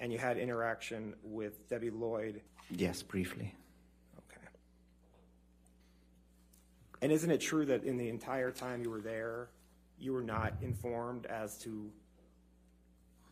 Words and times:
and 0.00 0.10
you 0.10 0.18
had 0.18 0.38
interaction 0.38 1.14
with 1.22 1.68
Debbie 1.68 1.90
Lloyd. 1.90 2.40
Yes, 2.70 3.02
briefly. 3.02 3.54
Okay. 4.16 4.46
And 7.02 7.12
isn't 7.12 7.30
it 7.30 7.40
true 7.40 7.66
that 7.66 7.84
in 7.84 7.98
the 7.98 8.08
entire 8.08 8.50
time 8.50 8.82
you 8.82 8.90
were 8.90 9.02
there, 9.02 9.50
you 9.98 10.12
were 10.14 10.22
not 10.22 10.54
informed 10.62 11.26
as 11.26 11.58
to 11.58 11.90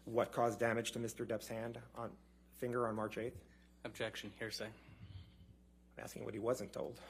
what 0.05 0.31
caused 0.31 0.61
damage 0.61 0.93
to 0.93 0.99
Mr. 0.99 1.27
Depp's 1.27 1.49
hand 1.49 1.79
on 1.97 2.11
finger 2.59 2.87
on 2.87 2.95
March 2.95 3.17
8th? 3.17 3.33
Objection, 3.85 4.31
hearsay. 4.39 4.67
I'm 4.67 6.05
asking 6.05 6.25
what 6.25 6.35
he 6.35 6.41
wasn't 6.41 6.73
told. 6.73 7.01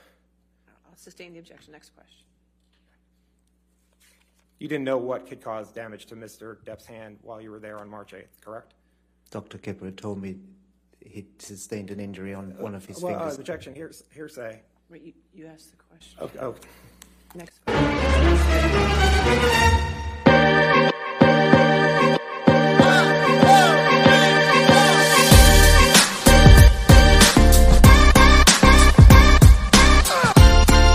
I'll 0.88 0.96
sustain 0.96 1.32
the 1.32 1.40
objection. 1.40 1.72
Next 1.72 1.94
question. 1.94 2.14
You 4.60 4.68
didn't 4.68 4.84
know 4.84 4.98
what 4.98 5.26
could 5.26 5.40
cause 5.40 5.70
damage 5.72 6.06
to 6.06 6.16
Mr. 6.16 6.56
Depp's 6.64 6.86
hand 6.86 7.18
while 7.22 7.40
you 7.40 7.50
were 7.50 7.60
there 7.60 7.78
on 7.78 7.88
March 7.88 8.12
8th, 8.12 8.40
correct? 8.40 8.74
Dr. 9.30 9.58
Kipper 9.58 9.90
told 9.90 10.20
me 10.22 10.36
he 11.00 11.26
sustained 11.38 11.90
an 11.90 12.00
injury 12.00 12.34
on 12.34 12.56
one 12.58 12.74
of 12.74 12.84
his 12.86 13.00
Well, 13.02 13.14
uh, 13.14 13.18
fingers. 13.20 13.38
objection, 13.38 13.74
hears- 13.74 14.04
hearsay. 14.14 14.60
Wait, 14.88 15.02
you, 15.02 15.12
you 15.34 15.46
asked 15.46 15.70
the 15.70 15.76
question. 15.76 16.18
Okay, 16.22 16.38
oh, 16.40 16.54
Next 17.34 17.60
question. 17.66 18.98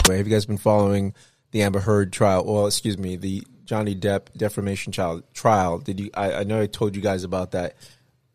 Have 0.07 0.27
you 0.27 0.33
guys 0.35 0.45
been 0.45 0.57
following 0.57 1.13
the 1.51 1.63
Amber 1.63 1.79
Heard 1.81 2.13
trial? 2.13 2.45
Well, 2.45 2.67
excuse 2.67 2.97
me, 2.97 3.15
the 3.17 3.43
Johnny 3.65 3.95
Depp 3.95 4.27
defamation 4.37 4.93
trial. 4.93 5.21
Trial. 5.33 5.79
Did 5.79 5.99
you? 5.99 6.11
I, 6.13 6.33
I 6.33 6.43
know 6.43 6.61
I 6.61 6.67
told 6.67 6.95
you 6.95 7.01
guys 7.01 7.23
about 7.23 7.51
that. 7.51 7.75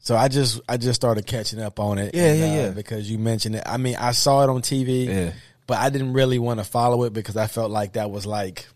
So 0.08 0.16
I 0.16 0.28
just 0.28 0.62
I 0.66 0.78
just 0.78 0.98
started 0.98 1.26
catching 1.26 1.60
up 1.60 1.78
on 1.78 1.98
it. 1.98 2.14
Yeah, 2.14 2.28
and, 2.28 2.38
yeah, 2.38 2.46
uh, 2.46 2.48
yeah. 2.54 2.70
Because 2.70 3.10
you 3.10 3.18
mentioned 3.18 3.56
it. 3.56 3.62
I 3.66 3.76
mean, 3.76 3.94
I 3.96 4.12
saw 4.12 4.42
it 4.42 4.48
on 4.48 4.62
TV, 4.62 5.04
Yeah. 5.06 5.32
but 5.66 5.76
I 5.76 5.90
didn't 5.90 6.14
really 6.14 6.38
want 6.38 6.60
to 6.60 6.64
follow 6.64 7.04
it 7.04 7.12
because 7.12 7.36
I 7.36 7.46
felt 7.46 7.70
like 7.70 7.92
that 7.92 8.10
was 8.10 8.24
like 8.24 8.66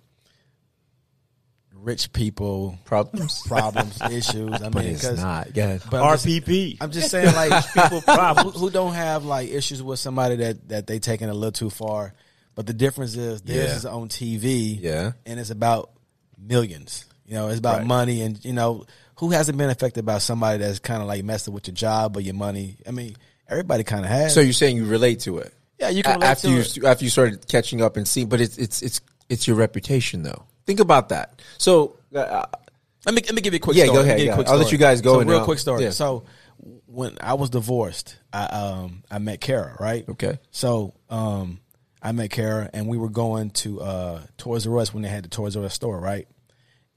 rich 1.74 2.12
people 2.12 2.78
Problems. 2.84 3.40
problems, 3.46 3.98
issues. 4.10 4.52
I 4.52 4.68
But 4.68 4.74
mean, 4.84 4.94
it's 4.94 5.08
'cause- 5.08 5.18
not. 5.22 5.56
Yeah. 5.56 5.78
But 5.90 6.02
I'm 6.02 6.12
just, 6.18 6.26
RPP. 6.26 6.76
I'm 6.82 6.90
just 6.90 7.10
saying, 7.10 7.34
like 7.34 7.64
people 7.72 8.00
who, 8.42 8.50
who 8.50 8.70
don't 8.70 8.92
have 8.92 9.24
like 9.24 9.48
issues 9.48 9.82
with 9.82 9.98
somebody 10.00 10.36
that 10.36 10.68
that 10.68 10.86
they 10.86 10.98
taking 10.98 11.30
a 11.30 11.34
little 11.34 11.50
too 11.52 11.70
far. 11.70 12.12
But 12.54 12.66
the 12.66 12.74
difference 12.74 13.16
is 13.16 13.40
this 13.40 13.70
Yeah. 13.70 13.76
is 13.76 13.86
on 13.86 14.10
TV, 14.10 14.78
Yeah. 14.82 15.12
and 15.24 15.40
it's 15.40 15.48
about 15.48 15.92
millions. 16.38 17.06
You 17.24 17.34
know, 17.36 17.48
it's 17.48 17.58
about 17.58 17.78
Right. 17.78 17.86
money, 17.86 18.20
and 18.20 18.44
you 18.44 18.52
know 18.52 18.84
who 19.16 19.30
hasn't 19.30 19.58
been 19.58 19.70
affected 19.70 20.04
by 20.04 20.18
somebody 20.18 20.58
that's 20.58 20.78
kind 20.78 21.02
of 21.02 21.08
like 21.08 21.24
messing 21.24 21.52
with 21.54 21.66
your 21.68 21.74
job 21.74 22.16
or 22.16 22.20
your 22.20 22.34
money. 22.34 22.76
I 22.86 22.90
mean, 22.90 23.16
everybody 23.48 23.84
kind 23.84 24.04
of 24.04 24.10
has. 24.10 24.34
So 24.34 24.40
you're 24.40 24.52
saying 24.52 24.76
you 24.76 24.84
relate 24.86 25.20
to 25.20 25.38
it? 25.38 25.52
yeah, 25.78 25.88
you 25.90 26.02
can 26.02 26.14
relate 26.14 26.26
after 26.28 26.48
to 26.48 26.54
you 26.54 26.60
it. 26.60 26.84
after 26.84 27.04
you 27.04 27.10
started 27.10 27.46
catching 27.48 27.82
up 27.82 27.96
and 27.96 28.06
seeing, 28.06 28.28
but 28.28 28.40
it's 28.40 28.56
it's 28.58 28.82
it's 28.82 29.00
it's 29.28 29.46
your 29.46 29.56
reputation 29.56 30.22
though. 30.22 30.44
Think 30.66 30.80
about 30.80 31.08
that. 31.10 31.40
So 31.58 31.96
uh, 32.14 32.46
Let 33.06 33.14
me 33.14 33.22
let 33.22 33.34
me 33.34 33.40
give 33.42 33.52
you 33.52 33.56
a 33.56 33.60
quick 33.60 33.76
Yeah, 33.76 33.84
story. 33.84 33.96
go 33.96 34.02
ahead, 34.02 34.10
Let 34.10 34.14
me 34.14 34.18
give 34.20 34.24
you 34.26 34.30
a 34.30 34.32
yeah. 34.32 34.34
quick 34.36 34.48
I'll 34.48 34.58
let 34.58 34.70
you 34.72 34.78
guys 34.78 35.00
go 35.00 35.14
So 35.20 35.26
real 35.26 35.38
I'll- 35.40 35.44
quick 35.44 35.58
story. 35.58 35.82
yeah. 35.82 35.90
So 35.90 36.24
when 36.86 37.16
I 37.20 37.34
was 37.34 37.50
divorced, 37.50 38.16
I 38.32 38.44
um 38.44 39.02
I 39.10 39.18
met 39.18 39.40
Kara, 39.40 39.76
right? 39.80 40.08
Okay. 40.08 40.38
So 40.52 40.94
um 41.10 41.58
I 42.00 42.12
met 42.12 42.30
Kara 42.30 42.68
and 42.72 42.86
we 42.86 42.96
were 42.96 43.08
going 43.08 43.50
to 43.50 43.80
uh 43.80 44.20
Toys 44.38 44.66
R 44.66 44.78
Us 44.78 44.94
when 44.94 45.02
they 45.02 45.08
had 45.08 45.24
the 45.24 45.28
Toys 45.28 45.56
R 45.56 45.64
Us 45.64 45.74
store, 45.74 45.98
right? 45.98 46.28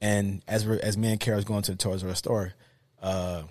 And 0.00 0.42
as 0.46 0.66
we're, 0.66 0.78
as 0.82 0.96
me 0.98 1.10
and 1.10 1.18
Kara 1.20 1.36
was 1.36 1.44
going 1.44 1.62
to 1.62 1.72
the 1.72 1.78
Toys 1.78 2.04
R 2.04 2.10
Us 2.10 2.18
store, 2.18 2.52
uh 3.02 3.42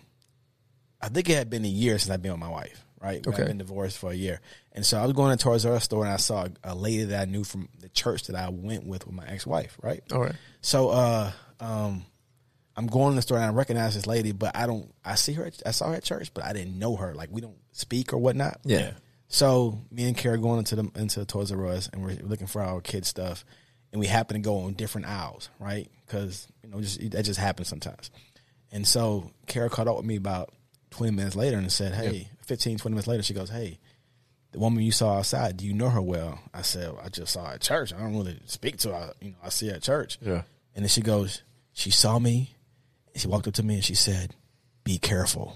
I 1.02 1.10
think 1.10 1.30
it 1.30 1.36
had 1.36 1.50
been 1.50 1.66
a 1.66 1.70
year 1.70 1.98
since 2.00 2.10
I've 2.12 2.22
been 2.22 2.32
with 2.32 2.40
my 2.40 2.50
wife, 2.50 2.84
right? 3.02 3.26
Okay. 3.26 3.42
I've 3.42 3.48
been 3.48 3.58
divorced 3.60 3.98
for 4.00 4.12
a 4.12 4.16
year. 4.16 4.40
And 4.72 4.84
so 4.86 4.98
I 4.98 5.04
was 5.04 5.14
going 5.14 5.36
to 5.38 5.44
Toys 5.44 5.66
R 5.66 5.74
Us 5.74 5.84
store 5.84 6.04
and 6.04 6.14
I 6.14 6.18
saw 6.18 6.46
a, 6.46 6.74
a 6.74 6.76
lady 6.76 7.04
that 7.06 7.22
I 7.28 7.32
knew 7.32 7.44
from 7.44 7.70
the 7.80 7.90
church 7.90 8.28
that 8.28 8.36
I 8.36 8.50
went 8.50 8.86
with 8.86 9.06
with 9.06 9.16
my 9.16 9.26
ex 9.28 9.46
wife, 9.46 9.78
right? 9.82 10.04
all 10.12 10.22
right. 10.22 10.36
So 10.62 10.90
uh 10.90 11.32
um 11.60 12.06
I'm 12.78 12.88
going 12.88 13.12
to 13.12 13.16
the 13.16 13.22
store 13.22 13.38
and 13.38 13.46
I 13.46 13.50
recognize 13.50 13.96
this 13.96 14.06
lady, 14.08 14.32
but 14.34 14.56
I 14.56 14.66
don't 14.68 14.94
I 15.04 15.16
see 15.16 15.34
her 15.34 15.46
at- 15.46 15.62
I 15.66 15.72
saw 15.72 15.90
her 15.90 15.96
at 15.96 16.04
church, 16.04 16.34
but 16.34 16.44
I 16.44 16.54
didn't 16.54 16.78
know 16.78 16.96
her. 16.98 17.14
Like 17.16 17.30
we 17.32 17.42
don't 17.42 17.58
speak 17.72 18.12
or 18.14 18.18
whatnot. 18.18 18.60
Yeah. 18.66 18.92
So 19.28 19.82
me 19.92 20.08
and 20.08 20.16
Kara 20.18 20.38
going 20.38 20.60
into 20.60 20.76
the 20.76 20.92
into 20.96 21.26
Toys 21.26 21.52
R 21.52 21.66
Us 21.68 21.90
and 21.94 22.04
we're 22.04 22.18
looking 22.24 22.48
for 22.48 22.62
our 22.62 22.82
kid 22.82 23.06
stuff, 23.06 23.46
and 23.96 24.02
we 24.02 24.08
happen 24.08 24.36
to 24.36 24.42
go 24.42 24.60
on 24.60 24.74
different 24.74 25.08
aisles, 25.08 25.50
right? 25.58 25.90
Because 26.06 26.50
you 26.62 26.70
know 26.70 26.82
just 26.82 27.00
that 27.12 27.24
just 27.24 27.40
happens 27.40 27.70
sometimes. 27.70 28.12
And 28.70 28.86
so 28.86 29.32
Kara 29.48 29.70
caught 29.70 29.88
up 29.88 29.96
with 29.96 30.06
me 30.06 30.18
about 30.18 30.54
20 30.90 31.14
minutes 31.14 31.38
later 31.38 31.58
and 31.58 31.72
said, 31.72 31.94
"Hey, 31.94 32.28
15, 32.42 32.78
20 32.78 32.94
minutes 32.94 33.08
later, 33.08 33.24
she 33.24 33.34
goes, 33.34 33.50
"Hey, 33.50 33.80
the 34.52 34.60
woman 34.60 34.84
you 34.84 34.92
saw 34.92 35.20
outside, 35.20 35.56
do 35.56 35.66
you 35.66 35.74
know 35.74 35.90
her 35.90 36.02
well?" 36.02 36.42
I 36.54 36.62
said, 36.62 36.94
"I 37.02 37.08
just 37.08 37.32
saw 37.32 37.46
her 37.46 37.54
at 37.54 37.62
church. 37.62 37.94
I 37.94 38.00
don't 38.00 38.18
really 38.18 38.38
speak 38.48 38.80
to 38.80 38.94
her. 38.94 39.14
You 39.22 39.30
know, 39.30 39.38
I 39.42 39.48
see 39.48 39.70
her 39.70 39.76
at 39.76 39.84
church." 39.84 40.18
Yeah. 40.22 40.42
And 40.76 40.84
then 40.84 40.90
she 40.90 41.00
goes, 41.00 41.44
she 41.72 41.90
saw 41.90 42.20
me, 42.20 42.54
and 43.14 43.22
she 43.22 43.30
walked 43.30 43.48
up 43.48 43.54
to 43.54 43.64
me 43.64 43.76
and 43.76 43.84
she 43.84 43.96
said, 43.96 44.36
"Be 44.84 44.98
careful." 44.98 45.56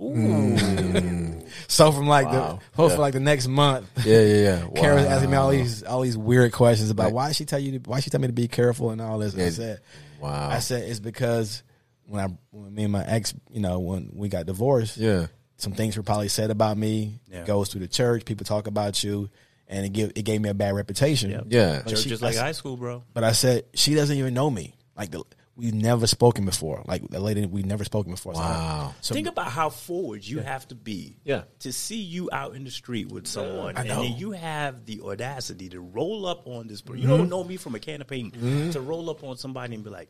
Mm. 0.00 1.35
So 1.68 1.92
from 1.92 2.06
like 2.06 2.30
the 2.30 2.58
so 2.76 2.88
for 2.88 2.98
like 2.98 3.12
the 3.14 3.20
next 3.20 3.46
month, 3.48 3.86
Yeah, 4.04 4.20
yeah, 4.20 4.34
yeah. 4.34 4.66
Kara 4.80 4.94
was 4.96 5.04
Wow. 5.06 5.10
asking 5.12 5.30
me 5.30 5.36
all 5.36 5.50
these 5.50 5.82
all 5.82 6.00
these 6.02 6.16
weird 6.18 6.52
questions 6.52 6.90
about 6.90 7.12
why 7.12 7.32
she 7.32 7.44
tell 7.44 7.58
you 7.58 7.78
to, 7.78 7.90
why 7.90 8.00
she 8.00 8.10
tell 8.10 8.20
me 8.20 8.26
to 8.28 8.32
be 8.32 8.48
careful 8.48 8.90
and 8.90 9.00
all 9.00 9.18
this. 9.18 9.34
And 9.34 9.42
I 9.42 9.50
said, 9.50 9.80
Wow. 10.20 10.48
I 10.50 10.58
said 10.60 10.88
it's 10.88 11.00
because 11.00 11.62
when 12.06 12.24
I 12.24 12.28
when 12.50 12.74
me 12.74 12.84
and 12.84 12.92
my 12.92 13.04
ex, 13.04 13.34
you 13.50 13.60
know, 13.60 13.78
when 13.80 14.10
we 14.14 14.28
got 14.28 14.46
divorced, 14.46 14.96
Yeah. 14.96 15.26
some 15.56 15.72
things 15.72 15.96
were 15.96 16.02
probably 16.02 16.28
said 16.28 16.50
about 16.50 16.76
me. 16.78 17.20
Yeah. 17.30 17.44
Goes 17.44 17.68
through 17.70 17.80
the 17.82 17.88
church, 17.88 18.24
people 18.24 18.44
talk 18.46 18.66
about 18.66 19.02
you, 19.04 19.28
and 19.68 19.84
it 19.84 19.92
give 19.92 20.12
it 20.14 20.22
gave 20.22 20.40
me 20.40 20.48
a 20.48 20.54
bad 20.54 20.74
reputation. 20.74 21.30
Yep. 21.30 21.44
Yeah. 21.48 21.82
But 21.84 21.90
Church 21.90 22.04
she- 22.04 22.10
is 22.12 22.22
like 22.22 22.36
I- 22.36 22.40
high 22.40 22.52
school, 22.52 22.76
bro. 22.76 23.02
But 23.12 23.24
I 23.24 23.32
said 23.32 23.64
she 23.74 23.94
doesn't 23.94 24.16
even 24.16 24.34
know 24.34 24.48
me. 24.50 24.74
Like 24.96 25.10
the, 25.10 25.22
we've 25.56 25.74
never 25.74 26.06
spoken 26.06 26.44
before. 26.44 26.82
Like 26.86 27.08
the 27.08 27.18
lady 27.18 27.46
we've 27.46 27.64
never 27.66 27.82
spoken 27.84 28.12
before. 28.12 28.34
So- 28.34 28.40
Wow. 28.40 28.94
So, 29.00 29.14
Think 29.14 29.26
about 29.26 29.48
how 29.48 29.70
forward 29.70 30.22
you 30.24 30.40
have 30.40 30.68
to 30.68 30.74
be 30.74 31.16
Yeah. 31.24 31.44
to 31.60 31.72
see 31.72 32.00
you 32.00 32.28
out 32.32 32.54
in 32.54 32.64
the 32.64 32.70
street 32.70 33.10
with 33.10 33.26
someone, 33.26 33.76
I 33.76 33.80
and 33.80 33.90
then 33.90 34.16
you 34.16 34.32
have 34.32 34.84
the 34.86 35.00
audacity 35.02 35.68
to 35.70 35.80
roll 35.80 36.26
up 36.26 36.46
on 36.46 36.66
this 36.68 36.82
person. 36.82 37.00
Mm-hmm. 37.02 37.10
You 37.10 37.16
don't 37.18 37.28
know 37.30 37.42
me 37.42 37.56
from 37.56 37.74
a 37.74 37.78
can 37.80 38.00
of 38.02 38.06
paint. 38.06 38.34
To 38.72 38.80
roll 38.80 39.08
up 39.10 39.24
on 39.24 39.36
somebody 39.38 39.74
and 39.74 39.82
be 39.84 39.90
like, 39.90 40.08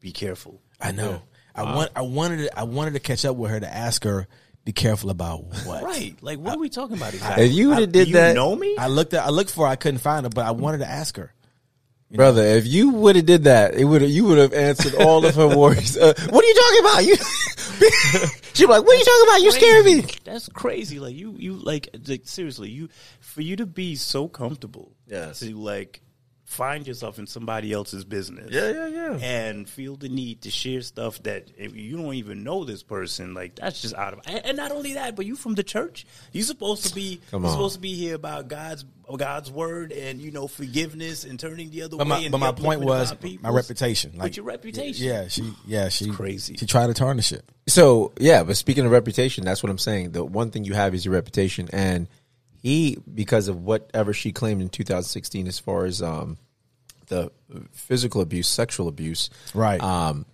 "Be 0.00 0.12
careful." 0.12 0.60
I 0.80 0.92
know. 0.92 1.22
I 1.54 1.62
want. 1.74 1.90
I 1.96 2.02
wanted. 2.02 2.38
To, 2.48 2.58
I 2.58 2.62
wanted 2.64 2.94
to 2.94 3.00
catch 3.00 3.24
up 3.24 3.36
with 3.36 3.50
her 3.50 3.60
to 3.60 3.68
ask 3.72 4.02
her. 4.04 4.26
Be 4.64 4.72
careful 4.72 5.10
about 5.10 5.44
what. 5.64 5.84
Right? 5.84 6.16
Like, 6.20 6.40
what 6.40 6.56
are 6.56 6.58
we 6.58 6.68
talking 6.68 6.96
about 6.96 7.14
exactly? 7.14 7.44
If 7.46 7.52
you 7.52 7.68
would've 7.68 7.84
I- 7.88 7.92
did 7.92 8.04
do 8.06 8.10
you 8.10 8.12
that- 8.16 8.34
know 8.34 8.56
me? 8.56 8.76
I 8.76 8.88
looked. 8.88 9.14
At, 9.14 9.24
I 9.24 9.30
looked 9.30 9.50
for. 9.52 9.64
her. 9.66 9.70
I 9.72 9.76
couldn't 9.76 10.00
find 10.00 10.26
her, 10.26 10.30
but 10.30 10.44
I 10.44 10.50
wanted 10.50 10.78
to 10.78 10.88
ask 10.88 11.16
her. 11.18 11.32
Brother, 12.10 12.42
if 12.42 12.66
you 12.66 12.90
would 12.90 13.16
have 13.16 13.26
did 13.26 13.44
that, 13.44 13.74
it 13.74 13.84
would 13.84 14.02
you 14.02 14.24
would 14.26 14.38
have 14.38 14.52
answered 14.52 14.94
all 14.94 15.24
of 15.26 15.34
her 15.34 15.56
worries. 15.56 15.96
Uh, 15.96 16.14
what 16.30 16.44
are 16.44 16.48
you 16.48 16.54
talking 16.54 16.80
about? 16.80 17.04
You, 17.04 17.16
she'd 18.54 18.66
be 18.66 18.70
like, 18.72 18.84
"What 18.86 18.94
are 18.94 18.98
you 18.98 19.04
talking 19.04 19.28
about? 19.28 19.42
You 19.42 19.50
scared 19.52 19.84
me." 19.84 20.04
That's 20.24 20.48
crazy. 20.48 21.00
Like 21.00 21.16
you, 21.16 21.34
you 21.36 21.54
like, 21.54 21.88
like 22.06 22.22
seriously, 22.24 22.70
you 22.70 22.88
for 23.20 23.40
you 23.42 23.56
to 23.56 23.66
be 23.66 23.96
so 23.96 24.28
comfortable, 24.28 24.92
Yes. 25.08 25.40
to 25.40 25.52
like 25.56 26.00
find 26.46 26.86
yourself 26.86 27.18
in 27.18 27.26
somebody 27.26 27.72
else's 27.72 28.04
business, 28.04 28.50
Yeah, 28.52 28.70
yeah, 28.70 28.86
yeah. 28.86 29.12
and 29.16 29.68
feel 29.68 29.96
the 29.96 30.08
need 30.08 30.42
to 30.42 30.50
share 30.50 30.80
stuff 30.80 31.20
that 31.24 31.50
if 31.58 31.74
you 31.74 31.96
don't 31.96 32.14
even 32.14 32.44
know 32.44 32.64
this 32.64 32.84
person, 32.84 33.34
like 33.34 33.56
that's 33.56 33.82
just 33.82 33.94
out 33.96 34.12
of. 34.14 34.20
And, 34.26 34.56
not 34.56 34.70
only 34.70 34.94
that, 34.94 35.16
but 35.16 35.26
you 35.26 35.34
from 35.34 35.54
the 35.56 35.64
church, 35.64 36.06
you 36.32 36.42
supposed 36.44 36.86
to 36.86 36.94
be, 36.94 37.20
you 37.32 37.48
supposed 37.48 37.74
to 37.74 37.80
be 37.80 37.94
here 37.94 38.14
about 38.14 38.46
God's 38.48 38.84
God's 39.16 39.50
word 39.50 39.92
and 39.92 40.20
you 40.20 40.30
know 40.30 40.46
forgiveness 40.48 41.24
and 41.24 41.38
turning 41.38 41.70
the 41.70 41.82
other 41.82 41.96
But 41.96 42.06
way. 42.06 42.10
my, 42.10 42.18
and 42.20 42.32
but 42.32 42.38
my 42.38 42.52
point 42.52 42.80
was 42.80 43.12
my 43.40 43.50
reputation. 43.50 44.12
Like 44.12 44.22
But 44.22 44.36
your 44.36 44.46
reputation, 44.46 45.04
Yeah, 45.06 45.28
she. 45.28 45.52
Yeah, 45.66 45.88
she. 45.90 46.10
crazy. 46.10 46.56
She 46.56 46.66
tried 46.66 46.86
to 46.88 46.94
tarnish 46.94 47.32
it. 47.32 47.44
So 47.68 48.12
yeah, 48.20 48.44
but 48.44 48.56
speaking 48.56 48.84
of 48.86 48.92
reputation, 48.92 49.44
that's 49.44 49.62
what 49.62 49.70
I'm 49.70 49.78
saying. 49.78 50.12
The 50.12 50.24
one 50.24 50.50
thing 50.52 50.64
you 50.64 50.74
have 50.74 50.94
is 50.94 51.04
your 51.04 51.14
reputation, 51.14 51.68
and 51.72 52.06
he, 52.66 52.98
because 53.14 53.46
of 53.48 53.62
whatever 53.62 54.12
she 54.12 54.32
claimed 54.32 54.60
in 54.60 54.68
2016, 54.68 55.46
as 55.46 55.58
far 55.58 55.84
as 55.84 56.02
um, 56.02 56.36
the 57.06 57.30
physical 57.72 58.20
abuse, 58.20 58.48
sexual 58.48 58.88
abuse, 58.88 59.30
Right. 59.54 59.80
um, 59.80 60.26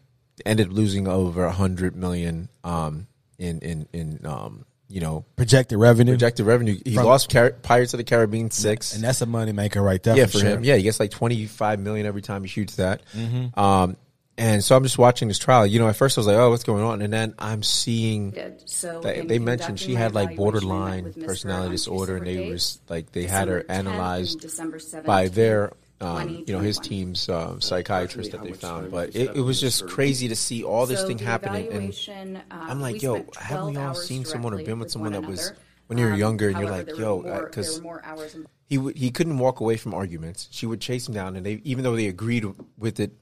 ended 0.47 0.69
up 0.69 0.73
losing 0.73 1.07
over 1.09 1.45
a 1.45 1.53
hundred 1.53 1.95
million 1.95 2.49
um, 2.65 3.07
in 3.39 3.59
in 3.61 3.87
in 3.93 4.21
um, 4.25 4.65
you 4.89 5.01
know 5.01 5.25
Projected 5.37 5.79
revenue. 5.79 6.13
projected 6.13 6.47
revenue. 6.47 6.79
He 6.85 6.95
From- 6.95 7.05
lost 7.07 7.31
Car- 7.31 7.51
Pirates 7.63 7.93
of 7.95 7.99
the 7.99 8.05
Caribbean 8.05 8.51
six, 8.51 8.95
and 8.95 9.05
that's 9.05 9.21
a 9.21 9.27
moneymaker 9.27 9.83
right 9.85 10.03
there. 10.03 10.17
yeah, 10.17 10.25
for, 10.27 10.33
for 10.33 10.39
sure. 10.39 10.49
him. 10.51 10.65
Yeah, 10.65 10.77
he 10.77 10.83
gets 10.83 10.99
like 11.01 11.11
twenty 11.11 11.45
five 11.47 11.81
million 11.81 12.07
every 12.07 12.23
time 12.23 12.43
he 12.43 12.49
shoots 12.49 12.77
that. 12.77 13.03
Mm-hmm. 13.15 13.59
Um, 13.61 13.97
and 14.39 14.65
so 14.65 14.77
I'm 14.77 14.83
just 14.83 14.99
watching 14.99 15.29
this 15.29 15.39
trial. 15.39 15.67
You 15.67 15.79
know, 15.79 15.89
at 15.89 15.97
first 15.97 16.17
I 16.17 16.21
was 16.21 16.27
like, 16.27 16.37
"Oh, 16.37 16.51
what's 16.51 16.65
going 16.65 16.83
on?" 16.83 17.03
And 17.03 17.13
then 17.13 17.35
I'm 17.39 17.63
seeing. 17.63 18.35
So 18.65 19.01
they, 19.01 19.21
they 19.21 19.39
mentioned 19.39 19.79
she 19.79 19.95
had 19.95 20.15
like 20.15 20.31
evaluation, 20.31 20.31
I 20.31 20.31
met 20.31 20.37
borderline 20.37 21.13
personality 21.27 21.61
Burr 21.61 21.65
on 21.65 21.71
two 21.71 21.73
disorder, 21.73 22.17
and 22.17 22.27
they 22.27 22.51
was 22.51 22.81
like 22.89 23.13
they 23.13 23.25
had 23.25 23.49
her 23.49 23.61
December 23.61 23.73
10th 23.73 23.87
analyzed 23.87 24.41
December 24.41 24.79
17th. 24.79 25.05
by 25.05 25.29
their 25.29 25.73
um, 26.01 26.29
you 26.47 26.55
know 26.55 26.61
his 26.61 26.79
team's 26.79 27.29
um, 27.29 27.61
psychiatrist 27.61 28.33
that 28.33 28.43
they 28.43 28.53
found. 28.53 28.91
But 28.91 29.15
it, 29.15 29.37
it 29.37 29.41
was 29.41 29.61
just 29.61 29.87
crazy 29.87 30.29
to 30.29 30.37
see 30.37 30.65
all 30.65 30.87
this 30.87 31.01
So 31.01 31.07
thing 31.07 31.19
happening. 31.19 31.69
And 31.73 32.37
um, 32.51 32.61
I'm 32.71 32.81
like, 32.81 33.03
yo, 33.03 33.25
haven't 33.39 33.75
we 33.75 33.77
all 33.77 33.95
seen 33.95 34.25
someone 34.25 34.55
or 34.55 34.63
been 34.65 34.79
with 34.79 34.91
someone 34.91 35.13
that 35.13 35.27
was 35.27 35.53
when 35.87 35.99
you're 35.99 36.13
Um, 36.13 36.19
younger 36.19 36.49
and 36.49 36.59
you're 36.59 36.71
like, 36.71 36.89
yo, 36.97 37.23
because 37.45 37.75
there 37.75 37.83
were 37.83 37.83
more 37.83 38.05
hours 38.05 38.35
involved. 38.35 38.51
he 38.69 38.79
would 38.79 38.97
he 38.97 39.11
couldn't 39.11 39.39
walk 39.39 39.61
away 39.61 39.77
from 39.77 39.95
arguments. 39.95 40.49
She 40.51 40.67
would 40.67 40.81
chase 40.81 41.07
him 41.07 41.15
down, 41.15 41.37
and 41.37 41.45
they 41.47 41.61
even 41.65 41.85
though 41.85 41.95
they 41.95 42.07
agreed 42.09 42.47
with 42.79 42.99
it, 42.99 43.13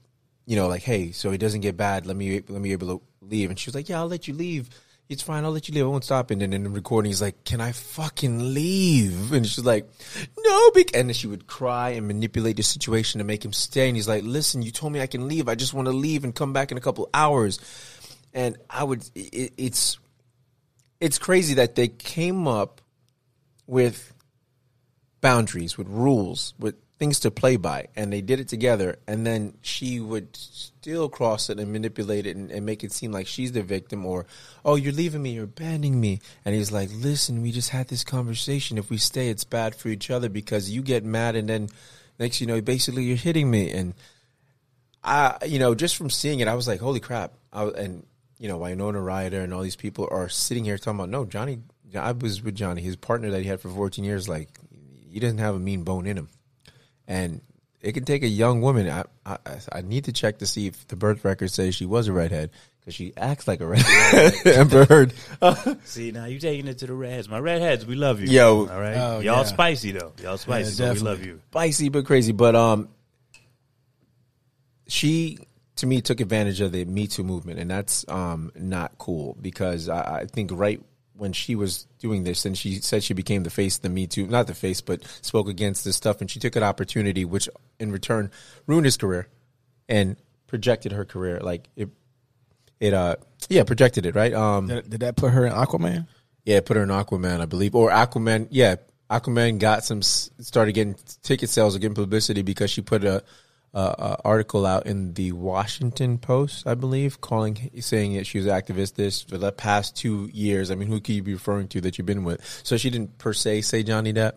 you 0.45 0.55
know, 0.55 0.67
like, 0.67 0.83
hey, 0.83 1.11
so 1.11 1.31
it 1.31 1.37
doesn't 1.37 1.61
get 1.61 1.77
bad. 1.77 2.05
Let 2.05 2.15
me 2.15 2.41
let 2.47 2.61
me 2.61 2.69
be 2.69 2.73
able 2.73 2.99
to 2.99 3.01
leave. 3.21 3.49
And 3.49 3.59
she 3.59 3.67
was 3.67 3.75
like, 3.75 3.89
yeah, 3.89 3.99
I'll 3.99 4.07
let 4.07 4.27
you 4.27 4.33
leave. 4.33 4.69
It's 5.09 5.21
fine. 5.21 5.43
I'll 5.43 5.51
let 5.51 5.67
you 5.67 5.75
leave. 5.75 5.83
I 5.83 5.87
won't 5.87 6.05
stop. 6.05 6.31
And 6.31 6.41
then 6.41 6.53
in 6.53 6.63
the 6.63 6.69
recording, 6.69 7.09
he's 7.09 7.21
like, 7.21 7.43
can 7.43 7.59
I 7.59 7.73
fucking 7.73 8.53
leave? 8.53 9.33
And 9.33 9.45
she's 9.45 9.65
like, 9.65 9.85
no. 10.39 10.71
bec-" 10.71 10.95
And 10.95 11.09
then 11.09 11.13
she 11.13 11.27
would 11.27 11.47
cry 11.47 11.89
and 11.89 12.07
manipulate 12.07 12.55
the 12.55 12.63
situation 12.63 13.19
to 13.19 13.25
make 13.25 13.43
him 13.43 13.51
stay. 13.51 13.89
And 13.89 13.97
he's 13.97 14.07
like, 14.07 14.23
listen, 14.23 14.61
you 14.61 14.71
told 14.71 14.93
me 14.93 15.01
I 15.01 15.07
can 15.07 15.27
leave. 15.27 15.49
I 15.49 15.55
just 15.55 15.73
want 15.73 15.87
to 15.87 15.91
leave 15.91 16.23
and 16.23 16.33
come 16.33 16.53
back 16.53 16.71
in 16.71 16.77
a 16.77 16.81
couple 16.81 17.09
hours. 17.13 17.59
And 18.33 18.57
I 18.69 18.85
would, 18.85 19.03
it, 19.13 19.53
it's, 19.57 19.99
it's 21.01 21.19
crazy 21.19 21.55
that 21.55 21.75
they 21.75 21.89
came 21.89 22.47
up 22.47 22.79
with 23.67 24.13
boundaries, 25.19 25.77
with 25.77 25.87
rules, 25.89 26.53
with 26.57 26.75
things 27.01 27.21
to 27.21 27.31
play 27.31 27.55
by, 27.55 27.87
and 27.95 28.13
they 28.13 28.21
did 28.21 28.39
it 28.39 28.47
together. 28.47 28.99
And 29.07 29.25
then 29.25 29.57
she 29.63 29.99
would 29.99 30.35
still 30.35 31.09
cross 31.09 31.49
it 31.49 31.59
and 31.59 31.71
manipulate 31.71 32.27
it 32.27 32.35
and, 32.35 32.51
and 32.51 32.63
make 32.63 32.83
it 32.83 32.91
seem 32.91 33.11
like 33.11 33.25
she's 33.25 33.53
the 33.53 33.63
victim, 33.63 34.05
or 34.05 34.27
oh, 34.63 34.75
you're 34.75 34.93
leaving 34.93 35.23
me, 35.23 35.31
you're 35.31 35.45
abandoning 35.45 35.99
me. 35.99 36.19
And 36.45 36.53
he's 36.53 36.71
like, 36.71 36.89
listen, 36.93 37.41
we 37.41 37.51
just 37.51 37.69
had 37.69 37.87
this 37.87 38.03
conversation. 38.03 38.77
If 38.77 38.91
we 38.91 38.97
stay, 38.97 39.29
it's 39.29 39.43
bad 39.43 39.73
for 39.73 39.87
each 39.87 40.11
other 40.11 40.29
because 40.29 40.69
you 40.69 40.83
get 40.83 41.03
mad, 41.03 41.35
and 41.35 41.49
then 41.49 41.69
next 42.19 42.39
you 42.39 42.45
know, 42.45 42.61
basically 42.61 43.03
you're 43.05 43.17
hitting 43.17 43.49
me. 43.49 43.71
And 43.71 43.95
I, 45.03 45.37
you 45.47 45.57
know, 45.57 45.73
just 45.73 45.95
from 45.95 46.11
seeing 46.11 46.39
it, 46.39 46.47
I 46.47 46.53
was 46.53 46.67
like, 46.67 46.81
holy 46.81 46.99
crap! 46.99 47.33
I, 47.51 47.63
and 47.63 48.05
you 48.37 48.47
know, 48.47 48.59
Winona 48.59 49.01
Ryder 49.01 49.41
and 49.41 49.55
all 49.55 49.63
these 49.63 49.75
people 49.75 50.07
are 50.11 50.29
sitting 50.29 50.65
here 50.65 50.77
talking 50.77 50.99
about 50.99 51.09
no, 51.09 51.25
Johnny. 51.25 51.61
I 51.97 52.11
was 52.11 52.43
with 52.43 52.53
Johnny, 52.53 52.83
his 52.83 52.95
partner 52.95 53.31
that 53.31 53.41
he 53.41 53.47
had 53.47 53.59
for 53.59 53.69
14 53.69 54.05
years. 54.05 54.29
Like, 54.29 54.49
he 55.09 55.19
doesn't 55.19 55.39
have 55.39 55.55
a 55.55 55.59
mean 55.59 55.83
bone 55.83 56.05
in 56.05 56.15
him, 56.15 56.29
and 57.11 57.41
it 57.81 57.91
can 57.93 58.05
take 58.05 58.23
a 58.23 58.27
young 58.27 58.61
woman. 58.61 58.89
I 58.89 59.03
I, 59.25 59.37
I 59.71 59.81
need 59.81 60.05
to 60.05 60.13
check 60.13 60.37
to 60.39 60.45
see 60.45 60.67
if 60.67 60.87
the 60.87 60.95
birth 60.95 61.25
record 61.25 61.51
says 61.51 61.75
she 61.75 61.85
was 61.85 62.07
a 62.07 62.13
redhead 62.13 62.51
because 62.79 62.95
she 62.95 63.11
acts 63.17 63.47
like 63.47 63.59
a 63.59 63.65
redhead. 63.67 64.33
Amber 64.47 64.85
Heard. 64.85 65.13
See, 65.83 66.11
now 66.11 66.25
you 66.25 66.39
taking 66.39 66.67
it 66.67 66.77
to 66.79 66.87
the 66.87 66.93
redheads. 66.93 67.27
My 67.29 67.39
redheads, 67.39 67.85
we 67.85 67.95
love 67.95 68.21
you. 68.21 68.27
Yo. 68.27 68.59
all 68.67 68.79
right, 68.79 68.95
Oh, 68.97 69.19
y'all 69.19 69.37
yeah. 69.37 69.43
spicy 69.43 69.91
though. 69.91 70.13
Y'all 70.23 70.37
spicy, 70.37 70.71
so 70.71 70.93
we 70.93 70.99
love 70.99 71.23
you. 71.25 71.41
spicy 71.49 71.89
but 71.89 72.05
crazy. 72.05 72.31
But 72.31 72.55
um, 72.55 72.89
she 74.87 75.37
to 75.77 75.87
me 75.87 76.01
took 76.01 76.19
advantage 76.21 76.61
of 76.61 76.71
the 76.71 76.85
Me 76.85 77.07
Too 77.07 77.23
movement, 77.23 77.59
and 77.59 77.69
that's 77.69 78.05
um 78.07 78.51
not 78.55 78.97
cool 78.97 79.35
because 79.41 79.89
I, 79.89 80.21
I 80.21 80.25
think 80.25 80.51
right 80.53 80.81
when 81.21 81.33
she 81.33 81.53
was 81.53 81.85
doing 81.99 82.23
this, 82.23 82.45
and 82.45 82.57
she 82.57 82.77
said 82.81 83.03
she 83.03 83.13
became 83.13 83.43
the 83.43 83.51
face 83.51 83.75
of 83.75 83.83
the 83.83 83.89
Me 83.89 84.07
Too, 84.07 84.25
not 84.25 84.47
the 84.47 84.55
face, 84.55 84.81
but 84.81 85.05
spoke 85.21 85.47
against 85.47 85.85
this 85.85 85.95
stuff, 85.95 86.19
and 86.19 86.31
she 86.31 86.39
took 86.39 86.55
an 86.55 86.63
opportunity, 86.63 87.25
which 87.25 87.47
in 87.79 87.91
return 87.91 88.31
ruined 88.65 88.85
his 88.85 88.97
career 88.97 89.27
and 89.87 90.15
projected 90.47 90.93
her 90.93 91.05
career. 91.05 91.39
Like 91.39 91.69
it, 91.75 91.89
it 92.79 92.95
uh 92.95 93.17
yeah 93.49 93.63
projected 93.65 94.07
it 94.07 94.15
right 94.15 94.33
um. 94.33 94.65
Did, 94.65 94.89
did 94.89 94.99
that 95.01 95.15
put 95.15 95.29
her 95.29 95.45
in 95.45 95.53
Aquaman? 95.53 96.07
Yeah, 96.43 96.59
put 96.61 96.75
her 96.75 96.81
in 96.81 96.89
Aquaman, 96.89 97.39
I 97.39 97.45
believe, 97.45 97.75
or 97.75 97.91
Aquaman. 97.91 98.47
Yeah, 98.49 98.77
Aquaman 99.11 99.59
got 99.59 99.85
some 99.85 100.01
started 100.01 100.71
getting 100.71 100.95
ticket 101.21 101.51
sales 101.51 101.75
or 101.75 101.79
getting 101.79 101.93
publicity 101.93 102.41
because 102.41 102.71
she 102.71 102.81
put 102.81 103.03
a, 103.03 103.23
a, 103.73 103.79
a 103.79 104.17
article 104.25 104.65
out 104.65 104.85
in 104.85 105.13
the 105.13 105.31
Washington 105.31 106.17
Post, 106.17 106.67
I 106.67 106.75
believe, 106.75 107.21
calling 107.21 107.69
saying 107.79 108.15
that 108.15 108.25
she 108.27 108.37
was 108.37 108.47
an 108.47 108.53
activist 108.53 108.95
this 108.95 109.21
for 109.21 109.37
the 109.37 109.51
past 109.51 109.95
two 109.95 110.29
years. 110.33 110.71
I 110.71 110.75
mean, 110.75 110.87
who 110.87 110.99
could 110.99 111.15
you 111.15 111.23
be 111.23 111.33
referring 111.33 111.67
to 111.69 111.81
that 111.81 111.97
you've 111.97 112.05
been 112.07 112.23
with? 112.23 112.41
So 112.63 112.77
she 112.77 112.89
didn't 112.89 113.17
per 113.17 113.33
se 113.33 113.61
say 113.61 113.83
Johnny 113.83 114.13
Depp, 114.13 114.33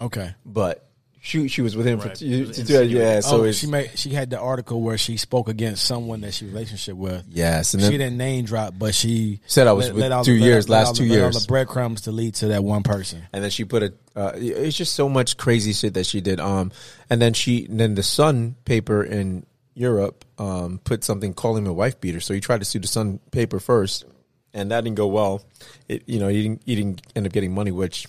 Okay. 0.00 0.34
but 0.44 0.87
she 1.28 1.46
she 1.48 1.60
was 1.60 1.76
with 1.76 1.86
him 1.86 1.98
Right. 2.00 2.16
for 2.16 2.24
It 2.24 2.48
was 2.48 2.56
to 2.56 2.64
do 2.64 2.80
it, 2.80 2.88
yeah. 2.90 3.20
So 3.20 3.44
oh, 3.44 3.52
she 3.52 3.66
made 3.66 3.90
she 3.96 4.10
had 4.10 4.30
the 4.30 4.38
article 4.38 4.80
where 4.80 4.96
she 4.96 5.16
spoke 5.18 5.48
against 5.48 5.84
someone 5.84 6.22
that 6.22 6.32
she 6.32 6.46
relationship 6.46 6.96
with. 6.96 7.24
yes, 7.28 7.74
and 7.74 7.82
she 7.82 7.90
then 7.90 7.98
didn't 7.98 8.16
name 8.16 8.44
drop, 8.46 8.74
but 8.78 8.94
she 8.94 9.40
Said 9.46 9.66
I 9.66 9.72
was 9.72 9.92
with 9.92 10.10
all 10.10 10.24
two 10.24 10.38
the- 10.38 10.44
years, 10.44 10.68
let 10.68 10.78
last 10.78 10.86
all 10.88 10.92
the- 10.94 10.98
two 11.00 11.08
let 11.10 11.18
all 11.18 11.24
years. 11.32 11.42
the 11.42 11.46
breadcrumbs 11.46 12.00
to 12.02 12.12
lead 12.12 12.34
to 12.36 12.48
that 12.48 12.64
one 12.64 12.82
person. 12.82 13.22
and 13.32 13.44
then 13.44 13.50
she 13.50 13.64
put 13.64 13.82
a 13.82 13.92
uh, 14.16 14.32
it's 14.34 14.76
just 14.76 14.94
so 14.94 15.08
much 15.08 15.36
crazy 15.36 15.72
shit 15.72 15.94
that 15.94 16.04
she 16.06 16.20
did 16.20 16.40
um 16.40 16.72
and 17.10 17.20
then 17.22 17.32
she 17.34 17.66
and 17.66 17.78
then 17.78 17.94
the 17.94 18.02
sun 18.02 18.56
paper 18.64 19.04
in 19.04 19.44
europe 19.74 20.24
um 20.38 20.80
put 20.82 21.04
something 21.04 21.32
calling 21.34 21.62
him 21.64 21.70
a 21.70 21.72
wife 21.72 22.00
beater 22.00 22.18
so 22.18 22.34
he 22.34 22.40
tried 22.40 22.58
to 22.58 22.64
sue 22.64 22.80
the 22.80 22.88
sun 22.88 23.20
paper 23.30 23.60
first 23.60 24.04
and 24.52 24.72
that 24.72 24.82
didn't 24.82 24.96
go 24.96 25.06
well 25.06 25.40
it 25.88 26.02
you 26.06 26.18
know 26.18 26.26
he 26.26 26.42
didn't 26.42 26.62
he 26.66 26.74
didn't 26.74 27.00
end 27.14 27.26
up 27.26 27.32
getting 27.32 27.54
money 27.54 27.70
which 27.70 28.06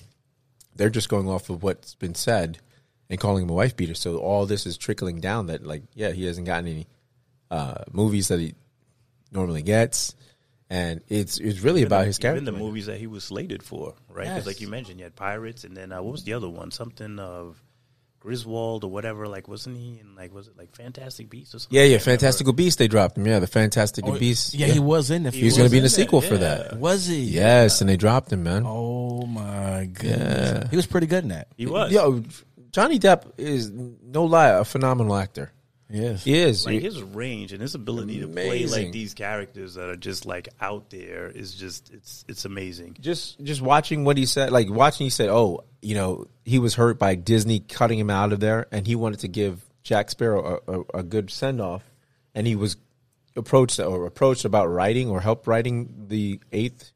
they're 0.75 0.89
just 0.89 1.09
going 1.09 1.27
off 1.29 1.49
of 1.51 1.61
what's 1.61 1.93
been 1.95 2.15
said 2.15 2.57
and 3.09 3.19
calling 3.19 3.43
him 3.43 3.49
a 3.49 3.53
wife 3.53 3.75
beater 3.75 3.95
so 3.95 4.17
all 4.17 4.45
this 4.45 4.65
is 4.65 4.77
trickling 4.77 5.19
down 5.19 5.47
that 5.47 5.65
like 5.65 5.83
yeah 5.95 6.11
he 6.11 6.25
hasn't 6.25 6.45
gotten 6.45 6.67
any 6.67 6.87
uh 7.51 7.83
movies 7.91 8.27
that 8.27 8.39
he 8.39 8.53
normally 9.31 9.61
gets 9.61 10.15
and 10.69 11.01
it's 11.09 11.39
it's 11.39 11.61
really 11.61 11.81
about 11.83 12.05
his 12.05 12.17
character 12.19 12.43
Even 12.43 12.53
the 12.53 12.59
movies 12.59 12.85
that 12.85 12.99
he 12.99 13.07
was 13.07 13.23
slated 13.23 13.63
for, 13.63 13.95
right? 14.07 14.25
Because 14.25 14.37
Yes. 14.37 14.45
like 14.45 14.61
you 14.61 14.67
mentioned, 14.67 14.99
you 14.99 15.03
had 15.03 15.15
Pirates, 15.15 15.63
and 15.63 15.75
then 15.75 15.91
uh, 15.91 15.99
what 16.03 16.11
was 16.11 16.23
the 16.25 16.33
other 16.33 16.47
one? 16.47 16.69
Something 16.69 17.17
of 17.17 17.59
Griswold 18.19 18.83
or 18.83 18.91
whatever. 18.91 19.27
Like, 19.27 19.47
wasn't 19.47 19.77
he 19.77 19.97
in 19.99 20.13
like 20.15 20.31
was 20.31 20.47
it 20.47 20.55
like 20.57 20.75
Fantastic 20.75 21.27
Beasts 21.27 21.55
or 21.55 21.59
something? 21.59 21.75
Yeah, 21.75 21.85
yeah, 21.85 21.95
can't. 21.97 22.03
Fantastical 22.03 22.53
Beasts. 22.53 22.75
They 22.77 22.87
dropped 22.87 23.17
him. 23.17 23.25
Yeah, 23.25 23.39
the 23.39 23.47
Fantastic 23.47 24.05
Oh, 24.05 24.19
Beasts. 24.19 24.53
Yeah, 24.53 24.67
he 24.67 24.77
was 24.79 25.09
in 25.09 25.23
the. 25.23 25.31
He 25.31 25.43
was 25.45 25.57
going 25.57 25.67
to 25.67 25.71
be 25.71 25.77
in 25.77 25.83
the 25.83 25.89
sequel 25.89 26.21
that, 26.21 26.29
for 26.29 26.37
that. 26.37 26.77
Was 26.77 27.07
he? 27.07 27.17
Yes, 27.21 27.81
and 27.81 27.89
they 27.89 27.97
dropped 27.97 28.31
him, 28.31 28.43
man. 28.43 28.61
Oh 28.63 29.25
my 29.25 29.89
god, 29.91 30.03
Yeah. 30.05 30.67
He 30.69 30.75
was 30.75 30.85
pretty 30.85 31.07
good 31.07 31.23
in 31.23 31.29
that. 31.29 31.47
He 31.57 31.65
was. 31.65 31.91
Yo, 31.91 32.23
Johnny 32.71 32.99
Depp 32.99 33.33
is 33.37 33.71
no 33.71 34.25
lie 34.25 34.49
a 34.49 34.65
phenomenal 34.65 35.15
actor. 35.15 35.51
Yes. 35.89 36.23
He 36.23 36.37
is. 36.37 36.65
Like 36.67 36.81
his 36.81 37.01
range 37.01 37.51
and 37.51 37.61
his 37.61 37.73
ability 37.73 38.19
to 38.19 38.27
play 38.27 38.67
like 38.67 38.91
these 38.91 39.15
characters 39.15 39.73
that 39.73 39.89
are 39.89 39.95
just 39.95 40.25
like 40.25 40.47
out 40.61 40.91
there 40.91 41.27
is 41.27 41.55
just 41.55 41.91
it's 41.91 42.23
it's 42.27 42.45
amazing. 42.45 42.95
just 42.99 43.43
just 43.43 43.61
watching 43.61 44.03
what 44.03 44.15
he 44.15 44.27
said, 44.27 44.51
like 44.51 44.69
watching, 44.69 45.05
he 45.05 45.09
said, 45.09 45.29
"Oh, 45.29 45.63
you 45.81 45.95
know, 45.95 46.27
he 46.45 46.59
was 46.59 46.75
hurt 46.75 46.99
by 46.99 47.15
Disney 47.15 47.59
cutting 47.59 47.97
him 47.97 48.11
out 48.11 48.33
of 48.33 48.39
there, 48.39 48.67
and 48.71 48.85
he 48.85 48.95
wanted 48.95 49.21
to 49.21 49.27
give 49.27 49.63
Jack 49.81 50.11
Sparrow 50.11 50.61
a, 50.67 50.71
a, 50.71 50.99
a 50.99 51.03
good 51.03 51.31
send 51.31 51.59
off, 51.59 51.83
and 52.35 52.45
he 52.45 52.55
was 52.55 52.77
approached 53.35 53.79
or 53.79 54.05
approached 54.05 54.45
about 54.45 54.67
writing 54.67 55.09
or 55.09 55.21
help 55.21 55.47
writing 55.47 56.05
the 56.07 56.39
eighth 56.51 56.91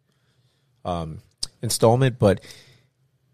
um, 0.85 1.19
installment, 1.63 2.19
but 2.19 2.41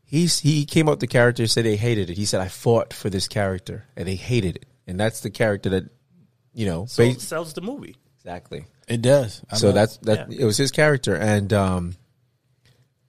he's 0.10 0.40
he 0.40 0.66
came 0.66 0.88
up 0.88 0.94
with 0.94 1.00
the 1.02 1.08
character 1.08 1.46
said 1.48 1.64
they 1.66 1.76
hated 1.78 2.10
it. 2.10 2.18
He 2.18 2.26
said, 2.26 2.42
"I 2.42 2.48
fought 2.50 2.94
for 2.94 3.10
this 3.10 3.28
character, 3.28 3.86
and 3.96 4.08
they 4.08 4.16
hated 4.16 4.56
it, 4.58 4.66
and 4.88 5.00
that's 5.00 5.22
the 5.22 5.30
character 5.30 5.70
that 5.70 5.86
you 6.54 6.66
know, 6.66 6.86
So 6.88 7.06
ba- 7.14 7.20
sells 7.20 7.54
the 7.54 7.62
movie. 7.62 7.96
exactly." 8.18 8.66
It 8.88 9.02
does. 9.04 9.44
I 9.50 9.56
so 9.58 9.68
know. 9.68 9.74
that's 9.74 9.98
that. 9.98 10.32
Yeah. 10.32 10.42
It 10.42 10.46
was 10.46 10.58
his 10.58 10.72
character, 10.72 11.16
and 11.16 11.54
um, 11.54 11.96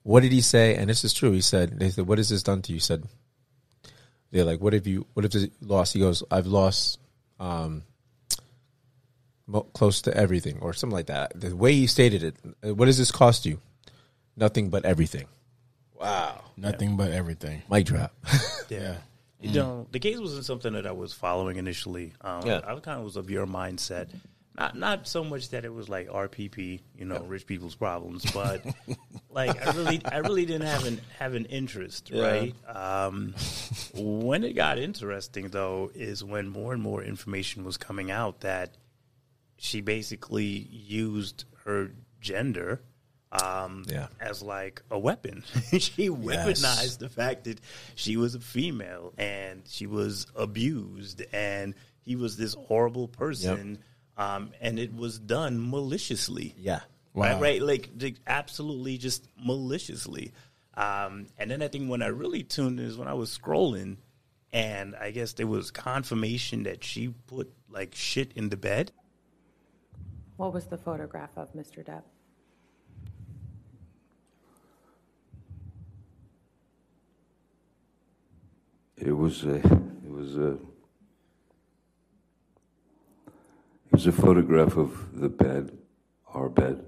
what 0.03 0.21
did 0.23 0.31
he 0.33 0.43
say? 0.43 0.77
And 0.77 0.91
this 0.91 1.05
is 1.05 1.15
true. 1.15 1.33
He 1.33 1.41
said, 1.41 1.79
"They 1.81 1.89
said, 1.91 2.07
what 2.07 2.19
has 2.19 2.29
this 2.29 2.43
done 2.43 2.61
to 2.63 2.73
you?" 2.73 2.77
He 2.77 2.81
said, 2.81 3.05
"They're 4.31 4.45
like, 4.45 4.61
what 4.61 4.75
have 4.75 4.87
you? 4.87 5.07
What 5.15 5.25
have 5.25 5.35
you 5.35 5.51
lost?" 5.63 5.95
He 5.95 6.01
goes, 6.01 6.23
"I've 6.31 6.47
lost 6.47 6.99
um, 7.41 7.83
mo- 9.47 9.67
close 9.73 10.03
to 10.03 10.15
everything, 10.15 10.59
or 10.61 10.75
something 10.75 10.95
like 10.95 11.07
that." 11.07 11.33
The 11.41 11.57
way 11.57 11.73
he 11.73 11.87
stated 11.87 12.23
it, 12.25 12.37
uh, 12.63 12.75
what 12.75 12.85
does 12.87 12.99
this 12.99 13.11
cost 13.11 13.47
you? 13.47 13.59
Nothing 14.37 14.69
but 14.71 14.85
everything. 14.85 15.27
Wow, 16.01 16.43
nothing 16.57 16.97
but 16.97 17.11
everything. 17.13 17.63
mic 17.71 17.87
drop. 17.87 18.15
Yeah. 18.69 18.97
You 19.41 19.53
know, 19.55 19.87
the 19.91 19.99
case 19.99 20.19
wasn't 20.19 20.45
something 20.45 20.75
that 20.75 20.87
I 20.87 20.93
was 20.93 21.13
following 21.15 21.57
initially. 21.57 22.13
Um, 22.21 22.47
Yeah. 22.47 22.61
I 22.65 22.75
kind 22.81 22.99
of 22.99 23.05
was 23.05 23.17
of 23.17 23.31
your 23.31 23.47
mindset. 23.47 24.09
Not 24.57 24.77
not 24.77 25.09
so 25.09 25.25
much 25.25 25.49
that 25.51 25.65
it 25.65 25.73
was 25.73 25.89
like 25.89 26.09
RPP, 26.09 26.81
you 26.97 27.05
know, 27.07 27.21
rich 27.21 27.47
people's 27.47 27.75
problems, 27.75 28.31
but 28.33 28.63
like 29.31 29.67
I 29.67 29.73
really 29.73 30.03
I 30.05 30.19
really 30.19 30.45
didn't 30.45 30.67
have 30.67 30.85
an 30.85 31.01
have 31.19 31.35
an 31.35 31.47
interest, 31.47 32.11
right? 32.15 32.55
Um, 32.67 33.35
when 33.95 34.45
it 34.45 34.55
got 34.55 34.79
interesting 34.79 35.49
though 35.49 35.91
is 35.95 36.23
when 36.23 36.49
more 36.49 36.73
and 36.75 36.83
more 36.83 37.03
information 37.03 37.65
was 37.65 37.77
coming 37.79 38.11
out 38.11 38.41
that 38.41 38.77
she 39.57 39.81
basically 39.81 40.69
used 40.71 41.45
her 41.65 41.93
gender 42.21 42.83
um, 43.33 43.85
Yeah. 43.89 44.09
as 44.21 44.43
like 44.43 44.83
a 44.91 44.99
weapon. 44.99 45.45
she 45.79 46.09
weaponized 46.09 46.99
the 46.99 47.09
fact 47.09 47.45
that 47.45 47.61
she 47.95 48.17
was 48.17 48.35
a 48.35 48.41
female 48.41 49.13
and 49.19 49.63
she 49.67 49.87
was 49.87 50.27
abused 50.35 51.23
and 51.33 51.75
he 52.05 52.17
was 52.17 52.37
this 52.37 52.55
horrible 52.55 53.09
person. 53.09 53.79
Um, 54.17 54.51
and 54.61 54.79
it 54.79 54.95
was 54.95 55.19
done 55.19 55.71
maliciously. 55.71 56.55
yeah, 56.59 56.81
Wow. 57.15 57.33
Right, 57.33 57.41
right, 57.41 57.63
like, 57.63 57.91
like 57.99 58.17
absolutely 58.27 58.99
just 58.99 59.27
maliciously. 59.43 60.33
Um, 60.75 61.27
and 61.39 61.51
then 61.51 61.63
I 61.63 61.69
think 61.69 61.91
when 61.91 62.03
I 62.03 62.07
really 62.09 62.43
tuned 62.43 62.79
in 62.81 62.87
is 62.87 62.97
when 62.99 63.09
I 63.09 63.15
was 63.15 63.37
scrolling, 63.37 63.97
and 64.53 64.95
I 64.97 65.11
guess 65.11 65.33
there 65.35 65.47
was 65.47 65.71
confirmation 65.71 66.65
that 66.65 66.85
she 66.85 67.09
put 67.27 67.53
like 67.71 67.95
shit 67.95 68.33
in 68.35 68.49
the 68.51 68.57
bed. 68.57 68.93
What 70.37 70.53
was 70.53 70.67
the 70.67 70.79
photograph 70.79 71.31
of 71.37 71.53
Mr. 71.55 71.85
Depp? 71.85 72.03
It 79.03 79.13
was 79.13 79.45
a, 79.45 79.55
it 79.55 80.11
was 80.11 80.37
a, 80.37 80.59
it 83.87 83.93
was 83.93 84.07
a 84.07 84.13
photograph 84.13 84.77
of 84.77 85.19
the 85.19 85.31
bed, 85.31 85.79
our 86.35 86.51
bed, 86.51 86.85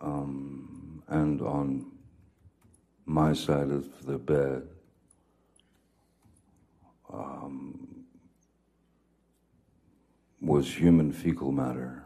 um, 0.00 1.00
and 1.06 1.40
on 1.40 1.92
my 3.06 3.34
side 3.34 3.70
of 3.70 4.04
the 4.04 4.18
bed, 4.18 4.66
um, 7.12 8.04
was 10.40 10.66
human 10.74 11.12
fecal 11.12 11.52
matter. 11.52 12.04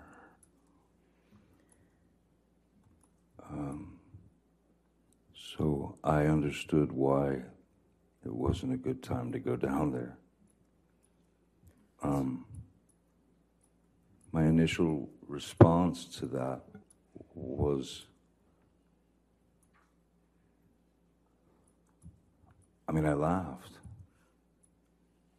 Um, 3.50 3.98
so 5.34 5.96
I 6.04 6.26
understood 6.26 6.92
why 6.92 7.44
it 8.28 8.34
wasn't 8.34 8.74
a 8.74 8.76
good 8.76 9.02
time 9.02 9.32
to 9.32 9.38
go 9.38 9.56
down 9.56 9.90
there. 9.90 10.18
Um, 12.02 12.44
my 14.32 14.44
initial 14.44 15.08
response 15.26 16.04
to 16.18 16.26
that 16.26 16.60
was 17.34 18.04
I 22.86 22.92
mean, 22.92 23.06
I 23.06 23.14
laughed. 23.14 23.72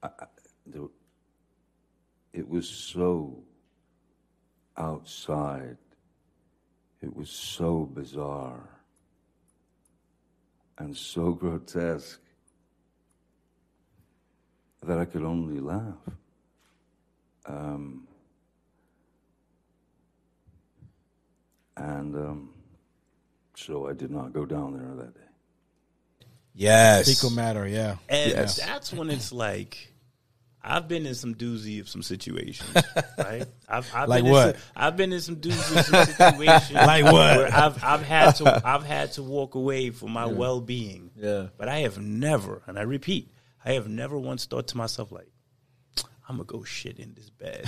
I, 0.01 0.09
it 2.33 2.47
was 2.47 2.69
so 2.69 3.43
outside, 4.77 5.77
it 7.01 7.15
was 7.15 7.29
so 7.29 7.85
bizarre 7.91 8.69
and 10.77 10.95
so 10.95 11.31
grotesque 11.33 12.21
that 14.85 14.97
I 14.97 15.05
could 15.05 15.23
only 15.23 15.59
laugh. 15.59 15.97
Um, 17.45 18.07
and 21.77 22.15
um, 22.15 22.49
so 23.55 23.87
I 23.87 23.93
did 23.93 24.11
not 24.11 24.33
go 24.33 24.45
down 24.45 24.73
there 24.73 25.05
that 25.05 25.13
day. 25.15 25.21
Yes. 26.53 27.07
Fecal 27.07 27.29
matter, 27.35 27.67
yeah. 27.67 27.95
And 28.09 28.31
Yes. 28.31 28.57
that's 28.57 28.91
when 28.91 29.09
it's 29.09 29.31
like, 29.31 29.93
I've 30.61 30.89
been 30.89 31.05
in 31.05 31.15
some 31.15 31.35
doozy 31.35 31.79
of 31.79 31.87
some 31.87 32.03
situations, 32.03 32.69
right? 33.17 33.45
I've, 33.69 33.89
I've 33.95 34.09
Like 34.09 34.23
been 34.23 34.31
what? 34.31 34.47
In 34.47 34.53
some, 34.55 34.61
I've 34.75 34.97
been 34.97 35.13
in 35.13 35.21
some 35.21 35.35
doozy 35.37 35.79
of 35.79 35.85
some 35.85 36.05
situations. 36.05 36.71
Like 36.73 37.03
what? 37.05 37.13
Where 37.13 37.53
I've 37.53 37.81
I've 37.83 38.03
had 38.03 38.31
to 38.37 38.61
I've 38.65 38.83
had 38.83 39.13
to 39.13 39.23
walk 39.23 39.55
away 39.55 39.89
for 39.91 40.09
my 40.09 40.25
well 40.25 40.59
being. 40.59 41.11
Yeah. 41.15 41.47
But 41.57 41.69
I 41.69 41.79
have 41.79 41.97
never, 41.97 42.61
and 42.67 42.77
I 42.77 42.81
repeat, 42.81 43.29
I 43.69 43.73
have 43.73 43.87
never 43.87 44.17
once 44.17 44.45
thought 44.47 44.67
to 44.69 44.77
myself 44.77 45.11
like, 45.11 45.27
I'm 46.27 46.37
gonna 46.37 46.45
go 46.45 46.63
shit 46.63 46.97
in 46.97 47.13
this 47.13 47.29
bed. 47.29 47.65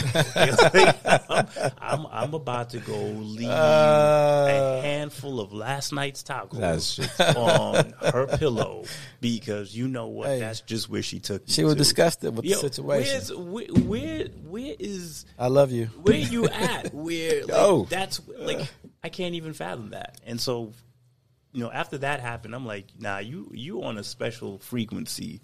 I'm, 1.30 1.48
I'm, 1.80 2.08
I'm 2.12 2.34
about 2.34 2.72
to 2.72 2.80
go 2.80 2.98
leave 2.98 3.48
a 3.48 3.52
uh. 3.52 4.82
handful 4.82 5.40
of 5.40 5.54
last 5.54 5.94
night's 5.94 6.24
tacos 6.24 7.00
on 7.36 7.94
her 8.12 8.26
pillow 8.38 8.86
because 9.20 9.76
you 9.76 9.88
know 9.88 10.08
what? 10.08 10.28
Hey. 10.28 10.40
That's 10.40 10.62
just 10.62 10.90
where 10.90 11.04
she 11.04 11.20
took. 11.20 11.48
me 11.48 11.54
She 11.54 11.64
was 11.64 11.74
to. 11.74 11.78
disgusted 11.78 12.36
with 12.36 12.46
Yo, 12.46 12.56
the 12.56 12.62
situation. 12.62 13.52
Where's, 13.52 13.68
where, 13.70 13.84
where, 13.84 14.26
where 14.48 14.76
is 14.80 15.26
I 15.38 15.48
love 15.48 15.72
you. 15.72 15.86
where 16.02 16.16
you 16.16 16.48
at? 16.48 16.92
Where 16.96 17.42
like, 17.42 17.50
Yo. 17.50 17.86
that's 17.90 18.22
like 18.40 18.68
I 19.04 19.10
can't 19.10 19.36
even 19.36 19.54
fathom 19.54 19.92
that. 19.92 20.20
And 20.26 20.42
so, 20.42 20.74
you 21.54 21.64
know, 21.64 21.72
after 21.72 22.00
that 22.00 22.22
happened, 22.22 22.56
I'm 22.56 22.66
like, 22.66 22.88
nah, 22.98 23.20
you 23.20 23.52
you 23.54 23.84
on 23.84 24.00
a 24.00 24.04
special 24.04 24.58
frequency 24.58 25.42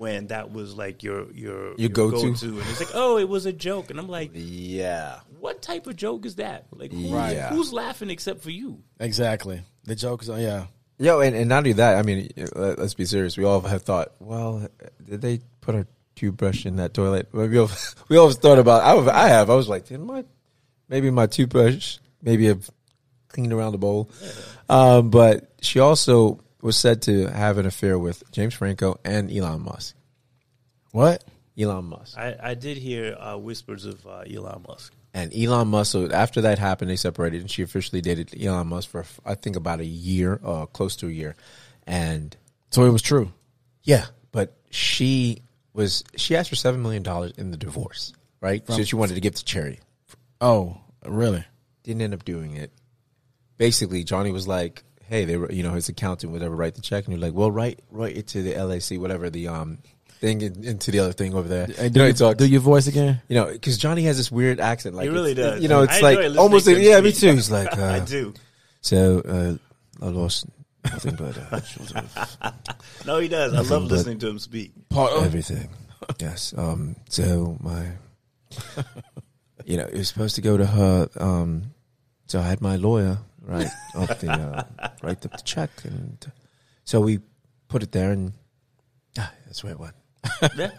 when 0.00 0.28
that 0.28 0.50
was 0.50 0.74
like 0.74 1.02
your 1.02 1.30
your 1.32 1.74
Your 1.76 1.90
go-to? 1.90 2.28
and 2.28 2.32
it's 2.70 2.80
like, 2.80 2.88
oh, 2.94 3.18
it 3.18 3.28
was 3.28 3.44
a 3.44 3.52
joke, 3.52 3.90
and 3.90 4.00
I'm 4.00 4.08
like, 4.08 4.30
Yeah. 4.32 5.20
what 5.38 5.60
type 5.60 5.86
of 5.86 5.94
joke 5.94 6.24
is 6.24 6.36
that? 6.36 6.64
Like, 6.72 6.90
who, 6.90 7.00
Yeah. 7.00 7.50
who's 7.50 7.70
laughing 7.70 8.08
except 8.08 8.40
for 8.42 8.48
you? 8.50 8.82
Exactly. 8.98 9.60
The 9.84 9.94
joke 9.94 10.22
is, 10.22 10.28
yeah. 10.30 10.68
Yo, 10.98 11.20
and, 11.20 11.36
and 11.36 11.50
not 11.50 11.58
only 11.58 11.74
that, 11.74 11.98
I 11.98 12.02
mean, 12.02 12.30
let- 12.54 12.78
let's 12.78 12.94
be 12.94 13.04
serious. 13.04 13.36
We 13.36 13.44
all 13.44 13.60
have 13.60 13.82
thought, 13.82 14.12
well, 14.20 14.66
did 15.04 15.20
they 15.20 15.40
put 15.60 15.74
a 15.74 15.86
toothbrush 16.16 16.64
in 16.64 16.76
that 16.76 16.94
toilet? 16.94 17.28
We 17.32 17.58
all, 17.58 17.70
we 18.08 18.16
always 18.16 18.36
thought 18.36 18.58
about. 18.58 18.82
I, 18.82 19.24
I 19.24 19.28
have. 19.28 19.50
I 19.50 19.54
was 19.54 19.68
like, 19.68 19.84
did 19.86 20.00
my 20.00 20.24
maybe 20.88 21.10
my 21.10 21.26
toothbrush 21.26 21.98
maybe 22.22 22.46
have 22.46 22.70
cleaned 23.28 23.52
around 23.52 23.72
the 23.72 23.78
bowl? 23.78 24.10
Um, 24.70 25.10
but 25.10 25.52
she 25.60 25.78
also 25.78 26.40
was 26.62 26.76
said 26.76 27.02
to 27.02 27.26
have 27.26 27.58
an 27.58 27.66
affair 27.66 27.98
with 27.98 28.22
James 28.32 28.54
Franco 28.54 28.98
and 29.04 29.30
Elon 29.30 29.62
Musk. 29.62 29.94
What? 30.92 31.24
Elon 31.58 31.86
Musk. 31.86 32.16
I, 32.18 32.36
I 32.42 32.54
did 32.54 32.76
hear 32.76 33.16
uh, 33.18 33.36
whispers 33.36 33.84
of 33.84 34.06
uh, 34.06 34.22
Elon 34.30 34.64
Musk. 34.68 34.94
And 35.12 35.34
Elon 35.34 35.68
Musk, 35.68 35.92
so 35.92 36.10
after 36.10 36.42
that 36.42 36.58
happened, 36.58 36.90
they 36.90 36.96
separated, 36.96 37.40
and 37.40 37.50
she 37.50 37.62
officially 37.62 38.00
dated 38.00 38.32
Elon 38.40 38.68
Musk 38.68 38.88
for 38.88 39.04
I 39.24 39.34
think 39.34 39.56
about 39.56 39.80
a 39.80 39.84
year, 39.84 40.40
uh, 40.44 40.66
close 40.66 40.96
to 40.96 41.08
a 41.08 41.10
year, 41.10 41.34
and 41.86 42.36
So 42.70 42.84
it 42.84 42.90
was 42.90 43.02
true. 43.02 43.32
Yeah, 43.82 44.06
but 44.30 44.56
she 44.70 45.42
was 45.72 46.04
she 46.16 46.36
asked 46.36 46.48
for 46.48 46.56
seven 46.56 46.82
million 46.82 47.02
dollars 47.02 47.32
in 47.36 47.50
the 47.50 47.56
divorce, 47.56 48.12
right? 48.40 48.62
so 48.68 48.84
she 48.84 48.94
wanted 48.94 49.14
to 49.14 49.20
give 49.20 49.34
to 49.34 49.44
charity. 49.44 49.80
Oh, 50.40 50.78
really? 51.04 51.44
Didn't 51.82 52.02
end 52.02 52.14
up 52.14 52.24
doing 52.24 52.56
it. 52.56 52.70
Basically, 53.56 54.04
Johnny 54.04 54.30
was 54.30 54.46
like, 54.46 54.84
"Hey, 55.10 55.26
they 55.26 55.36
were, 55.36 55.52
you 55.52 55.62
know, 55.62 55.72
his 55.72 55.88
accountant 55.90 56.32
whatever, 56.32 56.56
write 56.56 56.76
the 56.76 56.80
check, 56.80 57.04
and 57.04 57.12
you're 57.12 57.20
like, 57.20 57.34
well, 57.34 57.50
write 57.50 57.80
write 57.90 58.16
it 58.16 58.28
to 58.28 58.42
the 58.42 58.54
LAC, 58.54 58.98
whatever 58.98 59.28
the 59.28 59.48
um 59.48 59.78
thing 60.20 60.40
in- 60.42 60.64
into 60.64 60.90
the 60.90 60.98
other 61.00 61.12
thing 61.12 61.34
over 61.34 61.48
there. 61.48 61.66
Hey, 61.66 61.88
do, 61.88 61.98
know, 62.00 62.06
you, 62.06 62.28
he 62.28 62.34
do 62.34 62.46
your 62.46 62.60
voice 62.60 62.86
again? 62.86 63.20
you 63.28 63.34
know, 63.34 63.46
because 63.46 63.76
Johnny 63.78 64.02
has 64.04 64.16
this 64.16 64.30
weird 64.30 64.60
accent, 64.60 64.94
like 64.94 65.04
He 65.04 65.08
really 65.10 65.32
it's- 65.32 65.52
does. 65.54 65.62
You 65.62 65.68
know, 65.68 65.82
it's 65.82 65.96
enjoy 65.96 66.28
like 66.28 66.38
almost, 66.38 66.66
to 66.66 66.74
him 66.76 66.82
yeah, 66.82 67.00
me 67.00 67.12
too. 67.12 67.32
He's 67.32 67.50
like, 67.50 67.76
uh, 67.78 67.84
I 67.84 68.00
do. 68.00 68.32
So 68.82 69.20
uh, 70.00 70.04
I 70.04 70.08
lost 70.08 70.46
nothing 70.84 71.16
but 71.16 71.36
uh, 71.52 72.52
No, 73.06 73.18
he 73.18 73.28
does. 73.28 73.52
I 73.54 73.60
love 73.74 73.84
listening 73.84 74.18
to 74.20 74.28
him 74.28 74.38
speak. 74.38 74.72
Part 74.88 75.12
of 75.12 75.24
everything. 75.24 75.68
yes. 76.18 76.54
Um. 76.56 76.96
So 77.08 77.56
my, 77.60 77.86
you 79.64 79.76
know, 79.76 79.84
it 79.86 79.94
was 79.94 80.08
supposed 80.08 80.34
to 80.36 80.40
go 80.42 80.56
to 80.56 80.66
her. 80.66 81.08
Um. 81.18 81.74
So 82.26 82.38
I 82.40 82.44
had 82.44 82.60
my 82.60 82.76
lawyer 82.76 83.18
write 83.50 83.68
up 83.94 84.18
the 84.18 84.30
uh, 84.30 84.88
write 85.02 85.24
up 85.26 85.32
the 85.32 85.42
check, 85.44 85.70
and 85.84 86.24
so 86.84 87.00
we 87.00 87.20
put 87.68 87.82
it 87.82 87.92
there, 87.92 88.12
and 88.12 88.32
ah, 89.18 89.32
that's 89.46 89.62
where 89.62 89.72
it 89.72 89.80
went. 89.80 89.94
Yeah. 90.56 90.70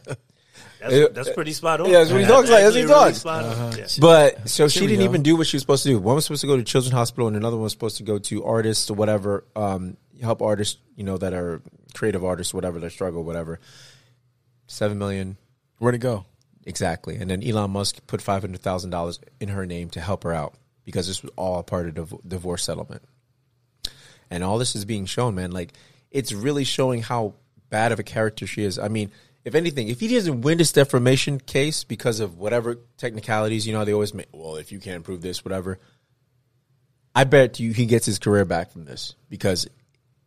That's, 0.79 1.09
that's 1.13 1.29
pretty 1.31 1.53
spot 1.53 1.81
on. 1.81 1.89
yeah, 1.89 1.99
that's 1.99 2.11
what 2.11 2.21
he 2.21 2.27
talks 2.27 2.49
like, 2.49 2.61
that's 2.63 2.73
what 2.73 2.75
he 2.75 2.81
actually 2.81 2.93
really 2.93 3.11
talks. 3.11 3.17
spot 3.19 3.45
on. 3.45 3.77
Yeah. 3.77 3.85
But 3.99 4.49
so 4.49 4.67
she 4.67 4.79
Here 4.79 4.87
we 4.87 4.93
didn't 4.93 5.05
go. 5.05 5.11
even 5.11 5.23
do 5.23 5.35
what 5.35 5.47
she 5.47 5.55
was 5.55 5.61
supposed 5.61 5.83
to 5.83 5.89
do. 5.89 5.99
One 5.99 6.15
was 6.15 6.25
supposed 6.25 6.41
to 6.41 6.47
go 6.47 6.57
to 6.57 6.63
Children's 6.63 6.93
Hospital, 6.93 7.27
and 7.27 7.35
another 7.35 7.55
one 7.55 7.63
was 7.63 7.73
supposed 7.73 7.97
to 7.97 8.03
go 8.03 8.17
to 8.19 8.45
artists 8.45 8.89
or 8.89 8.95
whatever, 8.95 9.45
um, 9.55 9.97
help 10.21 10.41
artists, 10.41 10.77
you 10.95 11.03
know, 11.03 11.17
that 11.17 11.33
are 11.33 11.61
creative 11.93 12.23
artists, 12.23 12.53
whatever 12.53 12.79
that 12.79 12.91
struggle, 12.91 13.23
whatever. 13.23 13.59
Seven 14.67 14.97
million 14.97 15.37
where'd 15.81 15.95
it 15.95 15.99
go? 15.99 16.25
Exactly. 16.65 17.15
And 17.15 17.29
then 17.29 17.43
Elon 17.43 17.71
Musk 17.71 18.05
put 18.07 18.21
five 18.21 18.43
hundred 18.43 18.61
thousand 18.61 18.91
dollars 18.91 19.19
in 19.39 19.49
her 19.49 19.65
name 19.65 19.89
to 19.89 19.99
help 20.01 20.23
her 20.23 20.31
out 20.33 20.53
because 20.91 21.07
this 21.07 21.23
was 21.23 21.31
all 21.35 21.63
part 21.63 21.87
of 21.87 22.09
the 22.09 22.17
divorce 22.27 22.63
settlement. 22.63 23.01
And 24.29 24.43
all 24.43 24.57
this 24.57 24.75
is 24.75 24.85
being 24.85 25.05
shown, 25.05 25.35
man. 25.35 25.51
Like 25.51 25.73
it's 26.11 26.33
really 26.33 26.63
showing 26.63 27.01
how 27.01 27.33
bad 27.69 27.91
of 27.91 27.99
a 27.99 28.03
character 28.03 28.45
she 28.45 28.63
is. 28.63 28.77
I 28.77 28.87
mean, 28.87 29.11
if 29.43 29.55
anything, 29.55 29.87
if 29.87 29.99
he 29.99 30.07
doesn't 30.07 30.41
win 30.41 30.57
this 30.57 30.71
defamation 30.71 31.39
case 31.39 31.83
because 31.83 32.19
of 32.19 32.37
whatever 32.37 32.77
technicalities, 32.97 33.65
you 33.65 33.73
know, 33.73 33.83
they 33.85 33.93
always 33.93 34.13
make. 34.13 34.27
Well, 34.31 34.57
if 34.57 34.71
you 34.71 34.79
can't 34.79 35.03
prove 35.03 35.21
this, 35.21 35.43
whatever. 35.43 35.79
I 37.13 37.25
bet 37.25 37.59
you 37.59 37.73
he 37.73 37.87
gets 37.87 38.05
his 38.05 38.19
career 38.19 38.45
back 38.45 38.71
from 38.71 38.85
this 38.85 39.15
because 39.29 39.67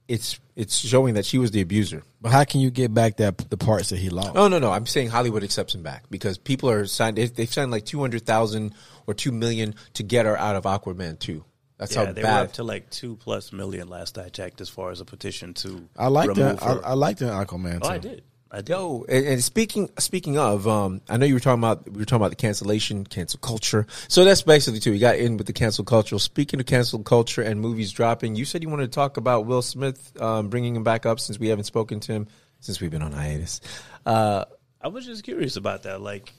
it's 0.09 0.39
it's 0.57 0.77
showing 0.77 1.15
that 1.15 1.25
she 1.25 1.39
was 1.39 1.51
the 1.51 1.61
abuser. 1.61 2.03
But 2.21 2.31
how 2.33 2.45
can 2.45 2.61
you 2.61 2.71
get 2.71 2.93
back 2.95 3.17
that 3.17 3.39
the 3.51 3.57
parts 3.57 3.89
that 3.91 3.99
he 3.99 4.11
lost? 4.11 4.33
Oh 4.37 4.49
no, 4.49 4.59
no. 4.59 4.71
I'm 4.71 4.87
saying 4.87 5.09
Hollywood 5.09 5.43
accepts 5.45 5.75
him 5.75 5.83
back 5.83 6.05
because 6.11 6.39
people 6.39 6.71
are 6.71 6.87
signed. 6.87 7.17
they- 7.17 7.27
They've 7.27 7.53
signed 7.53 7.71
like 7.71 7.85
two 7.85 8.01
hundred 8.01 8.25
thousand 8.27 8.75
or 9.07 9.15
two 9.15 9.33
million 9.33 9.75
to 9.95 10.03
get 10.03 10.27
her 10.27 10.37
out 10.39 10.57
of 10.57 10.65
Aquaman 10.65 11.19
two. 11.19 11.45
That's 11.79 11.95
Yeah, 11.95 12.07
how 12.07 12.13
they 12.13 12.23
were 12.23 12.27
bad. 12.29 12.43
up 12.47 12.53
to 12.55 12.63
like 12.65 12.89
two 12.91 13.17
plus 13.17 13.53
million 13.53 13.89
last 13.89 14.17
I 14.17 14.29
checked, 14.29 14.61
as 14.61 14.69
far 14.69 14.91
as 14.93 15.01
a 15.01 15.05
petition 15.05 15.55
to. 15.55 15.89
I 15.97 16.07
like 16.09 16.29
remove 16.29 16.61
that. 16.61 16.63
I, 16.63 16.75
her. 16.75 16.87
I 16.87 16.93
like 16.95 17.17
the 17.19 17.25
Aquaman. 17.27 17.81
oh, 17.83 17.89
too. 17.89 17.95
I 17.95 17.99
did. 17.99 18.23
I. 18.55 18.63
Yo, 18.67 19.05
and, 19.09 19.27
and 19.27 19.45
speaking 19.45 19.91
speaking 19.99 20.39
of, 20.39 20.69
um, 20.69 21.01
I 21.09 21.17
know 21.17 21.27
you 21.27 21.35
were 21.35 21.41
talking 21.41 21.61
about 21.61 21.91
we 21.91 21.99
were 21.99 22.05
talking 22.05 22.23
about 22.23 22.31
the 22.31 22.37
cancellation, 22.37 23.05
cancel 23.05 23.41
culture. 23.41 23.87
So 24.09 24.25
that's 24.25 24.43
basically 24.43 24.81
too. 24.81 24.93
We 24.93 24.99
got 24.99 25.17
in 25.17 25.37
with 25.37 25.47
the 25.47 25.53
cancel 25.53 25.85
culture. 25.85 26.19
Speaking 26.19 26.61
of 26.61 26.67
cancel 26.67 27.03
culture 27.03 27.43
and 27.43 27.61
movies 27.61 27.91
dropping, 27.91 28.37
you 28.37 28.45
said 28.45 28.63
you 28.63 28.69
wanted 28.69 28.87
to 28.87 28.95
talk 28.95 29.17
about 29.17 29.47
Will 29.47 29.63
Smith 29.63 30.21
um, 30.21 30.49
bringing 30.49 30.77
him 30.77 30.85
back 30.85 31.05
up 31.05 31.19
since 31.19 31.39
we 31.39 31.49
haven't 31.49 31.65
spoken 31.65 32.01
to 32.01 32.13
him 32.13 32.29
since 32.61 32.81
we've 32.81 32.91
been 32.91 33.03
on 33.03 33.13
hiatus. 33.13 33.61
Uh, 34.07 34.45
I 34.81 34.89
was 34.89 35.05
just 35.05 35.25
curious 35.25 35.57
about 35.57 35.83
that. 35.83 36.01
Like, 36.01 36.33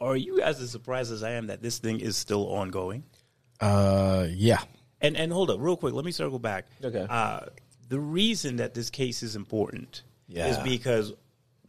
are 0.00 0.16
you 0.16 0.38
guys 0.38 0.60
as 0.60 0.70
surprised 0.70 1.12
as 1.12 1.22
I 1.22 1.32
am 1.32 1.46
that 1.46 1.62
this 1.62 1.78
thing 1.78 2.00
is 2.00 2.16
still 2.16 2.48
ongoing? 2.48 3.04
Uh, 3.60 4.26
yeah. 4.30 4.60
And 5.00 5.16
and 5.16 5.32
hold 5.32 5.50
up, 5.50 5.58
real 5.60 5.76
quick. 5.76 5.94
Let 5.94 6.04
me 6.04 6.12
circle 6.12 6.38
back. 6.38 6.66
Okay. 6.84 7.06
Uh, 7.08 7.46
the 7.88 7.98
reason 7.98 8.56
that 8.56 8.74
this 8.74 8.90
case 8.90 9.22
is 9.22 9.34
important 9.34 10.02
is 10.32 10.58
because 10.58 11.12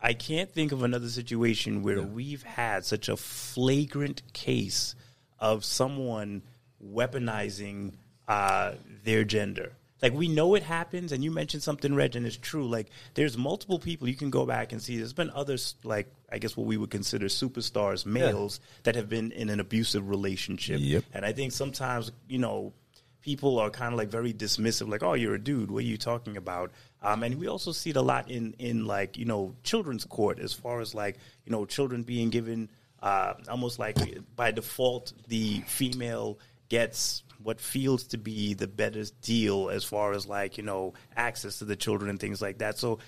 I 0.02 0.14
can't 0.14 0.52
think 0.52 0.72
of 0.72 0.84
another 0.84 1.10
situation 1.10 1.84
where 1.84 2.02
we've 2.02 2.44
had 2.44 2.86
such 2.86 3.08
a 3.08 3.16
flagrant 3.16 4.24
case 4.34 4.96
of 5.40 5.64
someone 5.64 6.42
weaponizing 6.84 7.94
uh, 8.28 8.74
their 9.04 9.24
gender. 9.24 9.74
Like 10.02 10.14
we 10.14 10.28
know 10.28 10.56
it 10.56 10.64
happens, 10.64 11.12
and 11.12 11.24
you 11.24 11.30
mentioned 11.30 11.62
something, 11.62 11.94
Reg, 11.94 12.16
and 12.16 12.26
it's 12.26 12.36
true. 12.36 12.68
Like 12.68 12.88
there's 13.14 13.38
multiple 13.38 13.78
people 13.78 14.08
you 14.08 14.16
can 14.16 14.32
go 14.32 14.48
back 14.48 14.72
and 14.72 14.82
see. 14.82 14.98
There's 14.98 15.14
been 15.14 15.30
others, 15.30 15.76
like 15.84 16.12
I 16.32 16.40
guess 16.40 16.58
what 16.58 16.66
we 16.66 16.78
would 16.78 16.90
consider 16.90 17.28
superstars, 17.28 18.04
males 18.04 18.60
that 18.84 18.96
have 18.96 19.10
been 19.10 19.32
in 19.32 19.50
an 19.50 19.60
abusive 19.60 20.10
relationship. 20.10 20.80
Yep. 20.82 21.04
And 21.14 21.24
I 21.24 21.34
think 21.34 21.52
sometimes, 21.52 22.12
you 22.28 22.40
know, 22.40 22.74
people 23.22 23.60
are 23.60 23.70
kind 23.70 23.94
of 23.94 23.98
like 23.98 24.10
very 24.10 24.34
dismissive, 24.34 24.90
like, 24.90 25.04
"Oh, 25.04 25.14
you're 25.14 25.36
a 25.36 25.40
dude. 25.44 25.70
What 25.72 25.80
are 25.84 25.88
you 25.88 25.98
talking 25.98 26.38
about?" 26.38 26.72
Um, 27.02 27.24
and 27.24 27.36
we 27.36 27.48
also 27.48 27.72
see 27.72 27.92
it 27.92 27.96
a 27.96 28.02
lot 28.02 28.30
in 28.30 28.54
in 28.60 28.86
like 28.86 29.18
you 29.18 29.26
know 29.26 29.56
children's 29.64 30.06
court, 30.06 30.40
as 30.40 30.54
far 30.54 30.82
as 30.82 30.94
like 30.96 31.18
you 31.46 31.52
know 31.52 31.66
children 31.66 32.04
being 32.04 32.30
given 32.30 32.70
uh, 33.02 33.34
almost 33.50 33.80
like 33.80 33.98
by 34.36 34.52
default 34.52 35.14
the 35.28 35.62
female 35.68 36.38
gets 36.70 37.24
what 37.44 37.60
feels 37.60 38.04
to 38.04 38.18
be 38.20 38.54
the 38.54 38.68
better 38.68 39.04
deal 39.24 39.70
as 39.72 39.84
far 39.84 40.14
as 40.14 40.28
like 40.28 40.58
you 40.58 40.64
know 40.64 40.94
access 41.16 41.58
to 41.60 41.66
the 41.66 41.76
children 41.76 42.10
and 42.10 42.20
things 42.20 42.42
like 42.42 42.60
that. 42.60 42.78
So, 42.78 43.00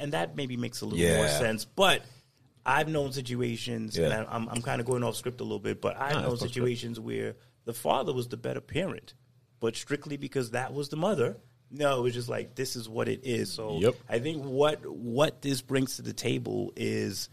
and 0.00 0.12
that 0.12 0.36
maybe 0.36 0.56
makes 0.56 0.80
a 0.82 0.86
little 0.86 1.16
more 1.16 1.28
sense, 1.28 1.64
but. 1.64 2.02
I've 2.66 2.88
known 2.88 3.12
situations, 3.12 3.96
and 3.96 4.08
Yeah. 4.12 4.24
I- 4.24 4.34
I'm, 4.36 4.46
I'm 4.50 4.60
kind 4.60 4.78
of 4.78 4.86
going 4.86 5.02
off 5.02 5.16
script 5.16 5.40
a 5.40 5.42
little 5.42 5.58
bit, 5.58 5.80
but 5.80 5.96
I've 5.96 6.16
Nah, 6.16 6.22
known 6.28 6.36
situations 6.36 7.00
where 7.00 7.34
the 7.64 7.72
father 7.72 8.12
was 8.12 8.28
the 8.28 8.36
better 8.36 8.60
parent, 8.60 9.14
but 9.60 9.76
strictly 9.76 10.16
because 10.16 10.50
that 10.52 10.72
was 10.72 10.88
the 10.88 10.96
mother. 10.96 11.36
No, 11.70 11.98
it 11.98 12.02
was 12.02 12.14
just 12.14 12.28
like 12.28 12.54
this 12.54 12.76
is 12.76 12.88
what 12.88 13.08
it 13.08 13.20
is. 13.24 13.52
So 13.52 13.78
Yep. 13.78 13.96
I 14.08 14.18
think 14.18 14.42
what 14.44 14.86
what 14.86 15.42
this 15.42 15.60
brings 15.60 15.96
to 15.96 16.02
the 16.02 16.12
table 16.14 16.72
is 16.76 17.28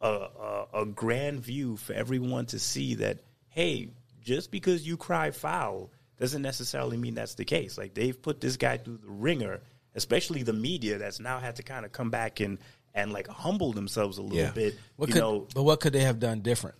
a, 0.00 0.06
a, 0.08 0.66
a 0.82 0.86
grand 0.86 1.40
view 1.40 1.76
for 1.76 1.92
everyone 1.92 2.46
to 2.46 2.58
see 2.58 2.94
that 2.96 3.18
hey, 3.48 3.88
just 4.22 4.50
because 4.50 4.86
you 4.86 4.96
cry 4.96 5.30
foul 5.30 5.90
doesn't 6.18 6.42
necessarily 6.42 6.96
mean 6.96 7.14
that's 7.14 7.34
the 7.34 7.44
case. 7.44 7.78
Like 7.78 7.94
they've 7.94 8.20
put 8.20 8.40
this 8.40 8.56
guy 8.56 8.76
through 8.78 8.98
the 8.98 9.10
ringer, 9.10 9.60
especially 9.94 10.42
the 10.42 10.52
media 10.52 10.98
that's 10.98 11.20
now 11.20 11.38
had 11.38 11.56
to 11.56 11.62
kind 11.62 11.84
of 11.84 11.92
come 11.92 12.10
back 12.10 12.40
and 12.40 12.58
and 12.94 13.12
like 13.12 13.28
humble 13.28 13.72
themselves 13.72 14.18
a 14.18 14.22
little 14.22 14.38
Yeah. 14.38 14.50
bit. 14.50 14.74
What 14.96 15.08
you 15.10 15.12
could, 15.14 15.20
know, 15.20 15.46
but 15.54 15.62
what 15.62 15.80
could 15.80 15.92
they 15.92 16.00
have 16.00 16.18
done 16.18 16.40
different? 16.40 16.76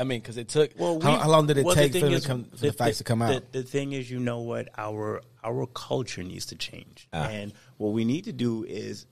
I 0.00 0.04
mean, 0.04 0.20
because 0.20 0.36
it 0.38 0.48
took. 0.48 0.70
well, 0.78 1.00
how, 1.00 1.12
we- 1.12 1.18
how 1.20 1.28
long 1.28 1.46
did 1.46 1.58
it 1.58 1.64
well, 1.64 1.74
the 1.74 1.88
take 1.88 2.00
for, 2.00 2.06
is, 2.08 2.26
come, 2.26 2.44
for 2.44 2.56
the, 2.56 2.72
facts 2.72 2.98
to 2.98 3.04
come 3.04 3.20
out? 3.22 3.52
The, 3.52 3.60
the 3.60 3.62
thing 3.62 3.92
is, 3.92 4.10
you 4.10 4.18
know 4.18 4.40
what, 4.40 4.68
our 4.78 5.22
our 5.44 5.66
culture 5.66 6.22
needs 6.22 6.46
to 6.46 6.56
change, 6.56 7.08
Ah. 7.12 7.28
and 7.28 7.52
what 7.76 7.92
we 7.92 8.04
need 8.04 8.24
to 8.24 8.32
do 8.32 8.64
is 8.64 9.06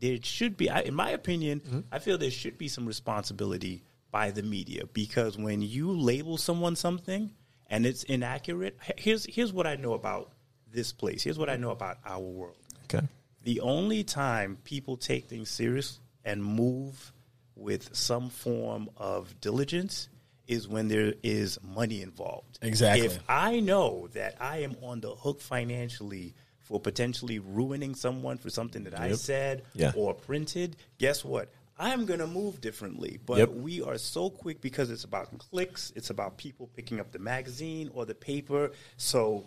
there 0.00 0.18
should 0.22 0.56
be, 0.56 0.68
I- 0.70 0.80
in 0.80 0.94
my 0.94 1.10
opinion, 1.10 1.60
Mm-hmm. 1.60 1.80
I 1.92 1.98
feel 1.98 2.18
there 2.18 2.30
should 2.30 2.58
be 2.58 2.68
some 2.68 2.86
responsibility 2.86 3.82
by 4.10 4.30
the 4.30 4.42
media 4.42 4.82
because 4.92 5.36
when 5.38 5.60
you 5.62 5.90
label 5.92 6.36
someone 6.38 6.76
something 6.76 7.30
and 7.68 7.84
it's 7.86 8.02
inaccurate, 8.04 8.76
here's 8.96 9.24
here's 9.26 9.52
what 9.52 9.66
I 9.66 9.76
know 9.76 9.92
about 9.94 10.32
this 10.72 10.92
place. 10.92 11.22
Here's 11.22 11.38
what 11.38 11.50
I 11.50 11.56
know 11.56 11.70
about 11.70 11.98
our 12.04 12.20
world. 12.20 12.56
okay. 12.84 13.06
The 13.42 13.60
only 13.60 14.04
time 14.04 14.56
people 14.64 14.96
take 14.96 15.26
things 15.28 15.50
serious 15.50 16.00
and 16.24 16.42
move 16.42 17.12
with 17.56 17.94
some 17.94 18.30
form 18.30 18.88
of 18.96 19.38
diligence 19.40 20.08
is 20.46 20.68
when 20.68 20.88
there 20.88 21.14
is 21.22 21.58
money 21.62 22.02
involved. 22.02 22.58
Exactly. 22.62 23.06
If 23.06 23.18
I 23.28 23.60
know 23.60 24.08
that 24.14 24.36
I 24.40 24.58
am 24.58 24.76
on 24.82 25.00
the 25.00 25.14
hook 25.14 25.40
financially 25.40 26.34
for 26.58 26.80
potentially 26.80 27.38
ruining 27.38 27.94
someone 27.94 28.38
for 28.38 28.50
something 28.50 28.84
that 28.84 28.98
I 28.98 29.12
said 29.12 29.62
Yeah. 29.74 29.92
or 29.96 30.14
printed, 30.14 30.76
guess 30.98 31.24
what? 31.24 31.50
I'm 31.78 32.06
going 32.06 32.20
to 32.20 32.26
move 32.26 32.60
differently. 32.60 33.18
But 33.26 33.38
Yep. 33.38 33.50
we 33.50 33.82
are 33.82 33.98
so 33.98 34.30
quick 34.30 34.60
because 34.60 34.90
it's 34.90 35.04
about 35.04 35.36
clicks, 35.38 35.92
it's 35.96 36.10
about 36.10 36.36
people 36.36 36.68
picking 36.74 37.00
up 37.00 37.10
the 37.12 37.18
magazine 37.18 37.90
or 37.92 38.06
the 38.06 38.14
paper. 38.14 38.70
So 38.96 39.46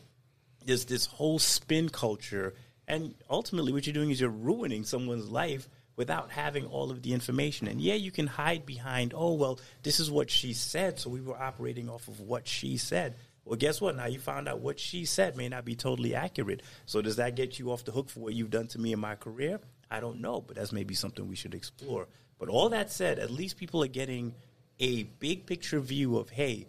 there's 0.65 0.86
this 0.86 1.05
whole 1.05 1.39
spin 1.39 1.89
culture 1.89 2.53
and 2.88 3.15
ultimately 3.29 3.71
what 3.73 3.86
you're 3.86 3.93
doing 3.93 4.12
is 4.12 4.19
you're 4.21 4.29
ruining 4.29 4.83
someone's 4.83 5.27
life 5.29 5.67
without 5.97 6.31
having 6.31 6.65
all 6.67 6.91
of 6.91 7.01
the 7.01 7.12
information. 7.13 7.67
And 7.67 7.81
yeah 7.81 7.95
you 7.95 8.12
can 8.12 8.27
hide 8.27 8.65
behind 8.65 9.13
oh 9.13 9.33
well 9.33 9.60
this 9.83 9.99
is 9.99 10.10
what 10.10 10.29
she 10.29 10.53
said. 10.53 10.99
So 10.99 11.10
we 11.10 11.19
were 11.19 11.38
operating 11.38 11.89
off 11.89 12.07
of 12.07 12.21
what 12.21 12.47
she 12.47 12.77
said. 12.77 13.15
Well 13.43 13.57
guess 13.57 13.81
what? 13.81 13.97
Now 13.97 14.05
you 14.05 14.19
found 14.19 14.47
out 14.47 14.60
what 14.60 14.79
she 14.79 15.03
said 15.03 15.36
may 15.36 15.49
not 15.49 15.65
be 15.65 15.75
totally 15.75 16.15
accurate. 16.15 16.62
So 16.86 17.01
does 17.01 17.17
that 17.17 17.36
get 17.36 17.60
you 17.60 17.71
off 17.71 17.83
the 17.83 17.91
hook 17.91 18.10
for 18.10 18.21
what 18.21 18.33
you've 18.33 18.51
done 18.51 18.67
to 18.67 18.79
me 18.79 18.93
in 18.93 18.99
my 18.99 19.15
career? 19.15 19.60
I 19.91 19.99
don't 19.99 20.21
know 20.21 20.39
but 20.39 20.55
that's 20.55 20.71
maybe 20.71 20.93
something 20.93 21.27
we 21.27 21.36
should 21.36 21.55
explore. 21.55 22.07
But 22.39 22.47
all 22.47 22.69
that 22.69 22.91
said 22.91 23.19
at 23.19 23.31
least 23.31 23.57
people 23.57 23.83
are 23.83 23.88
getting 23.89 24.33
a 24.79 25.03
big 25.03 25.45
picture 25.45 25.79
view 25.81 26.17
of 26.17 26.29
hey 26.29 26.67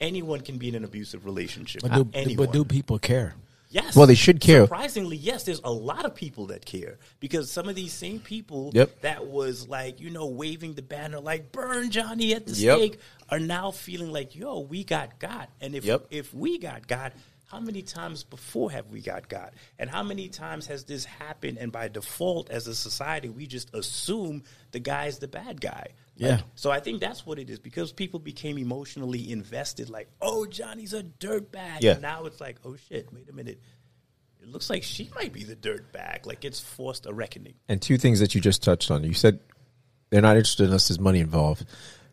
anyone 0.00 0.40
can 0.40 0.58
be 0.58 0.68
in 0.68 0.74
an 0.74 0.84
abusive 0.84 1.24
relationship. 1.24 1.80
But, 1.82 2.12
do, 2.12 2.36
but 2.36 2.52
do 2.52 2.64
people 2.64 2.98
care? 2.98 3.34
Yes. 3.74 3.96
Well, 3.96 4.06
they 4.06 4.14
should 4.14 4.40
care. 4.40 4.62
Surprisingly, 4.62 5.16
yes, 5.16 5.42
there's 5.42 5.60
a 5.64 5.72
lot 5.72 6.04
of 6.04 6.14
people 6.14 6.46
that 6.46 6.64
care 6.64 6.96
because 7.18 7.50
some 7.50 7.68
of 7.68 7.74
these 7.74 7.92
same 7.92 8.20
people 8.20 8.70
Yep. 8.72 9.00
that 9.00 9.26
was 9.26 9.66
like, 9.68 9.98
you 10.00 10.10
know, 10.10 10.26
waving 10.26 10.74
the 10.74 10.82
banner 10.82 11.18
like 11.18 11.50
burn 11.50 11.90
Johnny 11.90 12.34
at 12.34 12.46
the 12.46 12.52
Yep. 12.52 12.76
stake 12.78 12.98
are 13.30 13.40
now 13.40 13.72
feeling 13.72 14.12
like, 14.12 14.36
yo, 14.36 14.60
we 14.60 14.84
got 14.84 15.18
God. 15.18 15.48
And 15.60 15.74
if 15.74 15.84
Yep. 15.84 16.06
if 16.10 16.32
we 16.32 16.56
got 16.58 16.86
God, 16.86 17.14
how 17.46 17.58
many 17.58 17.82
times 17.82 18.22
before 18.22 18.70
have 18.70 18.90
we 18.92 19.00
got 19.00 19.28
God? 19.28 19.50
And 19.76 19.90
how 19.90 20.04
many 20.04 20.28
times 20.28 20.66
has 20.68 20.84
this 20.84 21.04
happened 21.04 21.58
and 21.58 21.72
by 21.72 21.88
default 21.88 22.50
as 22.50 22.68
a 22.68 22.76
society 22.76 23.28
we 23.28 23.48
just 23.48 23.74
assume 23.74 24.44
the 24.70 24.78
guy's 24.78 25.18
the 25.18 25.26
bad 25.28 25.60
guy? 25.60 25.88
Like, 26.18 26.30
Yeah. 26.30 26.40
so 26.54 26.70
I 26.70 26.80
think 26.80 27.00
that's 27.00 27.26
what 27.26 27.38
it 27.38 27.50
is 27.50 27.58
because 27.58 27.92
people 27.92 28.20
became 28.20 28.56
emotionally 28.58 29.30
invested, 29.32 29.90
like, 29.90 30.08
oh, 30.20 30.46
Johnny's 30.46 30.92
a 30.94 31.02
dirtbag. 31.02 31.78
Yeah. 31.80 31.92
And 31.92 32.02
now 32.02 32.24
it's 32.26 32.40
like, 32.40 32.56
oh 32.64 32.76
shit, 32.76 33.12
wait 33.12 33.28
a 33.28 33.32
minute. 33.32 33.60
It 34.40 34.48
looks 34.48 34.68
like 34.70 34.82
she 34.82 35.10
might 35.14 35.32
be 35.32 35.42
the 35.42 35.56
dirtbag. 35.56 36.26
Like 36.26 36.44
it's 36.44 36.60
forced 36.60 37.06
a 37.06 37.12
reckoning. 37.12 37.54
And 37.68 37.80
two 37.80 37.96
things 37.98 38.20
that 38.20 38.34
you 38.34 38.40
just 38.40 38.62
touched 38.62 38.90
on. 38.90 39.02
You 39.02 39.14
said 39.14 39.40
they're 40.10 40.20
not 40.22 40.36
interested 40.36 40.66
unless 40.66 40.88
there's 40.88 41.00
money 41.00 41.18
involved. 41.20 41.64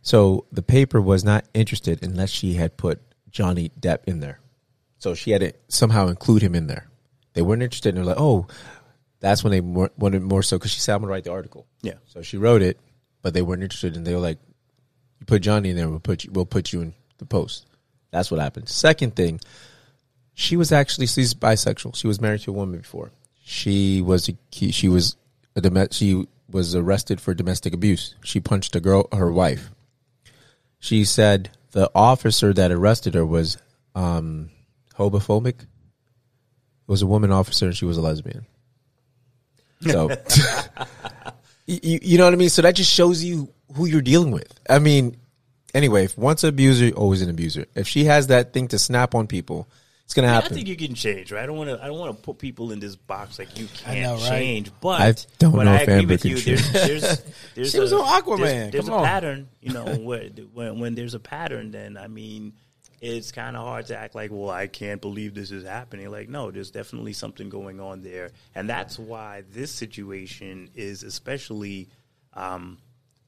So 0.01 0.45
the 0.51 0.63
paper 0.63 0.99
was 1.01 1.23
not 1.23 1.45
interested 1.53 2.03
unless 2.03 2.29
she 2.31 2.53
had 2.53 2.77
put 2.77 3.01
Johnny 3.29 3.69
Depp 3.79 3.99
in 4.07 4.19
there. 4.19 4.39
So 4.97 5.13
she 5.13 5.31
had 5.31 5.41
to 5.41 5.53
somehow 5.67 6.07
include 6.07 6.41
him 6.41 6.55
in 6.55 6.67
there. 6.67 6.87
They 7.33 7.41
weren't 7.41 7.61
interested. 7.63 7.89
And 7.89 7.97
they're 7.99 8.05
like, 8.15 8.19
oh, 8.19 8.47
that's 9.19 9.43
when 9.43 9.51
they 9.51 9.61
more, 9.61 9.91
wanted 9.97 10.21
more 10.23 10.41
so 10.41 10.57
because 10.57 10.71
she 10.71 10.79
said, 10.79 10.95
I'm 10.95 11.01
going 11.01 11.09
to 11.09 11.11
write 11.11 11.23
the 11.25 11.31
article. 11.31 11.67
Yeah. 11.81 11.95
So 12.05 12.21
she 12.23 12.37
wrote 12.37 12.61
it, 12.61 12.79
but 13.21 13.33
they 13.33 13.41
weren't 13.41 13.63
interested. 13.63 13.95
And 13.95 14.05
they 14.05 14.13
were 14.13 14.21
like, 14.21 14.39
you 15.19 15.25
put 15.25 15.41
Johnny 15.41 15.69
in 15.69 15.75
there, 15.75 15.89
we'll 15.89 15.99
put 15.99 16.23
you, 16.23 16.31
we'll 16.31 16.45
put 16.45 16.73
you 16.73 16.81
in 16.81 16.93
the 17.17 17.25
post. 17.25 17.65
That's 18.11 18.31
what 18.31 18.39
happened. 18.39 18.69
Second 18.69 19.15
thing, 19.15 19.39
she 20.33 20.57
was 20.57 20.71
actually 20.71 21.07
she's 21.07 21.33
bisexual. 21.33 21.95
She 21.95 22.07
was 22.07 22.19
married 22.19 22.41
to 22.41 22.51
a 22.51 22.53
woman 22.53 22.79
before. 22.79 23.11
She 23.43 24.01
was 24.01 24.29
a, 24.29 24.35
she 24.51 24.89
was 24.89 25.15
a 25.55 25.61
dom- 25.61 25.91
she 25.91 26.25
was 26.49 26.75
arrested 26.75 27.21
for 27.21 27.33
domestic 27.33 27.73
abuse. 27.73 28.15
She 28.23 28.39
punched 28.39 28.75
a 28.75 28.79
girl, 28.79 29.07
her 29.11 29.31
wife. 29.31 29.71
She 30.79 31.05
said 31.05 31.51
the 31.71 31.89
officer 31.95 32.53
that 32.53 32.71
arrested 32.71 33.13
her 33.13 33.25
was 33.25 33.57
um, 33.95 34.49
homophobic. 34.95 35.61
It 35.61 36.87
was 36.87 37.01
a 37.01 37.07
woman 37.07 37.31
officer, 37.31 37.67
and 37.67 37.77
she 37.77 37.85
was 37.85 37.97
a 37.97 38.01
lesbian. 38.01 38.45
So, 39.81 40.09
you, 41.83 41.99
you 42.01 42.17
know 42.17 42.25
what 42.25 42.33
I 42.33 42.37
mean. 42.37 42.49
So 42.49 42.61
that 42.61 42.75
just 42.75 42.91
shows 42.91 43.23
you 43.23 43.49
who 43.75 43.85
you're 43.85 44.01
dealing 44.01 44.31
with. 44.31 44.59
I 44.69 44.79
mean, 44.79 45.17
anyway, 45.73 46.05
if 46.05 46.17
once 46.17 46.43
an 46.43 46.49
abuser, 46.49 46.91
always 46.95 47.21
an 47.21 47.29
abuser. 47.29 47.65
If 47.75 47.87
she 47.87 48.05
has 48.05 48.27
that 48.27 48.53
thing 48.53 48.67
to 48.69 48.79
snap 48.79 49.15
on 49.15 49.27
people, 49.27 49.67
it's 50.05 50.13
gonna 50.13 50.27
I 50.27 50.31
happen. 50.31 50.51
I 50.51 50.55
think 50.55 50.67
you 50.67 50.75
can 50.75 50.93
change, 50.93 51.31
right? 51.31 51.41
I 51.41 51.45
don't 51.45 51.55
want 51.55 51.69
to. 51.69 51.81
I 51.81 51.87
don't 51.87 51.97
want 51.97 52.15
to 52.17 52.21
put 52.21 52.37
people 52.37 52.73
in 52.73 52.79
this 52.81 52.97
box 52.97 53.39
like 53.39 53.57
you 53.57 53.67
can't 53.73 54.01
know, 54.01 54.15
right? 54.15 54.29
change. 54.29 54.71
But 54.81 55.01
I 55.01 55.15
don't 55.39 55.55
but 55.55 55.63
know 55.63 55.71
I 55.71 55.75
if 55.77 55.81
agree 55.83 55.93
Amber 55.95 56.13
with 56.13 56.21
can 56.23 56.31
you. 56.31 56.37
change. 56.37 56.69
There's, 56.71 56.87
there's, 57.01 57.23
there's 57.55 57.71
She 57.71 57.79
was 57.79 57.91
a, 57.93 57.95
on 57.97 58.21
Aquaman. 58.21 58.37
There's, 58.39 58.71
there's 58.71 58.85
Come 58.85 58.93
a 58.93 58.97
on. 58.97 59.05
pattern, 59.05 59.47
you 59.61 59.71
know. 59.71 59.85
where, 59.99 60.27
when 60.53 60.79
when 60.79 60.95
there's 60.95 61.13
a 61.13 61.19
pattern, 61.19 61.71
then 61.71 61.95
I 61.95 62.07
mean, 62.07 62.53
it's 63.01 63.31
kind 63.31 63.57
of 63.57 63.63
hard 63.63 63.87
to 63.87 63.97
act 63.97 64.13
like, 64.13 64.29
well, 64.31 64.51
I 64.51 64.67
can't 64.67 65.01
believe 65.01 65.33
this 65.33 65.49
is 65.49 65.65
happening. 65.65 66.11
Like, 66.11 66.29
no, 66.29 66.51
there's 66.51 66.69
definitely 66.69 67.13
something 67.13 67.49
going 67.49 67.79
on 67.79 68.03
there, 68.03 68.29
and 68.53 68.69
that's 68.69 68.99
why 68.99 69.43
this 69.51 69.71
situation 69.71 70.69
is 70.75 71.01
especially 71.01 71.89
um, 72.33 72.77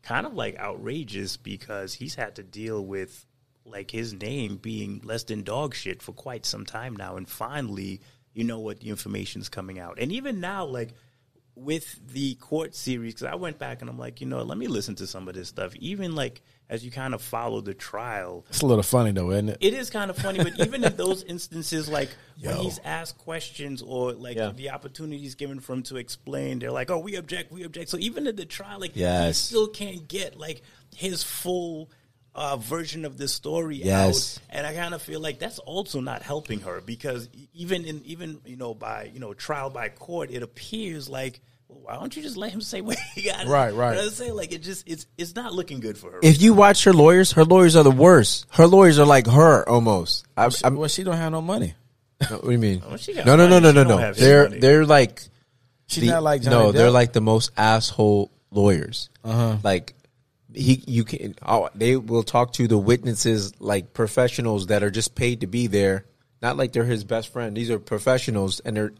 kind 0.04 0.28
of 0.28 0.36
like 0.36 0.60
outrageous 0.60 1.38
because 1.38 1.96
he's 1.96 2.14
had 2.14 2.36
to 2.36 2.44
deal 2.44 2.86
with 2.86 3.26
like 3.66 3.90
his 3.90 4.14
name 4.14 4.58
being 4.58 5.02
less 5.04 5.24
than 5.24 5.42
dog 5.42 5.74
shit 5.74 6.04
for 6.04 6.12
quite 6.12 6.46
some 6.46 6.66
time 6.66 6.96
now, 6.96 7.18
and 7.18 7.28
finally, 7.28 8.00
you 8.34 8.44
know 8.44 8.60
what, 8.60 8.80
the 8.80 8.90
information's 8.90 9.50
coming 9.50 9.80
out, 9.80 9.98
and 10.00 10.12
even 10.12 10.40
now, 10.40 10.66
like 10.66 10.94
with 11.56 12.00
the 12.12 12.36
court 12.36 12.74
series, 12.76 13.13
because 13.13 13.28
I 13.32 13.36
went 13.36 13.60
back 13.60 13.82
and 13.82 13.89
I'm 13.89 14.00
like, 14.00 14.22
you 14.22 14.28
know, 14.28 14.42
let 14.44 14.58
me 14.58 14.68
listen 14.68 14.96
to 14.96 15.08
some 15.08 15.28
of 15.28 15.36
this 15.36 15.50
stuff. 15.50 15.76
Even 15.76 16.16
like 16.16 16.42
as 16.70 16.84
you 16.84 16.89
kind 16.89 17.13
of 17.13 17.22
follow 17.22 17.62
the 17.62 17.74
trial, 17.76 18.46
It's 18.50 18.62
a 18.62 18.66
little 18.66 18.82
funny 18.84 19.12
though, 19.12 19.30
isn't 19.32 19.50
it? 19.50 19.58
it 19.62 19.74
is 19.76 19.89
kind 19.92 20.10
of 20.10 20.18
funny, 20.18 20.39
but 20.44 20.60
even 20.60 20.84
in 20.84 20.96
those 20.96 21.22
instances, 21.36 21.88
like 21.88 22.10
when 22.42 22.56
Yo. 22.56 22.63
he's 22.63 22.80
asked 22.84 23.18
questions 23.20 23.82
or 23.84 24.13
like 24.13 24.38
Yeah. 24.38 24.52
the 24.56 24.72
opportunities 24.72 25.36
given 25.36 25.60
for 25.60 25.74
him 25.74 25.84
to 25.84 25.98
explain, 25.98 26.58
they're 26.60 26.72
like, 26.72 26.89
"Oh, 26.89 26.98
we 27.00 27.16
object, 27.18 27.52
we 27.52 27.63
object." 27.63 27.89
So 27.89 27.98
even 28.00 28.26
in 28.26 28.36
the 28.36 28.46
trial, 28.46 28.80
like 28.80 28.94
he 28.94 29.34
still 29.34 29.68
can't 29.68 30.08
get 30.08 30.38
like 30.39 30.63
his 30.96 31.22
full 31.22 31.92
uh, 32.36 32.58
version 32.58 33.06
of 33.06 33.17
this 33.17 33.34
story 33.34 33.78
Yes. 33.78 34.38
out, 34.38 34.43
and 34.58 34.67
I 34.67 34.74
kind 34.74 34.93
of 34.93 35.02
feel 35.02 35.19
like 35.19 35.39
that's 35.39 35.60
also 35.60 36.00
not 36.02 36.22
helping 36.24 36.62
her 36.62 36.82
because 36.82 37.30
even 37.54 37.86
in 37.86 38.02
even 38.06 38.39
you 38.46 38.56
know 38.58 38.74
by 38.74 39.10
you 39.13 39.19
know 39.19 39.34
trial 39.34 39.69
by 39.69 39.89
court, 39.89 40.32
it 40.32 40.41
appears 40.43 41.08
like. 41.10 41.39
well, 41.67 41.80
Why 41.84 41.96
don't 41.96 42.15
you 42.15 42.22
just 42.24 42.38
let 42.38 42.52
him 42.52 42.62
say 42.62 42.82
what 42.82 42.98
he 43.15 43.24
got? 43.24 43.46
Right, 43.48 43.72
right. 43.74 43.91
You 43.91 43.96
know 43.96 44.02
what 44.02 44.04
I'm 44.06 44.10
saying? 44.12 44.36
Like 44.36 44.52
it 44.52 44.62
just 44.63 44.88
it's 44.88 45.06
it's 45.17 45.36
not 45.36 45.54
looking 45.54 45.80
good 45.80 45.98
for 45.98 46.12
her. 46.12 46.19
If 46.24 46.41
you 46.41 46.54
watch 46.54 46.84
her 46.86 46.93
lawyers, 46.93 47.32
her 47.34 47.46
lawyers 47.46 47.76
are 47.76 47.84
the 47.84 47.91
worst. 47.91 48.46
Her 48.52 48.67
lawyers 48.67 48.98
are 49.00 49.06
like 49.06 49.28
her 49.28 49.67
almost. 49.69 50.26
I, 50.36 50.50
I'm, 50.63 50.76
well, 50.76 50.89
she 50.89 51.04
don't 51.04 51.17
have 51.17 51.32
no 51.32 51.41
money. 51.41 51.74
what 52.30 52.43
do 52.43 52.52
you 52.52 52.58
mean? 52.58 52.82
Well, 52.88 52.98
she 52.98 53.13
got 53.13 53.26
No, 53.26 53.36
no, 53.36 53.48
no, 53.48 53.60
no, 53.60 53.72
no, 53.72 53.84
no. 53.84 54.13
They're 54.13 54.50
money. 54.50 54.60
they're 54.60 54.86
like 54.86 55.22
She's 55.88 56.02
the- 56.04 56.10
not 56.12 56.24
like 56.24 56.41
Johnny 56.41 56.56
no, 56.56 56.72
they're 56.72 56.89
like 56.91 57.12
the 57.13 57.22
most 57.22 57.52
asshole 57.58 58.32
lawyers. 58.50 59.10
Uh-huh. 59.24 59.58
Like 59.63 59.93
he, 60.54 60.84
you 60.88 61.04
can. 61.04 61.36
Oh, 61.46 61.70
they 61.76 61.96
will 61.96 62.24
talk 62.24 62.54
to 62.54 62.68
the 62.68 62.78
witnesses 62.78 63.54
like 63.60 63.94
professionals 63.94 64.68
that 64.68 64.84
are 64.84 64.92
just 64.92 65.16
paid 65.16 65.42
to 65.42 65.48
be 65.48 65.68
there. 65.68 66.06
Not 66.42 66.58
like 66.58 66.74
they're 66.74 66.84
his 66.84 67.04
best 67.04 67.30
friend. 67.32 67.56
These 67.56 67.70
are 67.72 67.80
professionals, 67.80 68.60
and 68.60 68.76
they're 68.78 68.92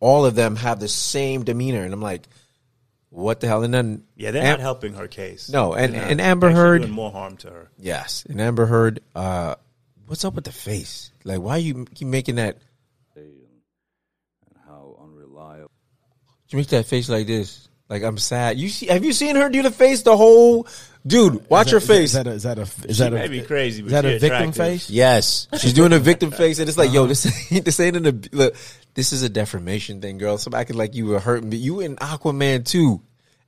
all 0.00 0.24
of 0.26 0.34
them 0.34 0.56
have 0.56 0.80
the 0.80 0.88
same 0.88 1.44
demeanor. 1.44 1.82
And 1.82 1.92
I'm 1.92 2.02
like, 2.02 2.26
what 3.10 3.40
the 3.40 3.46
hell? 3.46 3.62
And 3.62 3.72
then 3.72 4.04
Yeah, 4.16 4.30
they're 4.30 4.42
Am- 4.42 4.50
not 4.52 4.60
helping 4.60 4.94
her 4.94 5.08
case. 5.08 5.48
No, 5.48 5.74
and- 5.74 5.94
They're 5.94 6.02
and 6.04 6.20
Amber 6.20 6.50
Heard- 6.50 6.82
doing 6.82 6.92
more 6.92 7.10
harm 7.12 7.36
to 7.38 7.50
her. 7.50 7.70
Yes, 7.78 8.24
and 8.28 8.40
Amber 8.40 8.66
Heard. 8.66 9.00
Uh, 9.14 9.54
what's 10.06 10.24
up 10.24 10.34
with 10.34 10.44
the 10.44 10.52
face? 10.52 11.10
Like, 11.24 11.40
why 11.40 11.52
are 11.56 11.58
you 11.58 11.86
keep 11.94 12.08
making 12.08 12.36
that? 12.36 12.58
and 13.16 13.26
how 14.66 14.96
unreliable. 15.02 15.70
You 16.48 16.58
make 16.58 16.68
that 16.68 16.86
face 16.86 17.08
like 17.08 17.26
this. 17.26 17.68
Like 17.88 18.02
I'm 18.02 18.18
sad. 18.18 18.58
You 18.58 18.68
see? 18.68 18.86
Have 18.86 19.04
you 19.04 19.12
seen 19.12 19.36
her 19.36 19.48
do 19.48 19.62
the 19.62 19.70
face? 19.70 20.02
The 20.02 20.16
whole 20.16 20.66
dude. 21.06 21.48
Watch 21.48 21.70
her 21.70 21.76
Is 21.76 21.86
that- 21.86 21.94
face. 21.94 22.14
Is 22.14 22.14
that 22.14 22.26
a, 22.26 22.30
is 22.32 22.42
that 22.42 22.58
a, 22.58 22.62
is 22.62 22.96
She 22.96 23.02
that 23.04 23.12
a, 23.14 23.28
be 23.28 23.42
crazy, 23.42 23.82
but 23.82 23.86
is 23.86 23.92
that 23.92 24.04
a 24.04 24.08
victim 24.18 24.28
attractive. 24.50 24.54
face? 24.56 24.90
Yes, 24.90 25.48
she's 25.58 25.72
doing 25.72 25.92
a 25.92 25.98
victim 25.98 26.30
face, 26.42 26.58
and 26.58 26.68
it's 26.68 26.78
like, 26.78 26.92
yo, 26.92 27.06
this 27.12 27.52
ain't 27.52 27.64
this 27.64 27.78
ain't 27.80 27.96
an 27.96 28.06
ab- 28.06 28.28
look. 28.32 28.56
This 28.94 29.12
is 29.12 29.22
a 29.22 29.28
defamation 29.28 30.00
thing, 30.00 30.18
girl. 30.18 30.38
Some 30.38 30.54
acting 30.54 30.76
like 30.76 30.94
you 30.94 31.06
were 31.06 31.20
hurting 31.20 31.48
me. 31.48 31.58
You 31.58 31.80
in 31.80 31.96
Aquaman 31.96 32.64
too, 32.64 33.02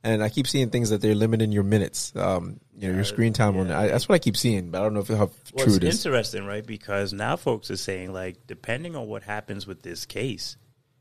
and 0.05 0.23
I 0.23 0.29
keep 0.29 0.47
seeing 0.47 0.71
things 0.71 0.91
that 0.91 1.01
they're 1.01 1.15
limiting 1.17 1.51
your 1.53 1.65
minutes, 1.65 2.13
um, 2.15 2.61
you 2.79 2.89
know, 2.89 2.95
your 2.95 3.05
screen 3.05 3.33
time 3.33 3.57
on. 3.57 3.71
I, 3.73 3.89
that's 3.89 4.09
what 4.09 4.15
I 4.15 4.19
keep 4.21 4.37
seeing, 4.37 4.71
but 4.71 4.81
I 4.81 4.85
don't 4.85 4.95
know 4.95 5.01
if 5.01 5.09
how 5.09 5.17
Well, 5.17 5.65
true 5.65 5.75
it's 5.75 5.77
it 5.77 5.85
is. 5.85 6.05
interesting, 6.07 6.45
right? 6.47 6.65
Because 6.65 7.13
now 7.13 7.35
folks 7.37 7.71
are 7.73 7.77
saying, 7.79 8.13
like, 8.13 8.47
depending 8.47 8.95
on 8.95 9.09
what 9.09 9.23
happens 9.25 9.67
with 9.67 9.83
this 9.83 10.05
case, 10.07 10.57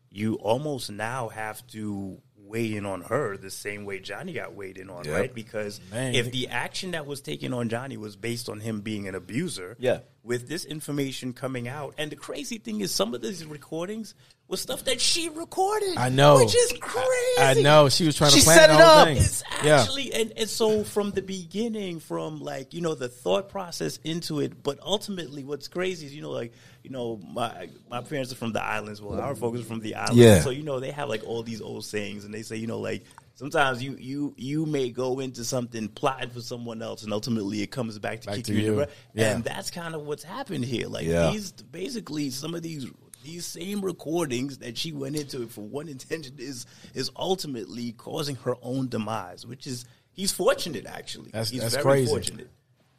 you 0.10 0.36
almost 0.36 0.90
now 0.90 1.28
have 1.28 1.66
to 1.68 2.20
weigh 2.48 2.76
in 2.76 2.86
on 2.86 3.02
her 3.02 3.38
the 3.38 3.52
same 3.52 3.86
way 3.86 4.00
Johnny 4.00 4.34
got 4.34 4.56
weighed 4.56 4.78
in 4.78 4.90
on, 4.90 5.06
Yep. 5.06 5.14
right? 5.16 5.34
Because 5.34 5.80
Man. 5.92 6.16
if 6.16 6.32
the 6.32 6.48
action 6.48 6.92
that 6.92 7.06
was 7.06 7.22
taken 7.22 7.54
on 7.54 7.70
Johnny 7.70 7.98
was 7.98 8.16
based 8.16 8.50
on 8.50 8.60
him 8.60 8.82
being 8.82 9.08
an 9.08 9.16
abuser, 9.16 9.76
Yeah. 9.80 10.00
With 10.28 10.48
this 10.50 10.66
information 10.66 11.34
coming 11.34 11.68
out, 11.68 11.96
and 11.98 12.12
the 12.12 12.16
crazy 12.18 12.58
thing 12.58 12.82
is, 12.82 12.94
some 12.94 13.14
of 13.16 13.22
these 13.22 13.46
recordings 13.46 14.14
was 14.50 14.62
stuff 14.62 14.84
that 14.86 15.02
she 15.02 15.30
recorded. 15.30 15.98
I 15.98 16.10
know. 16.10 16.38
which 16.38 16.56
is 16.56 16.74
crazy. 16.80 17.40
I 17.40 17.56
know 17.62 17.90
she 17.90 18.06
was 18.06 18.16
trying 18.16 18.32
She 18.32 18.40
to 18.40 18.46
plan 18.46 18.58
set 18.58 18.70
it 18.70 18.80
up. 18.82 19.08
thing. 19.08 19.18
It's 19.18 19.44
yeah, 19.64 19.82
actually, 19.82 20.14
and, 20.14 20.32
and 20.38 20.50
so 20.50 20.84
from 20.84 21.12
the 21.12 21.22
beginning, 21.22 22.00
from 22.00 22.42
like 22.42 22.74
you 22.74 22.82
know 22.82 22.94
the 22.94 23.08
thought 23.10 23.50
process 23.50 23.98
into 24.04 24.40
it, 24.42 24.62
but 24.62 24.80
ultimately, 24.82 25.44
what's 25.44 25.68
crazy 25.68 26.06
is 26.06 26.14
you 26.16 26.22
know 26.22 26.32
like 26.32 26.54
you 26.84 26.90
know 26.90 27.20
my 27.34 27.70
my 27.90 28.02
parents 28.02 28.32
are 28.32 28.36
from 28.36 28.52
the 28.54 28.62
islands. 28.64 29.02
Well, 29.02 29.20
our 29.20 29.34
folks 29.36 29.62
are 29.62 29.64
from 29.64 29.80
the 29.80 29.96
islands, 29.96 30.18
Yeah. 30.18 30.42
So 30.42 30.50
you 30.50 30.64
know 30.64 30.80
they 30.80 30.92
have 30.92 31.10
like 31.10 31.24
all 31.26 31.42
these 31.44 31.62
old 31.62 31.86
sayings, 31.86 32.26
and 32.26 32.34
they 32.34 32.42
say 32.42 32.58
you 32.58 32.68
know 32.68 32.80
like 32.80 33.04
sometimes 33.38 33.82
you 33.82 33.96
you 34.00 34.34
you 34.38 34.66
may 34.66 34.90
go 34.90 35.20
into 35.20 35.44
something 35.46 35.88
plotting 35.88 36.30
for 36.32 36.42
someone 36.42 36.82
else, 36.82 37.04
and 37.04 37.14
ultimately 37.14 37.62
it 37.62 37.72
comes 37.72 37.98
back 38.00 38.20
to 38.22 38.28
Back 38.28 38.36
kick 38.38 38.46
to 38.46 38.54
you, 38.54 38.60
you. 38.62 38.76
the. 38.76 38.90
Yeah. 39.14 39.36
And 39.36 39.44
that's 39.44 39.72
kind 39.72 39.96
of 39.96 40.02
what's 40.02 40.24
happened 40.24 40.66
here. 40.66 40.88
Like 40.88 41.06
Yeah. 41.06 41.32
these 41.32 41.52
basically 41.54 42.30
some 42.32 42.54
of 42.54 42.62
these 42.62 42.86
these 43.24 43.46
same 43.46 43.82
recordings 43.82 44.60
that 44.60 44.78
she 44.78 44.92
went 44.92 45.16
into 45.16 45.48
for 45.48 45.62
one 45.62 45.88
intention 45.90 46.36
is 46.38 46.66
is 46.94 47.10
ultimately 47.16 47.92
causing 47.94 48.36
her 48.38 48.56
own 48.62 48.90
demise, 48.90 49.46
which 49.46 49.66
is 49.68 49.86
he's 50.12 50.32
fortunate 50.32 50.86
actually. 50.86 51.32
That's- 51.32 51.50
he's 51.50 51.62
that's 51.62 51.74
very 51.76 51.84
crazy. 51.84 52.08
fortunate. 52.10 52.50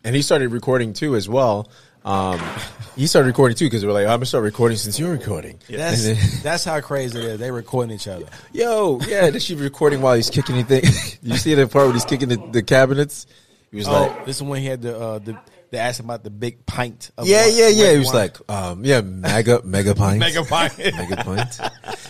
And 0.09 0.17
he 0.17 0.23
started 0.23 0.51
recording 0.53 0.95
too 0.95 1.15
as 1.17 1.29
well. 1.29 1.69
Um, 2.05 2.41
he 2.97 3.07
started 3.07 3.27
recording 3.27 3.57
too 3.57 3.67
because 3.67 3.85
we're 3.85 3.93
like, 3.93 4.05
I'm 4.07 4.17
gonna 4.17 4.25
start 4.27 4.43
recording 4.43 4.79
since 4.79 4.99
you're 4.99 5.11
recording. 5.13 5.59
that's 5.69 6.05
then- 6.05 6.17
that's 6.43 6.65
how 6.65 6.81
crazy 6.81 7.19
it 7.19 7.25
is. 7.25 7.39
They 7.39 7.51
recording 7.51 7.95
each 7.95 8.09
other. 8.09 8.25
Yo, 8.53 8.99
yeah, 9.07 9.29
then 9.29 9.41
she 9.41 9.55
recording 9.55 10.01
while 10.01 10.15
he's 10.15 10.31
kicking 10.31 10.55
anything. 10.55 10.85
you 11.23 11.37
see 11.37 11.53
the 11.55 11.67
part 11.69 11.85
where 11.87 11.93
he's 11.93 12.07
kicking 12.07 12.31
the, 12.31 12.39
the 12.53 12.63
cabinets? 12.63 13.27
He 13.71 13.77
was 13.77 13.87
Oh, 13.89 13.93
like, 13.93 14.25
this 14.25 14.37
is 14.37 14.43
when 14.43 14.61
he 14.63 14.67
had 14.67 14.81
the 14.81 14.99
uh, 14.99 15.19
the 15.19 15.39
they 15.71 15.79
asked 15.79 16.01
him 16.01 16.07
about 16.07 16.25
the 16.25 16.31
big 16.31 16.65
pint. 16.65 17.11
Of 17.19 17.29
yeah, 17.29 17.45
wine- 17.45 17.57
yeah, 17.57 17.69
yeah. 17.69 17.93
He 17.93 17.99
was 17.99 18.07
wine. 18.07 18.17
like, 18.17 18.51
um, 18.51 18.85
yeah, 18.85 19.01
mega, 19.03 19.61
mega 19.65 19.95
pint. 19.97 20.19
mega 20.19 20.45
pint. 20.45 20.79
Mega 20.79 21.17
pint. 21.17 21.61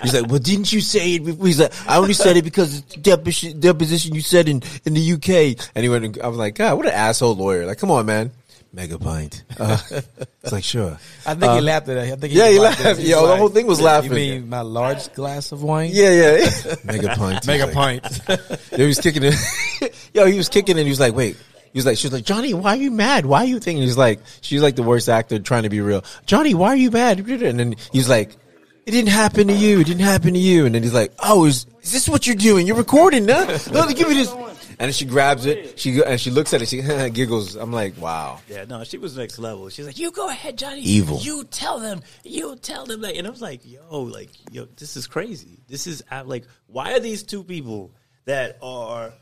He's 0.02 0.14
like, 0.14 0.30
well, 0.30 0.38
didn't 0.38 0.72
you 0.72 0.80
say 0.80 1.14
it 1.14 1.24
before? 1.24 1.46
He's 1.46 1.60
like, 1.60 1.72
I 1.88 1.96
only 1.96 2.14
said 2.14 2.36
it 2.36 2.44
because 2.44 2.78
it's 2.78 2.94
the 2.94 3.00
deposition, 3.00 3.60
deposition 3.60 4.14
you 4.14 4.20
said 4.20 4.48
in, 4.48 4.62
in 4.84 4.94
the 4.94 5.12
UK. 5.14 5.70
And 5.74 5.82
he 5.82 5.88
went, 5.88 6.04
and, 6.04 6.18
I 6.20 6.28
was 6.28 6.38
like, 6.38 6.54
God, 6.54 6.76
what 6.76 6.86
an 6.86 6.92
asshole 6.92 7.34
lawyer. 7.34 7.66
Like, 7.66 7.78
come 7.78 7.90
on, 7.90 8.06
man. 8.06 8.30
Mega 8.72 8.98
pint. 8.98 9.44
Uh, 9.58 9.78
it's 10.42 10.52
like, 10.52 10.62
sure. 10.62 10.98
I 11.26 11.34
think 11.34 11.52
he 11.54 11.60
laughed 11.62 11.88
at 11.88 11.94
that. 11.94 12.04
I 12.04 12.16
think 12.16 12.32
he 12.32 12.38
yeah, 12.38 12.50
he 12.50 12.58
laughed. 12.58 12.84
laughed. 12.84 13.00
Yo, 13.00 13.26
the 13.26 13.36
whole 13.36 13.48
thing 13.48 13.66
was 13.66 13.80
laughing. 13.80 14.10
You 14.10 14.16
mean 14.16 14.48
my 14.48 14.60
large 14.60 15.12
glass 15.14 15.52
of 15.52 15.62
wine? 15.62 15.90
Yeah, 15.92 16.10
yeah. 16.12 16.74
Mega 16.84 17.08
pint. 17.16 17.46
mega 17.46 17.64
like, 17.66 17.74
pint. 17.74 18.20
He 18.76 18.84
was 18.84 19.00
kicking 19.00 19.22
it. 19.24 19.34
Yo, 20.12 20.26
he 20.26 20.36
was 20.36 20.48
kicking 20.50 20.76
it. 20.76 20.80
And 20.80 20.86
he 20.86 20.90
was 20.90 21.00
like, 21.00 21.14
wait. 21.14 21.36
He 21.72 21.78
was 21.78 21.87
like, 21.87 21.98
she 21.98 22.07
was 22.07 22.12
like, 22.12 22.24
Johnny, 22.24 22.54
why 22.54 22.70
are 22.70 22.76
you 22.76 22.90
mad? 22.90 23.26
Why 23.26 23.40
are 23.40 23.46
you 23.46 23.61
thinking? 23.61 23.83
He's 23.83 23.98
like, 23.98 24.20
she's 24.40 24.62
like 24.62 24.76
the 24.76 24.83
worst 24.83 25.09
actor 25.09 25.38
trying 25.38 25.64
to 25.64 25.68
be 25.68 25.81
real. 25.81 26.04
Johnny, 26.26 26.54
why 26.54 26.68
are 26.68 26.76
you 26.76 26.90
mad? 26.90 27.20
And 27.20 27.61
then 27.61 27.76
he's 27.92 28.09
like, 28.09 28.37
it 28.87 28.92
didn't 28.92 29.11
happen 29.11 29.48
to 29.48 29.52
you. 29.52 29.81
It 29.81 29.87
didn't 29.87 30.02
happen 30.02 30.33
to 30.33 30.38
you. 30.38 30.64
And 30.64 30.74
then 30.74 30.83
he's 30.83 30.94
like, 30.94 31.12
oh, 31.18 31.44
is, 31.44 31.66
is 31.83 31.92
this 31.92 32.09
what 32.09 32.26
you're 32.26 32.37
doing? 32.37 32.66
You're 32.66 32.76
recording, 32.76 33.28
huh? 33.28 33.59
No, 33.70 33.87
give 33.88 34.09
me 34.09 34.14
this. 34.14 34.35
And 34.78 34.94
she 34.94 35.04
grabs 35.04 35.44
it. 35.44 35.78
She 35.78 36.00
and 36.02 36.20
she 36.20 36.31
looks 36.31 36.54
at 36.54 36.62
it. 36.62 36.68
She 36.68 36.81
giggles. 37.11 37.57
I'm 37.57 37.72
like, 37.72 37.98
wow. 37.98 38.40
Yeah, 38.48 38.64
no, 38.64 38.85
she 38.85 38.96
was 38.96 39.16
next 39.16 39.38
level. 39.38 39.68
She's 39.70 39.85
like, 39.87 39.98
"You 39.98 40.12
go 40.12 40.28
ahead, 40.28 40.57
Johnny. 40.57 40.83
Evil. 40.83 41.18
You 41.18 41.42
tell 41.44 41.81
them. 41.81 42.00
You 42.22 42.54
tell 42.54 42.87
them." 42.87 43.00
Like, 43.00 43.16
and 43.16 43.26
I 43.26 43.31
was 43.31 43.42
like, 43.42 43.61
"Yo, 43.64 44.02
like, 44.02 44.31
yo, 44.52 44.66
this 44.76 44.96
is 44.96 45.09
crazy. 45.09 45.59
This 45.66 45.88
is 45.88 46.04
uh, 46.12 46.22
like, 46.24 46.44
why 46.68 46.92
are 46.92 47.00
these 47.00 47.24
two 47.24 47.42
people 47.42 47.92
that 48.26 48.59
are, 48.62 49.12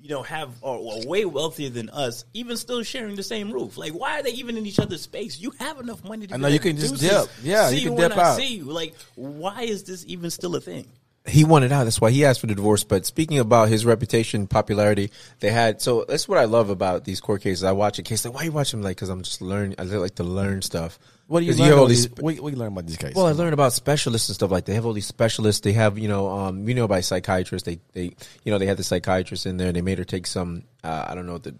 you 0.00 0.08
know, 0.08 0.22
have 0.22 0.50
are, 0.62 0.76
are 0.76 1.06
way 1.06 1.24
wealthier 1.24 1.70
than 1.70 1.90
us, 1.90 2.24
even 2.34 2.56
still 2.56 2.82
sharing 2.82 3.16
the 3.16 3.22
same 3.22 3.50
roof? 3.50 3.76
Like, 3.76 3.92
why 3.92 4.20
are 4.20 4.22
they 4.22 4.30
even 4.30 4.56
in 4.56 4.66
each 4.66 4.78
other's 4.78 5.02
space? 5.02 5.38
You 5.38 5.52
have 5.58 5.78
enough 5.80 6.04
money 6.04 6.26
to. 6.26 6.34
I 6.34 6.36
know, 6.36 6.48
you 6.48 6.60
can 6.60 6.76
just 6.76 7.00
"Deuces, 7.00 7.26
dip. 7.26 7.30
Yeah, 7.42 7.68
see 7.68 7.78
you 7.80 7.88
can 7.88 7.96
dip 7.96 8.16
I 8.16 8.22
out." 8.22 8.36
See 8.36 8.56
you. 8.56 8.64
Like, 8.64 8.94
why 9.14 9.62
is 9.62 9.84
this 9.84 10.04
even 10.06 10.30
still 10.30 10.54
a 10.56 10.60
thing? 10.60 10.88
he 11.28 11.44
wanted 11.44 11.72
out. 11.72 11.84
That's 11.84 12.00
why 12.00 12.10
he 12.10 12.24
asked 12.24 12.40
for 12.40 12.46
the 12.46 12.54
divorce. 12.54 12.84
But 12.84 13.06
speaking 13.06 13.38
about 13.38 13.68
his 13.68 13.84
reputation, 13.84 14.46
popularity, 14.46 15.10
they 15.40 15.50
had. 15.50 15.80
So 15.80 16.04
that's 16.08 16.28
what 16.28 16.38
I 16.38 16.44
love 16.44 16.70
about 16.70 17.04
these 17.04 17.20
court 17.20 17.42
cases. 17.42 17.64
I 17.64 17.72
watch 17.72 17.98
a 17.98 18.02
case 18.02 18.24
like, 18.24 18.34
why 18.34 18.42
you 18.44 18.52
watch 18.52 18.70
them? 18.70 18.82
Like, 18.82 18.96
because 18.96 19.08
I'm 19.08 19.22
just 19.22 19.40
learning. 19.40 19.76
I 19.78 19.84
like 19.84 20.16
to 20.16 20.24
learn 20.24 20.62
stuff. 20.62 20.98
What 21.28 21.40
do 21.40 21.46
you? 21.46 21.52
learn? 21.52 21.68
have 21.68 21.72
all 21.78 21.84
about 21.84 21.88
these- 21.90 22.10
what 22.18 22.34
you 22.34 22.42
learn 22.58 22.72
about 22.72 22.86
these 22.86 22.96
cases? 22.96 23.14
well, 23.14 23.26
I 23.26 23.32
learned 23.32 23.52
about 23.52 23.74
specialists 23.74 24.30
and 24.30 24.34
stuff 24.34 24.50
like. 24.50 24.64
They 24.64 24.74
have 24.74 24.86
all 24.86 24.94
these 24.94 25.06
specialists. 25.06 25.60
They 25.60 25.74
have, 25.74 25.98
you 25.98 26.08
know, 26.08 26.28
um, 26.30 26.66
you 26.66 26.74
know, 26.74 26.88
by 26.88 27.00
psychiatrists. 27.02 27.66
They, 27.66 27.80
they, 27.92 28.14
you 28.44 28.50
know, 28.50 28.56
they 28.58 28.64
had 28.64 28.78
the 28.78 28.82
psychiatrist 28.82 29.44
in 29.44 29.58
there. 29.58 29.68
and 29.68 29.76
They 29.76 29.82
made 29.82 29.98
her 29.98 30.04
take 30.04 30.26
some. 30.26 30.64
Uh, 30.82 31.04
I 31.06 31.14
don't 31.14 31.26
know 31.26 31.34
what 31.34 31.42
the 31.42 31.54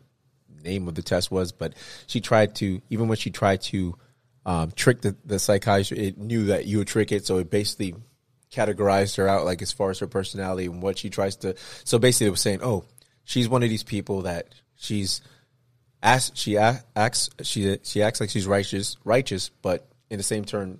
name 0.64 0.88
of 0.88 0.94
the 0.94 1.02
test 1.02 1.30
was, 1.30 1.52
but 1.52 1.74
she 2.06 2.20
tried 2.22 2.54
to. 2.56 2.80
Even 2.88 3.08
when 3.08 3.18
she 3.18 3.30
tried 3.30 3.60
to 3.62 3.94
um, 4.46 4.70
trick 4.72 5.02
the 5.02 5.14
the 5.26 5.38
psychiatrist, 5.38 5.92
it 6.02 6.16
knew 6.16 6.46
that 6.46 6.64
you 6.64 6.78
would 6.78 6.88
trick 6.88 7.12
it. 7.12 7.26
So 7.26 7.36
it 7.36 7.50
basically 7.50 7.94
categorized 8.50 9.18
her 9.18 9.28
out, 9.28 9.44
like 9.44 9.60
as 9.60 9.72
far 9.72 9.90
as 9.90 9.98
her 9.98 10.06
personality 10.06 10.64
and 10.66 10.82
what 10.82 10.96
she 10.96 11.10
tries 11.10 11.36
to. 11.36 11.54
So 11.84 11.98
basically, 11.98 12.28
it 12.28 12.30
was 12.30 12.40
saying, 12.40 12.60
oh, 12.62 12.84
she's 13.24 13.50
one 13.50 13.62
of 13.62 13.68
these 13.68 13.82
people 13.82 14.22
that 14.22 14.54
she's 14.76 15.20
acts 16.02 16.30
she 16.34 16.56
acts 16.56 17.30
she 17.42 17.78
she 17.82 18.02
acts 18.02 18.20
like 18.20 18.30
she's 18.30 18.46
righteous 18.46 18.96
righteous 19.04 19.50
but 19.62 19.86
in 20.10 20.16
the 20.16 20.22
same 20.22 20.44
turn 20.44 20.78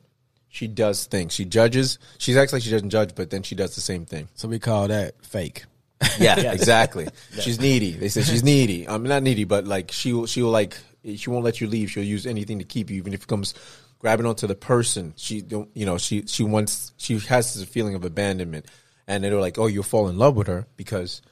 she 0.50 0.66
does 0.66 1.04
things. 1.04 1.34
She 1.34 1.44
judges 1.44 1.98
she 2.18 2.36
acts 2.38 2.52
like 2.52 2.62
she 2.62 2.70
doesn't 2.70 2.90
judge 2.90 3.14
but 3.14 3.30
then 3.30 3.42
she 3.42 3.54
does 3.54 3.74
the 3.74 3.80
same 3.80 4.06
thing. 4.06 4.28
So 4.34 4.48
we 4.48 4.58
call 4.58 4.88
that 4.88 5.24
fake. 5.24 5.64
yeah 6.18 6.52
exactly. 6.52 7.08
She's 7.40 7.60
needy. 7.60 7.92
They 7.92 8.08
say 8.08 8.22
she's 8.22 8.44
needy. 8.44 8.88
I'm 8.88 9.02
not 9.02 9.22
needy 9.22 9.44
but 9.44 9.66
like 9.66 9.92
she 9.92 10.12
will 10.12 10.26
she 10.26 10.42
will 10.42 10.50
like 10.50 10.76
she 11.16 11.30
won't 11.30 11.44
let 11.44 11.60
you 11.60 11.66
leave. 11.66 11.90
She'll 11.90 12.04
use 12.04 12.26
anything 12.26 12.58
to 12.60 12.64
keep 12.64 12.90
you 12.90 12.96
even 12.96 13.12
if 13.12 13.22
it 13.24 13.26
comes 13.26 13.54
grabbing 13.98 14.26
onto 14.26 14.46
the 14.46 14.54
person. 14.54 15.12
She 15.16 15.42
don't 15.42 15.68
you 15.74 15.84
know 15.84 15.98
she 15.98 16.26
she 16.26 16.44
wants 16.44 16.92
she 16.96 17.18
has 17.18 17.54
this 17.54 17.64
feeling 17.64 17.94
of 17.94 18.04
abandonment. 18.04 18.66
And 19.06 19.24
they're 19.24 19.40
like, 19.40 19.58
"Oh, 19.58 19.68
you'll 19.68 19.84
fall 19.84 20.08
in 20.08 20.18
love 20.18 20.36
with 20.36 20.48
her 20.48 20.66
because 20.76 21.22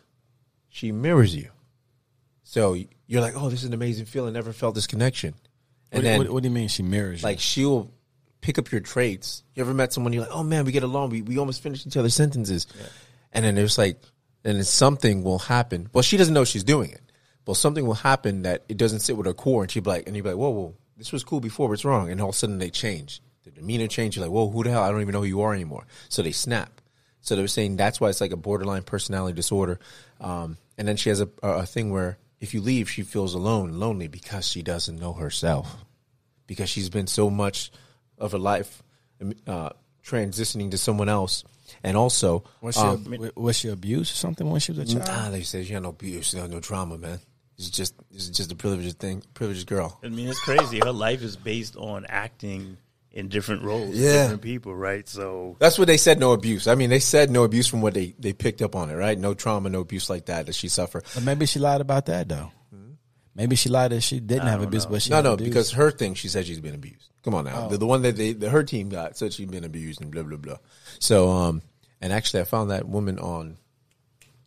she 0.71 0.93
mirrors 0.93 1.37
you." 1.37 1.51
So 2.49 2.77
you're 3.09 3.21
like, 3.21 3.35
"Oh, 3.37 3.51
this 3.51 3.61
is 3.63 3.67
an 3.67 3.75
amazing 3.75 4.07
feeling. 4.07 4.33
Never 4.33 4.53
felt 4.53 4.77
this 4.77 4.87
connection." 4.87 5.35
What, 5.91 5.99
And 5.99 6.05
then, 6.07 6.19
what, 6.19 6.31
what 6.31 6.43
do 6.45 6.49
you 6.49 6.55
mean 6.55 6.69
she 6.69 6.85
mirrors 6.85 7.21
you? 7.23 7.27
like, 7.27 7.41
she'll 7.41 7.91
pick 8.41 8.57
up 8.57 8.71
your 8.71 8.81
traits. 8.81 9.43
You 9.57 9.63
ever 9.63 9.75
met 9.75 9.93
someone 9.93 10.13
you're 10.13 10.23
like, 10.23 10.33
"Oh 10.33 10.45
man, 10.45 10.65
we 10.65 10.71
get 10.71 10.85
along. 10.85 11.11
We 11.11 11.23
we 11.23 11.39
almost 11.39 11.61
finish 11.61 11.85
each 11.85 11.97
other's 11.97 12.15
sentences," 12.15 12.69
and 13.33 13.45
then 13.45 13.57
there's 13.57 13.77
like, 13.79 14.01
and 14.45 14.57
then 14.57 14.65
something 14.65 15.25
will 15.25 15.41
happen. 15.41 15.89
Well, 15.93 16.03
she 16.03 16.17
doesn't 16.17 16.35
know 16.35 16.45
she's 16.45 16.63
doing 16.65 16.91
it. 16.93 17.03
Well, 17.47 17.57
something 17.57 17.85
will 17.85 17.95
happen 17.95 18.43
that 18.43 18.65
it 18.69 18.77
doesn't 18.77 19.01
sit 19.01 19.17
with 19.17 19.27
her 19.27 19.35
core, 19.35 19.63
and 19.63 19.71
she'll 19.71 19.83
be 19.83 19.91
like, 19.91 20.07
and 20.07 20.15
you'll 20.15 20.23
be 20.25 20.31
like, 20.31 20.39
"Whoa, 20.39 20.51
whoa, 20.51 20.75
this 20.97 21.11
was 21.11 21.25
cool 21.25 21.41
before, 21.41 21.69
but 21.69 21.75
it's 21.75 21.85
wrong." 21.85 22.11
And 22.11 22.21
all 22.21 22.29
of 22.29 22.37
a 22.37 22.39
sudden 22.39 22.59
they 22.59 22.71
change. 22.71 23.23
The 23.43 23.51
demeanor 23.51 23.89
change. 23.89 24.15
You're 24.17 24.25
like, 24.25 24.33
"Whoa, 24.33 24.49
who 24.51 24.63
the 24.63 24.71
hell? 24.71 24.85
I 24.85 24.91
don't 24.93 25.01
even 25.01 25.13
know 25.15 25.23
who 25.23 25.27
you 25.27 25.41
are 25.41 25.53
anymore." 25.53 25.85
So 26.09 26.23
they 26.23 26.33
snap. 26.33 26.81
So 27.23 27.35
they 27.35 27.43
were 27.43 27.49
saying 27.49 27.77
that's 27.77 28.01
why 28.01 28.09
it's 28.09 28.21
like 28.21 28.33
a 28.33 28.37
borderline 28.37 28.83
personality 28.85 29.35
disorder. 29.35 29.81
Um, 30.21 30.59
and 30.79 30.87
then 30.87 30.97
she 30.97 31.09
has 31.09 31.21
a 31.21 31.29
a 31.43 31.67
thing 31.67 31.91
where 31.91 32.19
if 32.41 32.55
you 32.55 32.61
leave, 32.61 32.91
she 32.91 33.03
feels 33.03 33.35
alone, 33.35 33.71
and 33.71 33.81
lonely 33.81 34.09
because 34.09 34.47
she 34.47 34.63
doesn't 34.63 34.99
know 34.99 35.13
herself, 35.13 35.85
because 36.47 36.69
she's 36.69 36.91
been 36.91 37.07
so 37.07 37.31
much 37.31 37.71
of 38.19 38.33
her 38.33 38.39
life 38.39 38.83
uh, 39.47 39.71
transitioning 40.05 40.71
to 40.71 40.79
someone 40.79 41.09
else, 41.09 41.45
and 41.83 41.97
also 41.97 42.45
was 42.61 42.75
she 42.75 42.81
um, 42.81 43.31
was 43.35 43.57
she 43.57 43.69
abused 43.69 44.13
or 44.13 44.17
something 44.17 44.49
when 44.51 44.61
she 44.61 44.73
was 44.73 44.93
a 44.93 44.95
child? 44.95 45.09
Ah, 45.09 45.29
they 45.31 45.43
say 45.43 45.65
she 45.65 45.73
had 45.73 45.83
no 45.83 45.91
abuse, 45.91 46.29
she 46.29 46.39
had 46.39 46.51
no 46.51 46.61
trauma, 46.61 46.99
man. 46.99 47.19
It's 47.59 47.71
just 47.71 47.95
it's 48.11 48.29
just 48.29 48.53
a 48.53 48.55
privileged 48.55 48.99
thing, 48.99 49.23
privileged 49.33 49.67
girl. 49.67 49.99
I 50.05 50.09
mean, 50.09 50.29
it's 50.29 50.41
crazy. 50.41 50.79
Her 50.79 50.93
life 50.93 51.23
is 51.23 51.37
based 51.37 51.77
on 51.77 52.05
acting 52.09 52.77
in 53.17 53.29
different 53.29 53.63
roles, 53.63 53.97
Yeah. 53.97 54.23
different 54.25 54.43
people, 54.43 54.75
right? 54.77 55.09
So 55.09 55.57
That's 55.59 55.79
what 55.79 55.89
they 55.89 55.97
said. 55.97 56.21
No 56.21 56.33
abuse. 56.33 56.69
I 56.69 56.75
mean, 56.75 56.91
they 56.91 56.99
said 57.01 57.31
no 57.31 57.45
abuse 57.45 57.67
from 57.67 57.81
what 57.81 57.95
they 57.95 58.15
they 58.19 58.33
picked 58.33 58.61
up 58.63 58.77
on 58.77 58.91
it, 58.91 58.95
right? 58.95 59.19
No 59.19 59.33
trauma, 59.35 59.69
no 59.71 59.81
abuse 59.81 60.09
like 60.11 60.27
that 60.27 60.47
that 60.47 60.55
she 60.55 60.69
suffered. 60.69 61.05
But 61.15 61.25
maybe 61.25 61.47
she 61.47 61.59
lied 61.59 61.81
about 61.81 62.07
that 62.07 62.29
though. 62.29 62.53
Maybe 63.35 63.55
she 63.55 63.69
lied 63.69 63.93
that 63.93 64.01
she 64.01 64.19
didn't 64.21 64.47
have 64.47 64.63
abuse, 64.63 64.87
but 64.87 65.03
she 65.03 65.11
No, 65.11 65.17
had 65.17 65.25
no, 65.27 65.33
abuse. 65.35 65.49
because 65.51 65.71
her 65.73 65.91
thing, 65.91 66.15
she 66.15 66.29
said 66.29 66.47
she's 66.47 66.61
been 66.61 66.75
abused. 66.75 67.11
Come 67.23 67.35
on 67.35 67.45
now, 67.45 67.69
the, 67.69 67.77
the 67.77 67.87
one 67.87 68.01
that 68.03 68.17
they 68.17 68.33
the, 68.33 68.49
her 68.49 68.63
team 68.63 68.89
got 68.89 69.19
said 69.19 69.33
she'd 69.35 69.51
been 69.51 69.65
abused 69.65 70.01
and 70.01 70.11
blah 70.11 70.23
blah 70.23 70.39
blah. 70.39 70.57
So, 71.01 71.29
um, 71.31 71.61
and 72.01 72.13
actually, 72.13 72.41
I 72.41 72.45
found 72.45 72.71
that 72.71 72.87
woman 72.89 73.19
on. 73.19 73.57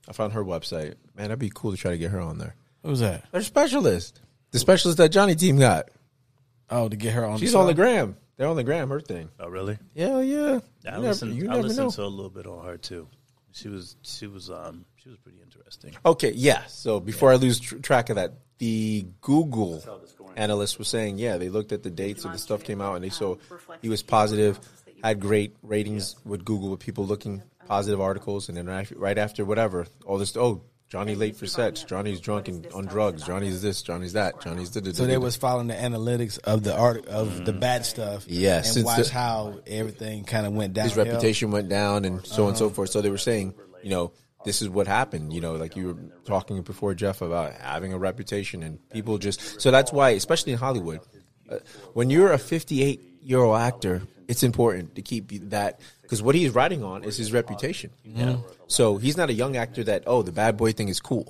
I 0.08 0.14
found 0.14 0.34
her 0.34 0.44
website. 0.44 0.96
Man, 1.16 1.28
that'd 1.30 1.38
be 1.40 1.52
cool 1.54 1.72
to 1.72 1.78
try 1.78 1.92
to 1.92 1.98
get 1.98 2.10
her 2.12 2.20
on 2.22 2.38
there. 2.40 2.56
Who's 2.84 3.00
that? 3.02 3.26
Her 3.34 3.44
specialist, 3.44 4.22
the 4.52 4.60
specialist 4.60 4.98
that 4.98 5.10
Johnny 5.10 5.36
team 5.36 5.58
got. 5.60 5.90
Oh, 6.72 6.88
to 6.90 6.96
get 6.96 7.14
her 7.14 7.26
on. 7.26 7.38
She's 7.40 7.52
the 7.52 7.60
on 7.60 7.68
the 7.68 7.74
gram. 7.76 8.16
They're 8.40 8.48
on 8.48 8.56
the 8.56 8.64
gram. 8.64 8.88
Her 8.88 9.02
thing. 9.02 9.28
oh, 9.38 9.50
really? 9.50 9.78
Yeah, 9.94 10.22
yeah. 10.22 10.60
I 10.90 10.96
You 10.96 11.02
listened. 11.02 11.32
never, 11.34 11.44
you 11.44 11.50
I 11.52 11.56
never 11.58 11.68
listened 11.68 11.86
know. 11.88 11.92
to 11.92 12.04
a 12.04 12.06
little 12.06 12.30
bit 12.30 12.48
on 12.48 12.66
her 12.66 12.78
too. 12.78 13.10
She 13.52 13.68
was 13.68 13.98
she 14.02 14.28
was 14.28 14.50
um 14.50 14.86
she 14.96 15.10
was 15.10 15.18
pretty 15.18 15.40
interesting. 15.44 15.94
Okay, 16.06 16.32
yeah. 16.32 16.64
So 16.68 17.02
before 17.02 17.34
I 17.34 17.36
lose 17.36 17.60
tr- 17.60 17.80
track 17.80 18.10
of 18.10 18.16
that, 18.16 18.36
the 18.60 19.06
Google 19.20 19.84
analyst 20.38 20.80
was 20.80 20.88
saying, 20.88 21.18
yeah, 21.18 21.38
they 21.38 21.50
looked 21.50 21.74
at 21.74 21.84
the 21.84 21.90
dates 21.90 22.24
of 22.24 22.32
the 22.32 22.38
stuff 22.38 22.64
came 22.64 22.80
out 22.80 22.96
and 22.96 23.04
they 23.04 23.10
saw 23.10 23.36
he 23.82 23.90
was 23.90 24.02
positive, 24.04 24.58
had 25.04 25.20
great 25.20 25.58
ratings 25.62 26.16
with 26.24 26.46
Google 26.46 26.70
with 26.70 26.80
people 26.80 27.06
looking 27.06 27.42
positive 27.68 28.00
articles, 28.00 28.48
and 28.48 28.58
then 28.58 28.68
right, 28.68 28.90
right 28.98 29.18
after 29.18 29.44
whatever, 29.44 29.86
all 30.06 30.18
this, 30.18 30.36
oh, 30.38 30.62
Johnny 30.90 31.14
late 31.14 31.36
for 31.36 31.46
sex. 31.46 31.84
Johnny's 31.84 32.20
drunk 32.20 32.48
and 32.48 32.66
on 32.74 32.86
drugs, 32.86 33.24
Johnny's 33.24 33.62
this, 33.62 33.84
Johnny's 33.84 34.14
that, 34.14 34.42
Johnny's 34.42 34.72
da 34.72 34.82
da 34.82 34.92
So 34.92 35.06
they 35.06 35.20
was 35.20 35.36
following 35.36 35.68
the 35.68 35.76
analytics 35.76 36.40
of 36.40 36.64
the 36.64 36.76
art 36.76 37.06
of 37.06 37.46
the 37.46 37.54
bad 37.54 37.86
stuff. 37.86 38.26
Yeah, 38.28 38.64
and 38.66 38.84
watch 38.84 39.08
the- 39.08 39.14
how 39.14 39.60
everything 39.68 40.24
kind 40.24 40.48
of 40.48 40.54
went 40.54 40.74
down. 40.74 40.86
his 40.86 40.98
reputation 40.98 41.52
went 41.52 41.70
down 41.70 42.06
and 42.06 42.26
so 42.26 42.44
on 42.44 42.50
and 42.50 42.58
so 42.58 42.70
forth. 42.72 42.90
So 42.90 43.02
they 43.02 43.12
were 43.12 43.20
saying, 43.20 43.54
you 43.84 43.92
know, 43.92 44.12
this 44.46 44.64
is 44.64 44.70
what 44.70 44.88
happened. 44.88 45.32
You 45.32 45.42
know, 45.42 45.54
like 45.54 45.76
you 45.76 45.88
were 45.88 45.98
talking 46.26 46.62
before, 46.64 46.96
Jeff, 46.96 47.22
about 47.22 47.54
having 47.54 47.94
a 47.94 47.98
reputation 48.00 48.64
and 48.64 48.80
people 48.90 49.20
just. 49.20 49.62
So 49.62 49.70
that's 49.70 49.92
why, 49.94 50.12
especially 50.12 50.54
in 50.54 50.58
Hollywood, 50.58 51.02
uh, 51.52 51.58
when 51.94 52.10
you're 52.10 52.32
a 52.32 52.40
58 52.40 53.20
year 53.22 53.40
old 53.40 53.60
actor, 53.60 54.02
it's 54.30 54.44
important 54.44 54.96
to 54.96 55.02
keep 55.02 55.32
that 55.50 55.82
because 56.04 56.22
what 56.22 56.36
he's 56.36 56.52
riding 56.52 56.84
on 56.84 57.04
is 57.04 57.18
his 57.18 57.34
reputation. 57.34 57.90
So 58.68 58.98
he's 58.98 59.18
not 59.18 59.30
a 59.30 59.34
young 59.34 59.58
actor 59.58 59.84
that 59.86 60.04
oh 60.06 60.22
the 60.22 60.32
bad 60.32 60.56
boy 60.56 60.72
thing 60.72 60.88
is 60.88 61.00
cool. 61.02 61.26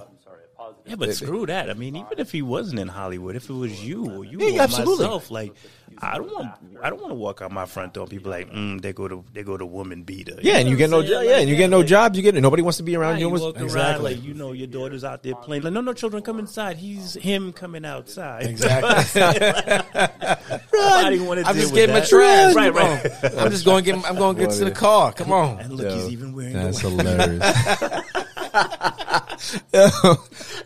Yeah, 0.90 0.96
but 0.96 1.14
screw 1.16 1.46
that. 1.46 1.70
I 1.70 1.74
mean, 1.74 1.96
even 1.96 2.18
if 2.20 2.32
he 2.32 2.42
wasn't 2.42 2.80
in 2.80 2.88
Hollywood, 2.88 3.36
if 3.36 3.50
it 3.50 3.54
was 3.54 3.84
you 3.84 4.10
or 4.12 4.26
you 4.26 4.40
Yeah, 4.40 4.60
or 4.60 4.62
absolutely. 4.64 5.06
myself, 5.06 5.30
like 5.32 5.54
I 6.00 6.18
don't 6.18 6.32
want 6.34 6.52
I 6.82 6.90
don't 6.90 7.00
want 7.02 7.12
to 7.12 7.16
walk 7.16 7.42
out 7.42 7.52
my 7.52 7.66
front 7.66 7.94
door 7.94 8.04
and 8.04 8.12
people 8.12 8.32
like, 8.32 8.50
mm, 8.52 8.82
they 8.82 8.92
go 8.94 9.08
to 9.08 9.24
they 9.34 9.44
go 9.44 9.56
to 9.58 9.66
woman 9.66 10.04
beater. 10.04 10.38
Yeah, 10.42 10.58
and 10.58 10.68
you 10.70 10.76
get 10.76 10.90
no 10.90 11.02
jo- 11.04 11.22
yeah, 11.22 11.38
and 11.40 11.50
you 11.50 11.56
get 11.56 11.70
no 11.70 11.84
jobs. 11.84 12.18
You 12.18 12.24
get 12.24 12.36
it. 12.36 12.42
nobody 12.42 12.62
wants 12.64 12.78
to 12.78 12.84
be 12.84 12.96
around 12.96 13.14
Right, 13.14 13.20
you. 13.22 13.28
you 13.30 13.34
Almost- 13.36 13.58
walk 13.62 13.74
around 13.76 14.04
like 14.04 14.24
you 14.24 14.34
know 14.34 14.52
your 14.54 14.68
daughter's 14.68 15.04
out 15.04 15.24
there 15.24 15.36
playing. 15.36 15.64
Like, 15.64 15.74
no, 15.74 15.82
no, 15.82 15.94
children, 15.94 16.24
come 16.24 16.40
inside. 16.40 16.78
He's 16.78 17.14
him 17.16 17.54
coming 17.54 17.86
outside. 17.86 18.46
Exactly. 18.50 19.20
Nobody 20.74 21.20
I'm 21.20 21.26
deal 21.28 21.44
just 21.54 21.72
with 21.72 21.76
getting 21.76 21.94
my 21.94 22.00
that. 22.00 22.10
trash. 22.10 22.56
Right, 22.56 22.74
right. 22.74 23.06
I'm 23.38 23.52
just 23.52 23.66
going 23.66 23.84
to 23.84 23.92
get. 23.94 24.06
I'm 24.10 24.16
going 24.16 24.36
to 24.38 24.42
get 24.42 24.52
to 24.52 24.66
the 24.66 24.72
car. 24.72 25.12
Come 25.14 25.32
on. 25.32 25.60
And 25.60 25.74
look, 25.74 25.92
he's 25.94 26.10
even 26.10 26.34
wearing 26.34 26.54
That's 26.54 26.82
the 26.82 26.90
hilarious. 26.90 27.56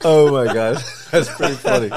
Oh 0.03 0.31
my 0.31 0.53
god, 0.53 0.77
that's 1.11 1.29
pretty 1.35 1.55
funny. 1.55 1.89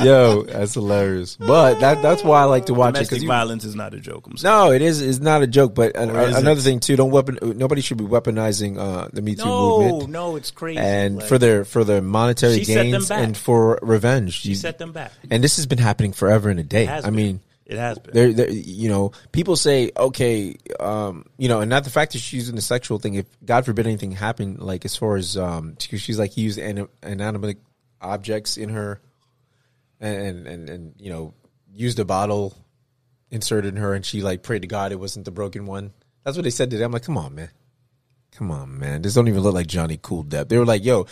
Yo, 0.00 0.44
that's 0.44 0.74
hilarious. 0.74 1.34
But 1.36 1.80
that 1.80 2.00
that's 2.02 2.22
why 2.22 2.40
I 2.40 2.44
like 2.44 2.66
to 2.66 2.74
watch 2.74 2.90
it 2.90 2.94
domestic 2.94 3.16
because 3.16 3.24
violence 3.24 3.64
is 3.64 3.74
not 3.74 3.94
a 3.94 3.98
joke. 4.00 4.26
I'm 4.28 4.36
sorry. 4.36 4.68
no, 4.68 4.72
it 4.72 4.80
is. 4.82 5.02
It's 5.02 5.18
not 5.18 5.42
a 5.42 5.46
joke. 5.48 5.74
But 5.74 5.96
an, 5.96 6.10
Or 6.10 6.20
it? 6.22 6.36
another 6.36 6.60
thing 6.60 6.78
too, 6.78 6.94
don't 6.94 7.10
weapon. 7.10 7.38
Nobody 7.42 7.80
should 7.80 7.98
be 7.98 8.04
weaponizing 8.04 8.78
uh, 8.78 9.08
the 9.12 9.22
Me 9.22 9.34
Too 9.34 9.44
No, 9.44 9.78
movement. 9.80 10.10
no, 10.10 10.30
no, 10.30 10.36
it's 10.36 10.52
crazy. 10.52 10.78
And 10.78 11.16
Like, 11.16 11.26
for 11.26 11.38
their 11.38 11.64
for 11.64 11.82
their 11.82 12.00
monetary 12.00 12.58
She 12.58 12.64
set 12.64 12.74
them 12.84 12.90
gains 12.92 13.10
and 13.10 13.36
for 13.36 13.78
revenge, 13.82 14.34
she 14.34 14.50
You- 14.50 14.54
set 14.54 14.78
them 14.78 14.92
back. 14.92 15.10
and 15.30 15.42
this 15.42 15.56
has 15.56 15.66
been 15.66 15.78
happening 15.78 16.12
forever 16.12 16.48
and 16.48 16.60
a 16.60 16.64
day. 16.64 16.86
I 16.86 17.00
been. 17.00 17.14
mean, 17.16 17.40
It 17.68 17.76
has 17.76 17.98
been. 17.98 18.34
you 18.50 18.88
know, 18.88 19.12
people 19.30 19.54
say, 19.54 19.92
okay, 19.94 20.56
um, 20.80 21.26
you 21.36 21.48
know, 21.48 21.60
and 21.60 21.68
not 21.68 21.84
the 21.84 21.90
fact 21.90 22.14
that 22.14 22.18
she's 22.18 22.48
in 22.48 22.56
the 22.56 22.62
sexual 22.62 22.98
thing. 22.98 23.14
If 23.14 23.26
God 23.44 23.66
forbid 23.66 23.86
anything 23.86 24.10
happened, 24.12 24.60
like 24.60 24.86
as 24.86 24.96
far 24.96 25.16
as, 25.16 25.36
um, 25.36 25.76
she's 25.78 26.18
like 26.18 26.38
used 26.38 26.58
anim- 26.58 26.88
inanimate 27.02 27.58
objects 28.00 28.56
in 28.56 28.70
her, 28.70 29.02
and 30.00 30.46
and 30.46 30.70
and 30.70 30.94
you 30.98 31.10
know, 31.10 31.34
used 31.70 31.98
a 31.98 32.06
bottle 32.06 32.56
inserted 33.30 33.74
in 33.74 33.80
her, 33.82 33.92
and 33.92 34.04
she 34.04 34.22
like 34.22 34.42
prayed 34.42 34.62
to 34.62 34.68
God 34.68 34.90
it 34.90 34.98
wasn't 34.98 35.26
the 35.26 35.30
broken 35.30 35.66
one. 35.66 35.92
That's 36.24 36.38
what 36.38 36.44
they 36.44 36.50
said 36.50 36.70
today. 36.70 36.84
I'm 36.84 36.92
like, 36.92 37.04
come 37.04 37.18
on, 37.18 37.34
man, 37.34 37.50
come 38.32 38.50
on, 38.50 38.78
man. 38.78 39.02
This 39.02 39.12
don't 39.12 39.28
even 39.28 39.42
look 39.42 39.54
like 39.54 39.66
Johnny 39.66 39.98
Cool 40.00 40.24
Depp. 40.24 40.48
They 40.48 40.56
were 40.56 40.64
like, 40.64 40.84
yo. 40.86 41.06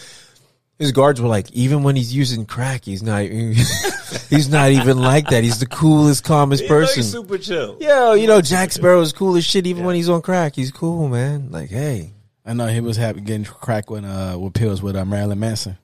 His 0.78 0.92
guards 0.92 1.20
were 1.22 1.28
like, 1.28 1.50
even 1.52 1.82
when 1.82 1.96
he's 1.96 2.14
using 2.14 2.44
crack, 2.44 2.84
he's 2.84 3.02
not. 3.02 3.22
he's 4.30 4.48
not 4.50 4.70
even 4.70 4.98
like 4.98 5.28
that. 5.30 5.42
He's 5.42 5.58
the 5.58 5.66
coolest, 5.66 6.22
calmest 6.24 6.62
He's 6.62 6.70
like 6.70 6.80
person. 6.80 7.02
super 7.02 7.38
chill. 7.38 7.78
Yo, 7.80 8.12
you 8.12 8.26
know 8.26 8.42
Jack 8.42 8.72
Sparrow's 8.72 9.12
cool 9.12 9.36
as 9.36 9.44
shit. 9.44 9.66
Even 9.66 9.84
when 9.84 9.94
he's 9.94 10.08
on 10.10 10.20
crack, 10.20 10.54
he's 10.54 10.70
cool, 10.70 11.08
man. 11.08 11.50
Like, 11.50 11.70
hey. 11.70 12.12
I 12.44 12.52
know 12.52 12.66
he 12.66 12.80
was 12.80 12.96
happy 12.96 13.22
getting 13.22 13.44
crack 13.44 13.90
with 13.90 14.04
uh 14.04 14.36
with 14.38 14.52
pills 14.54 14.80
with 14.82 14.94
uh, 14.96 15.04
Marilyn 15.04 15.40
Manson. 15.40 15.78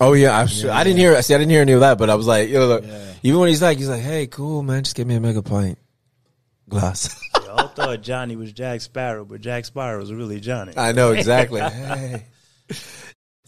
Oh 0.00 0.12
yeah, 0.14 0.38
I'm 0.38 0.46
sure. 0.46 0.70
I 0.70 0.84
didn't 0.84 0.98
hear. 0.98 1.20
See, 1.22 1.34
I 1.34 1.38
didn't 1.38 1.50
hear 1.50 1.60
any 1.62 1.72
of 1.72 1.80
that, 1.80 1.98
but 1.98 2.08
I 2.08 2.14
was 2.14 2.26
like, 2.26 2.48
you 2.48 2.54
know, 2.54 2.66
look, 2.68 2.84
Yeah. 2.86 3.12
even 3.22 3.40
when 3.40 3.48
he's 3.48 3.60
like, 3.62 3.78
he's 3.78 3.88
like, 3.88 4.00
hey, 4.02 4.26
cool, 4.26 4.62
man, 4.62 4.84
just 4.84 4.94
give 4.96 5.06
me 5.06 5.14
a 5.16 5.20
mega 5.20 5.42
pint 5.42 5.76
glass. 6.68 7.18
Y'all 7.44 7.68
thought 7.68 8.00
Johnny 8.02 8.36
was 8.36 8.52
Jack 8.52 8.80
Sparrow, 8.80 9.24
but 9.24 9.40
Jack 9.40 9.64
Sparrow 9.64 9.98
was 9.98 10.12
really 10.12 10.40
Johnny. 10.40 10.72
I 10.76 10.92
know 10.92 11.12
exactly. 11.12 11.60
hey. 11.70 12.24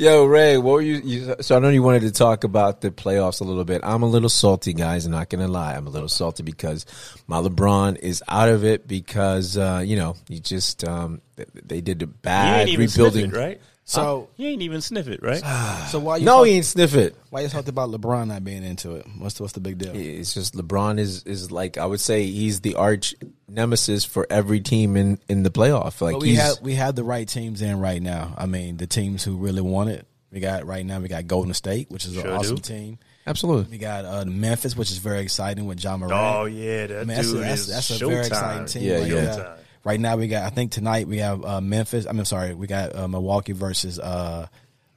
Yo, 0.01 0.25
Ray, 0.27 0.57
what 0.59 0.75
were 0.75 0.81
you, 0.81 0.99
you? 0.99 1.35
So 1.41 1.57
I 1.57 1.59
know 1.59 1.71
you 1.71 1.83
wanted 1.83 2.03
to 2.03 2.13
talk 2.13 2.45
about 2.45 2.83
the 2.83 2.93
playoffs 2.93 3.41
a 3.41 3.45
little 3.45 3.65
bit. 3.65 3.81
I'm 3.83 4.05
a 4.05 4.07
little 4.07 4.29
salty, 4.29 4.73
guys. 4.73 5.07
I'm 5.07 5.11
not 5.11 5.29
gonna 5.29 5.49
lie. 5.49 5.75
I'm 5.75 5.89
a 5.89 5.91
little 5.91 6.09
salty 6.09 6.45
because 6.45 6.87
my 7.27 7.39
LeBron 7.39 7.99
is 7.99 8.23
out 8.29 8.49
of 8.49 8.65
it 8.65 8.87
because 8.87 9.59
uh, 9.59 9.83
you 9.85 9.97
know 9.97 10.15
he 10.29 10.39
just 10.39 10.85
um, 10.85 11.21
th- 11.37 11.49
they 11.53 11.81
did 11.81 11.99
the 11.99 12.07
he 12.07 12.13
bad 12.23 12.69
rebuilding. 12.69 13.31
it, 13.31 13.37
right? 13.37 13.61
So 13.89 14.29
He 14.37 14.47
ain't 14.49 14.61
even 14.61 14.83
sniff 14.83 15.09
it, 15.09 15.23
right? 15.23 15.43
so 15.89 15.99
why 15.99 16.19
you 16.19 16.27
No, 16.27 16.39
talk- 16.39 16.47
he 16.47 16.53
ain't 16.53 16.67
sniff 16.67 16.95
it. 16.95 17.17
why 17.31 17.41
you 17.41 17.49
talked 17.49 17.69
about 17.69 17.91
LeBron 17.91 18.29
not 18.29 18.45
being 18.45 18.63
into 18.63 18.97
it? 18.97 19.07
What's 19.17 19.37
the, 19.37 19.45
what's 19.45 19.55
the 19.55 19.61
big 19.61 19.79
deal? 19.79 19.93
It's 19.97 20.35
just 20.35 20.55
LeBron 20.55 20.99
is 20.99 21.23
is 21.25 21.51
like 21.51 21.79
I 21.79 21.87
would 21.87 22.01
say 22.01 22.27
he's 22.27 22.61
the 22.61 22.75
arch 22.75 23.15
nemesis 23.49 24.05
for 24.05 24.27
every 24.29 24.61
team 24.61 24.97
in 24.97 25.19
in 25.29 25.43
the 25.43 25.51
playoff. 25.51 26.03
Like 26.03 26.15
But 26.17 26.21
we 26.23 26.35
have 26.35 26.61
we 26.61 26.75
have 26.75 26.97
the 26.97 27.05
right 27.05 27.27
teams 27.27 27.63
in 27.63 27.81
right 27.81 28.03
now. 28.03 28.35
I 28.37 28.45
mean, 28.45 28.77
the 28.77 28.87
teams 28.87 29.25
who 29.25 29.39
really 29.39 29.63
want 29.63 29.89
it. 29.89 30.07
We 30.31 30.41
got 30.41 30.67
right 30.67 30.85
now. 30.85 31.01
We 31.01 31.09
got 31.09 31.27
Golden 31.27 31.55
State, 31.55 31.91
which 31.91 32.05
is 32.05 32.19
an 32.19 32.29
awesome 32.29 32.57
do. 32.57 32.63
team. 32.63 32.99
absolutely. 33.27 33.71
We 33.71 33.79
got 33.79 34.05
uh, 34.05 34.27
Memphis, 34.27 34.77
which 34.77 34.91
is 34.91 34.99
very 34.99 35.21
exciting 35.21 35.65
with 35.65 35.79
John 35.79 36.01
Morant. 36.01 36.13
Oh 36.15 36.45
yeah, 36.45 36.89
that 36.89 36.95
I 36.95 37.05
mean, 37.05 37.17
that's, 37.17 37.29
a, 37.29 37.33
dude 37.33 37.43
that's, 37.43 37.61
is 37.63 37.67
that's 37.69 37.91
a 38.03 38.07
very 38.07 38.27
exciting 38.27 38.67
team. 38.67 38.83
Yeah, 38.83 38.99
right 38.99 39.07
yeah. 39.11 39.57
Now. 39.89 39.93
Right 39.93 40.01
now, 40.01 40.17
we 40.17 40.29
got. 40.29 40.45
I 40.45 40.51
think 40.51 40.73
tonight 40.73 41.09
we 41.09 41.19
have 41.19 41.45
uh, 41.45 41.61
Memphis. 41.61 42.07
I 42.07 42.13
mean, 42.13 42.25
sorry, 42.25 42.55
we 42.55 42.67
got 42.67 42.95
uh, 42.95 43.09
Milwaukee 43.09 43.53
versus 43.53 43.99
uh, 43.99 44.47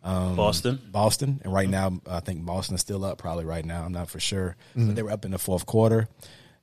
um, 0.03 0.35
Boston. 0.35 0.79
Boston, 0.91 1.41
and 1.43 1.53
right 1.53 1.69
Mm-hmm. 1.69 2.05
now 2.07 2.15
I 2.17 2.19
think 2.21 2.45
Boston's 2.45 2.81
still 2.81 3.05
up. 3.05 3.17
Probably 3.17 3.45
right 3.45 3.63
now, 3.65 3.83
I'm 3.83 3.91
not 3.93 4.09
for 4.09 4.19
sure. 4.19 4.55
But 4.75 4.95
they 4.95 5.03
were 5.03 5.11
up 5.11 5.25
in 5.25 5.31
the 5.31 5.37
fourth 5.39 5.65
quarter, 5.65 6.07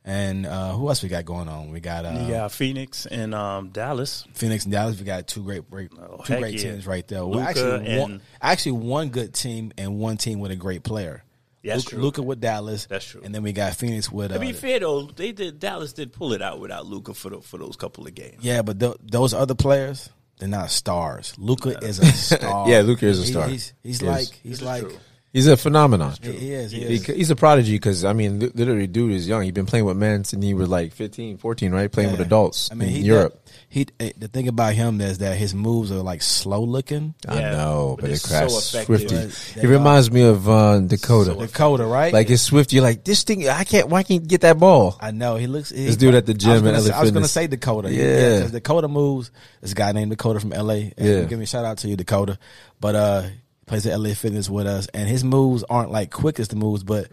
And 0.05 0.47
uh, 0.47 0.73
who 0.73 0.89
else 0.89 1.03
we 1.03 1.09
got 1.09 1.25
going 1.25 1.49
on? 1.49 1.71
We 1.71 1.81
got 1.81 2.05
uh, 2.05 2.25
You 2.27 2.33
got 2.33 2.53
Phoenix 2.53 3.07
and 3.07 3.35
um, 3.35 3.69
Dallas. 3.71 4.27
Phoenix 4.35 4.65
and 4.65 4.73
Dallas. 4.73 4.99
We 4.99 5.05
got 5.05 5.27
two 5.27 5.43
great, 5.43 5.71
great 5.71 5.91
Oh, 5.99 6.23
two 6.25 6.39
great 6.39 6.55
yeah. 6.55 6.73
teams 6.73 6.87
right 6.87 7.07
there. 7.07 7.25
Well, 7.27 7.39
Luka 7.41 7.49
actually, 7.51 7.99
one, 7.99 8.21
actually 8.43 8.73
one 8.73 9.09
good 9.11 9.35
team 9.35 9.73
and 9.79 9.99
one 9.99 10.17
team 10.17 10.41
with 10.41 10.51
a 10.51 10.57
great 10.57 10.83
player. 10.83 11.23
Yeah, 11.69 11.75
that's 11.75 11.85
Luka, 11.87 11.95
true. 11.97 12.03
Luka 12.03 12.23
with 12.23 12.41
Dallas. 12.41 12.87
That's 12.87 13.05
true. 13.05 13.21
And 13.25 13.35
then 13.35 13.43
we 13.43 13.53
got 13.53 13.75
Phoenix 13.75 14.11
with. 14.11 14.31
Uh, 14.33 14.35
To 14.35 14.41
be 14.41 14.53
fair 14.53 14.81
though, 14.81 15.03
they 15.03 15.33
did 15.33 15.59
Dallas 15.61 15.93
did 15.93 16.13
pull 16.13 16.33
it 16.33 16.43
out 16.43 16.61
without 16.61 16.87
Luka 16.87 17.15
for 17.15 17.31
the, 17.31 17.41
for 17.41 17.59
those 17.59 17.77
couple 17.77 18.07
of 18.07 18.15
games. 18.15 18.39
yeah, 18.41 18.63
but 18.63 18.81
th- 18.81 18.97
those 19.03 19.33
other 19.35 19.55
players, 19.55 20.09
they're 20.39 20.49
not 20.49 20.71
stars. 20.71 21.35
Luka 21.39 21.79
is 21.85 21.99
a 21.99 22.07
star. 22.13 22.69
Yeah, 22.69 22.81
Luka 22.81 23.07
is 23.07 23.21
a 23.21 23.25
He- 23.25 23.31
star. 23.33 23.49
He's, 23.49 23.73
he's 23.83 24.01
He 24.01 24.07
is. 24.07 24.11
like 24.13 24.41
he's 24.43 24.63
like 24.63 24.85
He's 25.33 25.47
a 25.47 25.57
phenomenon. 25.59 26.15
he, 26.23 26.33
he 26.33 26.53
is. 26.53 26.73
He 26.73 26.81
He- 26.81 26.95
is. 26.95 27.05
He's 27.07 27.31
a 27.31 27.37
prodigy 27.37 27.73
because 27.73 28.05
I 28.05 28.13
mean, 28.15 28.39
literally, 28.41 28.87
dude 28.87 29.13
is 29.13 29.29
young. 29.29 29.43
He's 29.43 29.53
been 29.53 29.67
playing 29.67 29.85
with 29.85 29.97
men 29.97 30.25
since 30.25 30.43
he 30.43 30.55
was 30.55 30.69
like 30.69 30.93
15, 30.95 31.37
14, 31.37 31.71
right? 31.73 31.93
Playing 31.93 32.13
with 32.13 32.21
adults 32.21 32.71
I 32.73 32.75
mean, 32.75 32.89
in 32.89 32.95
he 32.95 33.01
Europe. 33.03 33.47
He 33.69 33.87
eh, 34.01 34.13
the 34.17 34.29
thing 34.29 34.49
about 34.49 34.73
him 34.73 35.01
is 35.03 35.19
that 35.19 35.37
his 35.37 35.55
moves 35.55 35.93
are 35.93 35.97
like 36.03 36.23
slow 36.23 36.63
looking. 36.65 37.15
I 37.29 37.41
know, 37.41 37.97
but 37.99 38.03
but, 38.07 38.11
it's 38.11 38.25
it 38.25 38.29
crashed 38.29 38.51
so 38.71 38.79
effective. 38.79 39.09
Swifty. 39.09 39.55
But 39.55 39.61
He 39.61 39.67
reminds 39.67 40.11
me 40.11 40.23
of 40.23 40.49
uh, 40.49 40.81
Dakota. 40.81 41.35
Dakota, 41.35 41.85
right? 41.85 42.13
like 42.13 42.31
it's 42.31 42.43
Swift. 42.43 42.73
You're 42.73 42.83
like 42.83 43.05
this 43.05 43.23
thing. 43.25 43.47
I 43.49 43.65
can't. 43.65 43.89
Why 43.89 44.03
can't 44.05 44.23
you 44.23 44.27
get 44.29 44.41
that 44.41 44.59
ball? 44.59 44.97
I 45.01 45.11
know 45.11 45.37
he 45.37 45.47
looks. 45.47 45.69
He, 45.71 45.85
This 45.85 45.97
dude 45.97 46.15
at 46.15 46.25
the 46.25 46.33
gym 46.35 46.51
I 46.51 46.55
was 46.55 46.63
at 46.63 46.65
gonna, 46.65 46.79
LA 46.79 46.85
say, 46.87 46.93
I 46.95 47.01
was 47.03 47.11
gonna 47.11 47.29
say 47.29 47.47
Dakota. 47.47 47.93
Yeah. 47.93 48.37
because 48.39 48.53
Dakota 48.53 48.89
moves. 48.89 49.31
This 49.61 49.75
guy 49.75 49.93
named 49.93 50.11
Dakota 50.11 50.41
from 50.41 50.51
LA. 50.51 50.73
And 50.75 50.95
Yeah. 50.97 51.25
give 51.25 51.39
me 51.39 51.45
a 51.45 51.47
shout 51.47 51.67
out 51.67 51.77
to 51.79 51.89
you, 51.89 51.97
Dakota. 51.97 52.39
But 52.81 52.95
uh, 52.95 53.23
he 53.23 53.31
plays 53.69 53.87
at 53.87 53.99
LA 53.99 54.15
Fitness 54.15 54.51
with 54.51 54.67
us, 54.67 54.89
and 54.95 55.09
his 55.09 55.23
moves 55.25 55.65
aren't 55.69 55.91
like 55.91 56.11
quick 56.11 56.41
as 56.41 56.49
the 56.49 56.57
moves, 56.57 56.83
but 56.83 57.09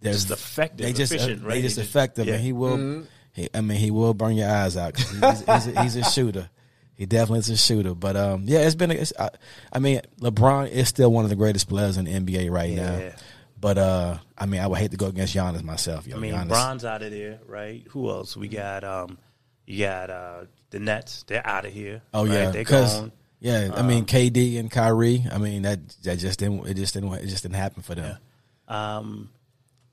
they're 0.00 0.12
Just 0.12 0.30
effective, 0.30 0.86
They 0.86 0.92
just 0.92 1.12
efficient, 1.12 1.42
they 1.42 1.46
right? 1.46 1.54
They 1.54 1.62
just- 1.62 1.78
effective, 1.78 2.26
yeah. 2.26 2.34
and 2.34 2.42
he 2.42 2.52
will. 2.52 3.04
He, 3.34 3.48
I 3.54 3.62
mean, 3.62 3.78
he 3.78 3.90
will 3.90 4.12
burn 4.12 4.34
your 4.36 4.50
eyes 4.50 4.76
out. 4.76 4.94
He's, 4.98 5.10
he's, 5.20 5.66
a, 5.68 5.82
he's 5.82 5.96
a 5.96 6.04
shooter. 6.04 6.50
He 6.94 7.06
definitely 7.06 7.38
is 7.38 7.48
a 7.48 7.56
shooter. 7.56 7.94
But 7.94 8.14
um, 8.14 8.42
yeah, 8.44 8.58
it's 8.60 8.74
been. 8.74 8.90
A, 8.90 8.94
it's, 8.94 9.12
I, 9.18 9.30
I 9.72 9.78
mean, 9.78 10.02
LeBron 10.20 10.68
is 10.68 10.88
still 10.88 11.10
one 11.10 11.24
of 11.24 11.30
the 11.30 11.36
greatest 11.36 11.66
players 11.66 11.96
in 11.96 12.04
the 12.04 12.12
NBA 12.12 12.50
right 12.50 12.72
now. 12.72 13.12
But 13.58 13.78
uh, 13.78 14.18
I 14.36 14.44
mean, 14.46 14.60
I 14.60 14.66
would 14.66 14.78
hate 14.78 14.90
to 14.90 14.96
go 14.98 15.06
against 15.06 15.34
Giannis 15.34 15.62
myself. 15.62 16.06
Yo, 16.06 16.16
I 16.16 16.20
mean, 16.20 16.34
Giannis. 16.34 16.48
Bron's 16.48 16.84
out 16.84 17.00
of 17.02 17.10
there, 17.10 17.38
right? 17.46 17.86
Who 17.90 18.10
else? 18.10 18.36
We 18.36 18.48
got 18.48 18.84
um, 18.84 19.16
you 19.66 19.86
got 19.86 20.10
uh, 20.10 20.44
the 20.70 20.80
Nets. 20.80 21.24
They're 21.26 21.46
out 21.46 21.64
of 21.64 21.72
here. 21.72 22.02
Oh 22.12 22.26
right? 22.26 22.32
yeah, 22.34 22.50
they're 22.50 22.60
because 22.64 23.00
gone. 23.00 23.12
Yeah, 23.42 23.70
I 23.74 23.82
mean 23.82 24.06
KD 24.06 24.58
and 24.58 24.70
Kyrie. 24.70 25.26
I 25.30 25.38
mean 25.38 25.62
that 25.62 25.80
that 26.04 26.18
just 26.18 26.38
didn't 26.38 26.66
it 26.66 26.74
just 26.74 26.94
didn't 26.94 27.12
it 27.14 27.26
just 27.26 27.42
didn't 27.42 27.56
happen 27.56 27.82
for 27.82 27.96
them. 27.96 28.18
Um, 28.68 29.30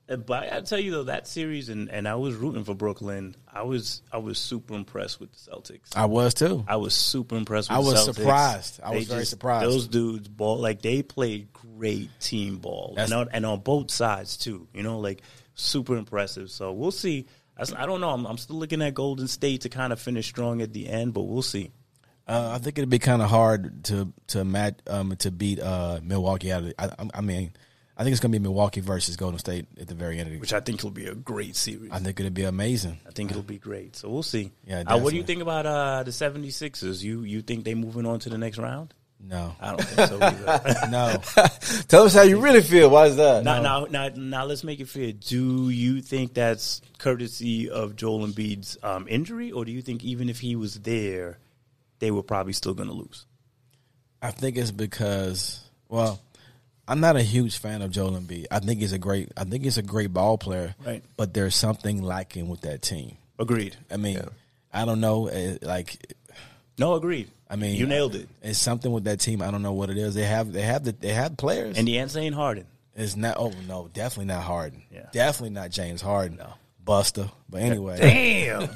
but 0.06 0.44
I 0.44 0.48
gotta 0.50 0.62
tell 0.62 0.78
you 0.78 0.92
though, 0.92 1.02
that 1.04 1.26
series 1.26 1.68
and, 1.68 1.88
and 1.90 2.06
I 2.06 2.14
was 2.14 2.36
rooting 2.36 2.62
for 2.64 2.74
Brooklyn. 2.74 3.34
I 3.52 3.62
was 3.62 4.02
I 4.12 4.18
was 4.18 4.38
super 4.38 4.74
impressed 4.74 5.18
with 5.18 5.32
the 5.32 5.50
Celtics. 5.50 5.96
I 5.96 6.06
was 6.06 6.34
too. 6.34 6.64
I 6.68 6.76
was 6.76 6.94
super 6.94 7.36
impressed. 7.36 7.70
with 7.70 7.76
I 7.76 7.80
was 7.80 8.04
surprised. 8.04 8.80
I 8.82 8.90
They 8.90 8.96
was 8.98 9.08
very 9.08 9.24
surprised. 9.24 9.66
Those 9.66 9.88
dudes 9.88 10.28
ball 10.28 10.58
like 10.58 10.80
they 10.80 11.02
played 11.02 11.52
great 11.52 12.08
team 12.20 12.58
ball, 12.58 12.94
That's- 12.94 13.10
and 13.10 13.20
on, 13.20 13.28
and 13.32 13.46
on 13.46 13.60
both 13.60 13.90
sides 13.90 14.36
too. 14.36 14.68
You 14.72 14.84
know, 14.84 15.00
like 15.00 15.22
super 15.54 15.96
impressive. 15.96 16.50
So 16.50 16.72
we'll 16.72 16.92
see. 16.92 17.26
I 17.76 17.84
don't 17.84 18.00
know. 18.00 18.08
I'm, 18.08 18.24
I'm 18.26 18.38
still 18.38 18.56
looking 18.56 18.80
at 18.80 18.94
Golden 18.94 19.28
State 19.28 19.62
to 19.62 19.68
kind 19.68 19.92
of 19.92 20.00
finish 20.00 20.26
strong 20.26 20.62
at 20.62 20.72
the 20.72 20.88
end, 20.88 21.12
but 21.12 21.22
we'll 21.22 21.42
see. 21.42 21.72
Uh, 22.30 22.52
I 22.54 22.58
think 22.58 22.78
it'd 22.78 22.88
be 22.88 22.98
kind 23.00 23.22
of 23.22 23.28
hard 23.28 23.84
to 23.84 24.12
to 24.28 24.44
match 24.44 24.78
um, 24.86 25.16
to 25.16 25.30
beat 25.32 25.58
uh, 25.60 25.98
Milwaukee 26.02 26.52
out 26.52 26.62
of. 26.62 26.68
The, 26.68 26.74
I, 26.80 26.86
I- 26.86 27.10
I 27.14 27.20
mean, 27.22 27.52
I 27.96 28.04
think 28.04 28.12
it's 28.12 28.20
gonna 28.20 28.32
be 28.32 28.38
Milwaukee 28.38 28.80
versus 28.80 29.16
Golden 29.16 29.38
State 29.40 29.66
at 29.80 29.88
the 29.88 29.94
very 29.94 30.18
end 30.18 30.28
of 30.28 30.32
the. 30.34 30.38
Which 30.38 30.52
I 30.52 30.60
think 30.60 30.82
will 30.84 30.90
be 30.92 31.06
a 31.06 31.14
great 31.14 31.56
series. 31.56 31.90
I 31.90 31.98
think 31.98 32.20
it'd 32.20 32.32
be 32.32 32.44
amazing. 32.44 33.00
I 33.06 33.10
think 33.10 33.30
it'll 33.32 33.42
be 33.42 33.58
great. 33.58 33.96
So 33.96 34.08
we'll 34.08 34.22
see. 34.22 34.52
Yeah, 34.66 34.84
Uh, 34.86 34.98
what 34.98 35.10
do 35.10 35.16
you 35.16 35.24
think 35.24 35.42
about 35.42 35.66
uh, 35.66 36.02
the 36.04 36.12
76ers? 36.12 37.02
You 37.02 37.22
you 37.22 37.42
think 37.42 37.64
they 37.64 37.74
moving 37.74 38.06
on 38.06 38.20
to 38.20 38.28
the 38.28 38.38
next 38.38 38.58
round? 38.58 38.94
No, 39.22 39.54
I 39.60 39.70
don't 39.70 39.82
think 39.84 40.08
so 40.08 40.18
either. 40.22 40.74
no. 40.90 41.20
Tell 41.88 42.04
us 42.04 42.14
how 42.14 42.22
you 42.22 42.40
really 42.40 42.62
feel. 42.62 42.88
Why 42.88 43.06
is 43.06 43.16
that? 43.16 43.44
now, 43.44 43.60
now, 43.60 43.84
now, 43.90 44.08
now, 44.16 44.44
let's 44.46 44.64
make 44.64 44.80
it 44.80 44.88
fair. 44.88 45.12
Do 45.12 45.68
you 45.68 46.00
think 46.00 46.32
that's 46.32 46.80
courtesy 46.96 47.68
of 47.68 47.96
Joel 47.96 48.26
Embiid's 48.26 48.78
um, 48.82 49.06
injury, 49.08 49.52
or 49.52 49.66
do 49.66 49.72
you 49.72 49.82
think 49.82 50.02
even 50.04 50.30
if 50.30 50.40
he 50.40 50.56
was 50.56 50.80
there, 50.80 51.38
they 52.00 52.10
were 52.10 52.22
probably 52.24 52.52
still 52.52 52.74
going 52.74 52.88
to 52.88 52.94
lose? 52.94 53.24
I 54.20 54.32
think 54.32 54.56
it's 54.58 54.70
because 54.72 55.62
well, 55.88 56.20
I'm 56.88 57.00
not 57.00 57.16
a 57.16 57.22
huge 57.22 57.58
fan 57.58 57.80
of 57.82 57.90
Joel 57.90 58.12
Embiid. 58.18 58.46
I 58.50 58.58
think 58.58 58.80
he's 58.80 58.92
a 58.92 58.98
great. 58.98 59.30
I 59.36 59.44
think 59.44 59.64
he's 59.64 59.78
a 59.78 59.82
great 59.82 60.12
ball 60.12 60.36
player. 60.38 60.74
Right. 60.84 61.02
But 61.16 61.32
there's 61.32 61.54
something 61.54 62.02
lacking 62.02 62.48
with 62.48 62.62
that 62.62 62.82
team. 62.82 63.16
Agreed. 63.38 63.76
I 63.90 63.96
mean, 63.96 64.20
I 64.72 64.84
don't 64.84 65.00
know. 65.00 65.28
eh, 65.28 65.56
Like, 65.62 66.14
No, 66.78 66.94
agreed. 66.94 67.30
I 67.48 67.56
mean, 67.56 67.76
you 67.76 67.86
nailed 67.86 68.14
it. 68.14 68.28
It's 68.42 68.58
something 68.58 68.92
with 68.92 69.04
that 69.04 69.18
team. 69.20 69.40
I 69.42 69.50
don't 69.50 69.62
know 69.62 69.72
what 69.72 69.88
it 69.90 69.96
is. 69.98 70.14
They 70.14 70.24
have. 70.24 70.52
They 70.52 70.62
have 70.62 70.84
the. 70.84 70.92
They 70.92 71.12
have 71.14 71.36
players. 71.36 71.78
And 71.78 71.88
the 71.88 71.98
answer 71.98 72.18
ain't 72.20 72.34
Harden. 72.34 72.66
it's 72.94 73.16
not. 73.16 73.36
Oh 73.38 73.52
no, 73.66 73.88
definitely 73.92 74.26
not 74.34 74.42
Harden. 74.44 74.82
Yeah. 74.92 75.06
Definitely 75.12 75.50
not 75.54 75.70
James 75.70 76.02
Harden. 76.02 76.36
No. 76.36 76.52
Buster. 76.90 77.30
But 77.48 77.62
anyway, 77.62 77.98
Damn. 78.00 78.68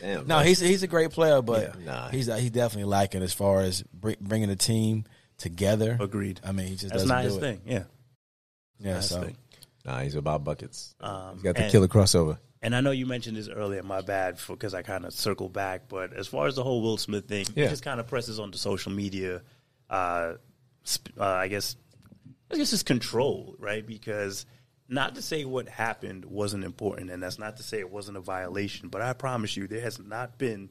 Damn, 0.00 0.26
no, 0.26 0.38
he's 0.38 0.58
he's 0.58 0.82
a 0.82 0.86
great 0.86 1.10
player, 1.10 1.42
but 1.42 1.74
Yeah. 1.78 1.84
Nah. 1.84 2.08
he's 2.08 2.26
he's 2.26 2.50
definitely 2.50 2.88
lacking 2.90 3.22
as 3.22 3.34
far 3.34 3.60
as 3.60 3.82
br- 3.92 4.12
bringing 4.20 4.48
the 4.48 4.56
team 4.56 5.04
together. 5.36 5.98
Agreed. 6.00 6.40
I 6.42 6.52
mean, 6.52 6.68
he 6.68 6.72
just 6.76 6.84
That's 6.88 7.02
doesn't 7.04 7.08
not 7.08 7.20
do 7.22 7.28
his 7.28 7.36
it. 7.36 7.40
thing. 7.40 7.60
Yeah. 7.66 7.84
Yeah, 8.78 8.92
That's 8.94 9.08
so 9.10 9.20
thing. 9.20 9.36
Nah, 9.84 10.00
he's 10.00 10.14
about 10.14 10.44
buckets. 10.44 10.94
Um, 11.00 11.34
He's 11.34 11.42
got 11.42 11.56
the 11.56 11.64
and- 11.64 11.72
killer 11.72 11.88
crossover. 11.88 12.38
And 12.62 12.74
I 12.76 12.80
know 12.80 12.92
you 12.92 13.04
mentioned 13.06 13.36
this 13.36 13.48
earlier. 13.48 13.82
My 13.82 14.00
bad 14.00 14.38
for 14.38 14.54
because 14.54 14.72
I 14.72 14.80
kind 14.82 15.04
of 15.04 15.12
circled 15.12 15.52
back. 15.52 15.88
But 15.88 16.14
as 16.14 16.26
far 16.28 16.46
as 16.46 16.54
the 16.54 16.62
whole 16.62 16.80
Will 16.80 16.96
Smith 16.96 17.26
thing, 17.26 17.44
Yeah. 17.54 17.64
he 17.64 17.70
just 17.70 17.82
kind 17.82 18.00
of 18.00 18.06
presses 18.06 18.38
onto 18.40 18.56
social 18.56 18.92
media. 18.92 19.42
Uh, 19.90 20.34
sp- 20.88 21.12
uh, 21.20 21.24
I 21.24 21.48
guess 21.48 21.76
I 22.50 22.56
guess 22.56 22.72
it's 22.72 22.82
control, 22.84 23.56
right? 23.58 23.84
Because 23.86 24.46
not 24.88 25.14
to 25.14 25.22
say 25.22 25.44
what 25.44 25.68
happened 25.68 26.24
wasn't 26.24 26.64
important, 26.64 27.10
and 27.10 27.22
that's 27.22 27.38
not 27.38 27.56
to 27.58 27.62
say 27.62 27.78
it 27.78 27.90
wasn't 27.90 28.16
a 28.16 28.20
violation. 28.20 28.88
But 28.88 29.02
I 29.02 29.12
promise 29.12 29.56
you, 29.56 29.66
there 29.66 29.80
has 29.80 29.98
not 29.98 30.38
been 30.38 30.70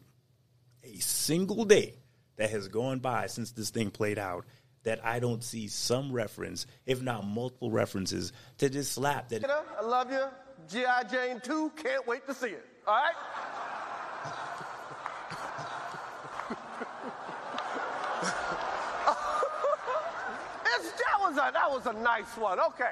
a 0.84 1.00
single 1.00 1.66
day 1.66 1.96
that 2.38 2.50
has 2.50 2.68
gone 2.68 3.00
by 3.00 3.28
since 3.28 3.52
this 3.52 3.70
thing 3.70 3.92
played 3.92 4.20
out 4.20 4.46
that 4.84 5.04
I 5.06 5.20
don't 5.20 5.44
see 5.44 5.68
some 5.68 6.12
reference, 6.12 6.66
if 6.86 7.02
not 7.02 7.26
multiple 7.26 7.70
references, 7.72 8.34
to 8.58 8.70
this 8.70 8.90
slap 8.90 9.30
that 9.30 9.48
I 9.50 9.86
love 9.86 10.12
you. 10.12 10.26
G.I. 10.68 11.04
Jane 11.04 11.40
2, 11.42 11.72
can't 11.76 12.08
wait 12.08 12.26
to 12.28 12.34
see 12.34 12.48
it. 12.48 12.66
All 12.88 12.96
right? 12.96 13.14
That, 20.98 21.20
was 21.20 21.34
a, 21.38 21.52
that 21.54 21.72
was 21.72 21.86
a 21.86 21.94
nice 21.94 22.36
one. 22.38 22.60
Okay. 22.60 22.92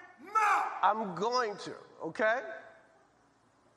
mouth. 0.25 0.65
I'm 0.83 1.15
going 1.15 1.55
to, 1.65 1.73
okay? 2.05 2.39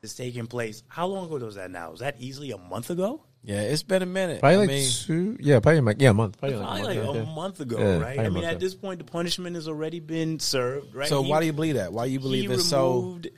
It's 0.03 0.15
taking 0.15 0.47
place. 0.47 0.83
How 0.89 1.07
long 1.07 1.27
ago 1.27 1.45
was 1.45 1.55
that 1.55 1.71
now? 1.71 1.91
Was 1.91 2.01
that 2.01 2.17
easily 2.19 2.51
a 2.51 2.59
month 2.59 2.91
ago? 2.91 3.23
yeah, 3.47 3.61
it's 3.61 3.83
been 3.83 4.03
a 4.03 4.07
minute. 4.07 4.41
Probably 4.41 4.55
I 4.57 4.59
like 4.61 4.69
mean, 4.69 4.89
two. 4.91 5.37
Yeah, 5.41 5.61
probably 5.61 5.81
like 5.83 6.01
yeah, 6.01 6.11
a 6.11 6.15
month. 6.15 6.39
Probably 6.39 6.57
like, 6.57 6.67
Probably 6.67 6.83
a 6.83 6.87
like 6.87 7.05
month. 7.07 7.17
a 7.17 7.29
yeah. 7.29 7.35
month 7.35 7.61
ago, 7.61 7.79
Yeah, 7.79 7.99
right? 8.01 8.19
I 8.21 8.29
mean, 8.31 8.45
at 8.45 8.53
ago. 8.53 8.61
this 8.61 8.75
point, 8.75 8.99
the 8.99 9.05
punishment 9.05 9.55
has 9.57 9.69
already 9.69 10.01
been 10.01 10.41
served, 10.41 10.95
right? 10.95 11.09
so 11.09 11.23
He- 11.23 11.31
why 11.31 11.41
do 11.41 11.47
you 11.47 11.53
believe 11.53 11.75
that? 11.75 11.93
Why 11.93 12.07
do 12.07 12.13
you 12.13 12.21
believe 12.21 12.49
he 12.51 12.55
it's 12.55 12.69
so? 12.69 12.97
removed, 13.01 13.29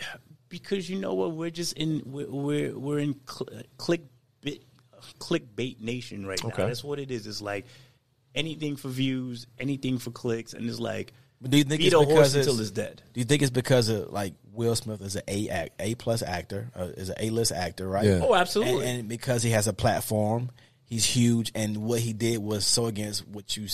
Because 0.48 0.88
you 0.88 0.98
know 1.00 1.14
what? 1.14 1.32
We're 1.32 1.50
just 1.50 1.72
in 1.74 2.02
we're 2.07 2.30
we're, 2.30 2.78
we're 2.78 2.98
in 3.00 3.20
cl- 3.28 3.62
click 3.78 4.02
bit, 4.42 4.62
clickbait 5.18 5.80
nation 5.80 6.24
right 6.26 6.42
now. 6.42 6.50
That's 6.57 6.84
what 6.84 6.98
it 7.00 7.11
is. 7.11 7.26
It's 7.26 7.42
like 7.42 7.66
anything 8.34 8.76
for 8.76 8.88
views, 8.88 9.46
anything 9.59 9.98
for 9.98 10.11
clicks, 10.12 10.52
and 10.52 10.68
it's 10.68 10.78
like 10.80 11.12
But 11.41 11.51
do 11.51 11.59
you 11.59 11.64
think 11.64 11.80
beat 11.80 11.89
it's 11.89 11.95
a 11.95 11.99
because 11.99 12.14
horse 12.14 12.34
it's, 12.34 12.47
until 12.47 12.61
it's 12.61 12.70
dead. 12.70 13.03
Do 13.12 13.20
you 13.20 13.26
think 13.26 13.43
it's 13.43 13.51
because 13.51 13.89
of 13.89 14.11
like 14.11 14.34
Will 14.53 14.74
Smith 14.74 15.03
is 15.03 15.16
an 15.16 15.22
A 15.28 15.49
act, 15.49 15.72
A 15.78 15.95
plus 15.95 16.22
actor, 16.22 16.70
uh, 16.74 16.84
is 16.97 17.11
an 17.11 17.16
A 17.20 17.30
list 17.30 17.53
actor, 17.53 17.87
right? 17.87 18.07
Yeah. 18.07 18.20
Oh, 18.22 18.34
absolutely. 18.34 18.87
And, 18.87 19.01
and 19.01 19.09
because 19.09 19.43
he 19.43 19.51
has 19.51 19.68
a 19.68 19.74
platform, 19.74 20.51
he's 20.84 21.05
huge, 21.05 21.53
and 21.55 21.76
what 21.78 22.01
he 22.01 22.12
did 22.12 22.39
was 22.39 22.64
so 22.64 22.87
against 22.87 23.28
what 23.28 23.57
you, 23.57 23.66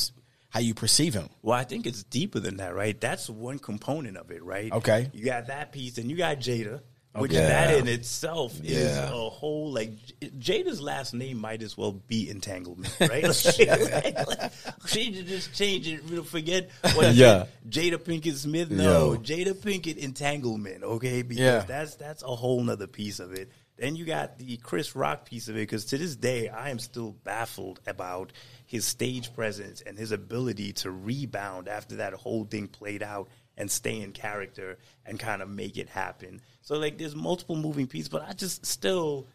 how 0.49 0.61
you 0.61 0.75
perceive 0.75 1.15
him. 1.15 1.29
Well, 1.41 1.57
I 1.57 1.65
think 1.65 1.87
it's 1.87 2.03
deeper 2.03 2.41
than 2.41 2.57
that, 2.57 2.75
right? 2.75 3.01
That's 3.01 3.31
one 3.31 3.61
component 3.61 4.17
of 4.17 4.31
it, 4.33 4.43
right? 4.43 4.73
Okay. 4.73 5.09
You 5.13 5.25
got 5.25 5.47
that 5.47 5.71
piece, 5.71 5.99
and 5.99 6.11
you 6.11 6.17
got 6.17 6.39
Jada, 6.39 6.81
Which 7.15 7.33
Yeah. 7.33 7.47
that 7.49 7.75
in 7.79 7.89
itself 7.89 8.59
is 8.65 8.97
a 8.97 9.07
whole 9.29 9.71
like 9.71 9.91
Jada's 10.39 10.81
last 10.81 11.13
name 11.13 11.37
might 11.39 11.63
as 11.63 11.77
well 11.77 11.93
be 11.93 12.31
entanglement, 12.31 12.97
right? 13.01 13.23
Like, 13.23 14.27
like, 14.27 14.53
she 14.87 15.23
just 15.23 15.53
change 15.55 15.87
it. 15.89 16.03
you 16.05 16.17
know, 16.17 16.23
Forget 16.23 16.71
what 16.95 17.05
is 17.07 17.17
Yeah. 17.19 17.45
Jada 17.69 17.99
Pinkett 17.99 18.37
Smith. 18.37 18.71
No, 18.71 19.13
Yo. 19.13 19.19
Jada 19.19 19.53
Pinkett 19.55 19.99
entanglement. 19.99 20.83
Okay, 20.83 21.21
because 21.23 21.43
Yeah. 21.45 21.61
that's 21.61 21.97
that's 21.97 22.23
a 22.23 22.35
whole 22.35 22.63
nother 22.63 22.87
piece 22.87 23.21
of 23.21 23.33
it. 23.35 23.51
Then 23.77 23.95
you 23.97 24.05
got 24.07 24.39
the 24.39 24.57
Chris 24.59 24.95
Rock 24.97 25.25
piece 25.27 25.49
of 25.49 25.57
it 25.57 25.61
because 25.61 25.87
to 25.87 25.99
this 25.99 26.17
day 26.17 26.49
I 26.49 26.71
am 26.71 26.79
still 26.79 27.11
baffled 27.25 27.81
about 27.87 28.33
his 28.65 28.87
stage 28.87 29.35
presence 29.35 29.83
and 29.83 29.99
his 29.99 30.13
ability 30.13 30.73
to 30.75 30.91
rebound 30.91 31.69
after 31.69 31.97
that 31.97 32.15
whole 32.15 32.45
thing 32.45 32.69
played 32.69 33.03
out 33.03 33.29
and 33.59 33.71
stay 33.71 34.01
in 34.01 34.13
character 34.13 34.79
and 35.05 35.19
kind 35.21 35.43
of 35.43 35.49
make 35.51 35.77
it 35.77 35.89
happen. 35.91 36.41
So 36.63 36.77
like 36.79 36.99
there's 36.99 37.15
multiple 37.15 37.57
moving 37.57 37.87
pieces, 37.87 38.09
but 38.09 38.27
I 38.29 38.33
just 38.33 38.65
still, 38.67 39.27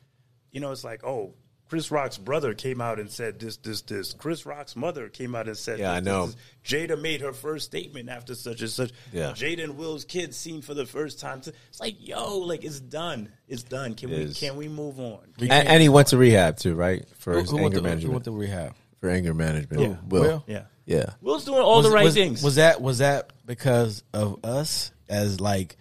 you 0.51 0.59
know, 0.59 0.71
it's 0.71 0.83
like 0.83 1.03
oh. 1.03 1.33
Chris 1.69 1.91
Rock's 1.91 2.17
brother 2.17 2.53
came 2.53 2.79
out 2.79 2.97
and 2.97 3.11
said 3.11 3.41
this, 3.41 3.57
this, 3.57 3.81
this. 3.81 4.13
Chris 4.13 4.45
Rock's 4.45 4.77
mother 4.77 5.09
came 5.09 5.35
out 5.35 5.47
and 5.49 5.57
said, 5.57 5.79
Yeah, 5.79 5.91
I 5.91 5.99
know. 5.99 6.27
this, 6.27 6.35
this. 6.63 6.87
Jada 6.87 7.01
made 7.01 7.19
her 7.19 7.33
first 7.33 7.65
statement 7.65 8.07
after 8.07 8.35
such 8.35 8.61
and 8.61 8.69
such. 8.69 8.91
Yeah. 9.11 9.31
Jada 9.31 9.65
and 9.65 9.77
Will's 9.77 10.05
kids 10.05 10.37
seen 10.37 10.61
for 10.61 10.73
the 10.73 10.85
first 10.85 11.19
time. 11.19 11.39
It's 11.45 11.81
like, 11.81 11.97
yo, 11.99 12.37
like 12.37 12.63
it's 12.63 12.79
done. 12.79 13.33
It's 13.49 13.63
done. 13.63 13.95
Can 13.95 14.13
It 14.13 14.17
we 14.17 14.23
is. 14.23 14.39
can 14.39 14.55
we 14.55 14.69
move 14.69 14.97
on? 14.97 15.19
And, 15.41 15.51
and 15.51 15.81
he 15.81 15.89
went 15.89 16.07
to 16.07 16.17
rehab 16.17 16.55
too, 16.55 16.73
right? 16.73 17.05
For 17.17 17.33
Who, 17.33 17.39
his 17.41 17.49
who 17.49 17.55
went 17.57 17.65
anger 17.65 17.75
to, 17.75 17.81
who 17.81 17.87
management. 17.89 18.13
went 18.13 18.23
to 18.23 18.31
rehab? 18.31 18.73
for 19.01 19.09
anger 19.09 19.33
management. 19.33 19.81
Yeah. 19.81 19.95
Will. 20.07 20.21
Will? 20.21 20.43
Yeah. 20.47 20.63
Yeah. 20.85 21.09
Will's 21.19 21.43
doing 21.43 21.59
all 21.59 21.81
the 21.81 21.91
right 21.91 22.05
was- 22.05 22.13
things. 22.13 22.41
Was 22.41 22.55
that 22.55 22.79
was 22.81 22.99
that 22.99 23.33
because 23.45 24.05
of 24.13 24.39
us 24.45 24.93
as 25.09 25.41
like 25.41 25.75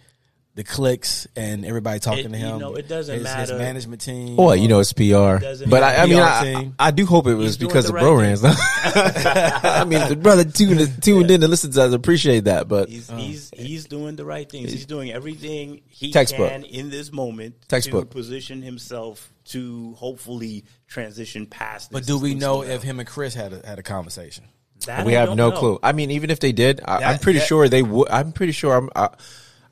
the 0.57 0.63
clicks 0.63 1.27
and 1.35 1.63
everybody 1.63 1.99
talking 1.99 2.25
It- 2.25 2.29
to 2.29 2.37
you 2.37 2.45
him? 2.47 2.57
know, 2.59 2.73
it 2.73 2.87
doesn't 2.87 3.13
his, 3.13 3.23
matter. 3.23 3.53
His 3.53 3.61
management 3.61 4.01
team. 4.01 4.35
Well, 4.37 4.55
you 4.55 4.67
know, 4.67 4.79
it's 4.79 4.91
PR. 4.91 5.37
Doesn't 5.37 5.69
But 5.69 5.83
I, 5.83 5.97
I 5.97 6.05
mean, 6.07 6.17
I. 6.19 6.71
I 6.79 6.89
do 6.89 7.05
hope 7.05 7.27
it 7.27 7.35
was 7.35 7.55
He's 7.55 7.57
because 7.57 7.87
of 7.89 7.93
right 7.93 8.01
bro 8.01 8.17
thing. 8.17 8.41
rants. 8.41 8.43
I 8.83 9.85
mean, 9.87 10.07
the 10.09 10.15
brother 10.15 10.43
tuned, 10.43 11.01
tuned 11.03 11.29
in 11.31 11.43
and 11.43 11.51
listened 11.51 11.73
to 11.73 11.83
us, 11.83 11.93
appreciate 11.93 12.45
that. 12.45 12.67
But 12.67 12.89
He's 12.89 13.07
he's 13.09 13.51
he's 13.55 13.85
doing 13.85 14.15
the 14.15 14.25
right 14.25 14.49
things. 14.49 14.71
He's 14.71 14.85
doing 14.87 15.11
everything 15.11 15.81
he 15.87 16.11
Textbook. 16.11 16.49
can 16.49 16.63
in 16.63 16.89
this 16.89 17.11
moment 17.11 17.55
Textbook. 17.67 18.09
to 18.09 18.15
position 18.15 18.61
himself 18.63 19.31
to 19.49 19.93
hopefully 19.93 20.65
transition 20.87 21.45
past. 21.45 21.91
But 21.91 22.05
do 22.05 22.17
we 22.17 22.33
know 22.33 22.63
if 22.63 22.81
him 22.83 22.99
and 22.99 23.07
Chris 23.07 23.33
had 23.33 23.53
a, 23.53 23.65
had 23.65 23.79
a 23.79 23.83
conversation? 23.83 24.45
That 24.87 25.05
we 25.05 25.15
I 25.15 25.19
have 25.21 25.29
no 25.35 25.49
know. 25.51 25.57
clue. 25.57 25.79
I 25.83 25.91
mean, 25.91 26.11
even 26.11 26.29
if 26.29 26.39
they 26.39 26.51
did, 26.51 26.81
I, 26.83 27.03
I'm 27.13 27.19
pretty 27.19 27.39
that- 27.39 27.47
sure 27.47 27.69
they 27.69 27.83
would. 27.83 28.09
I'm 28.09 28.31
pretty 28.31 28.51
sure. 28.53 28.75
I'm, 28.75 28.89
I, 28.95 29.05
I 29.05 29.09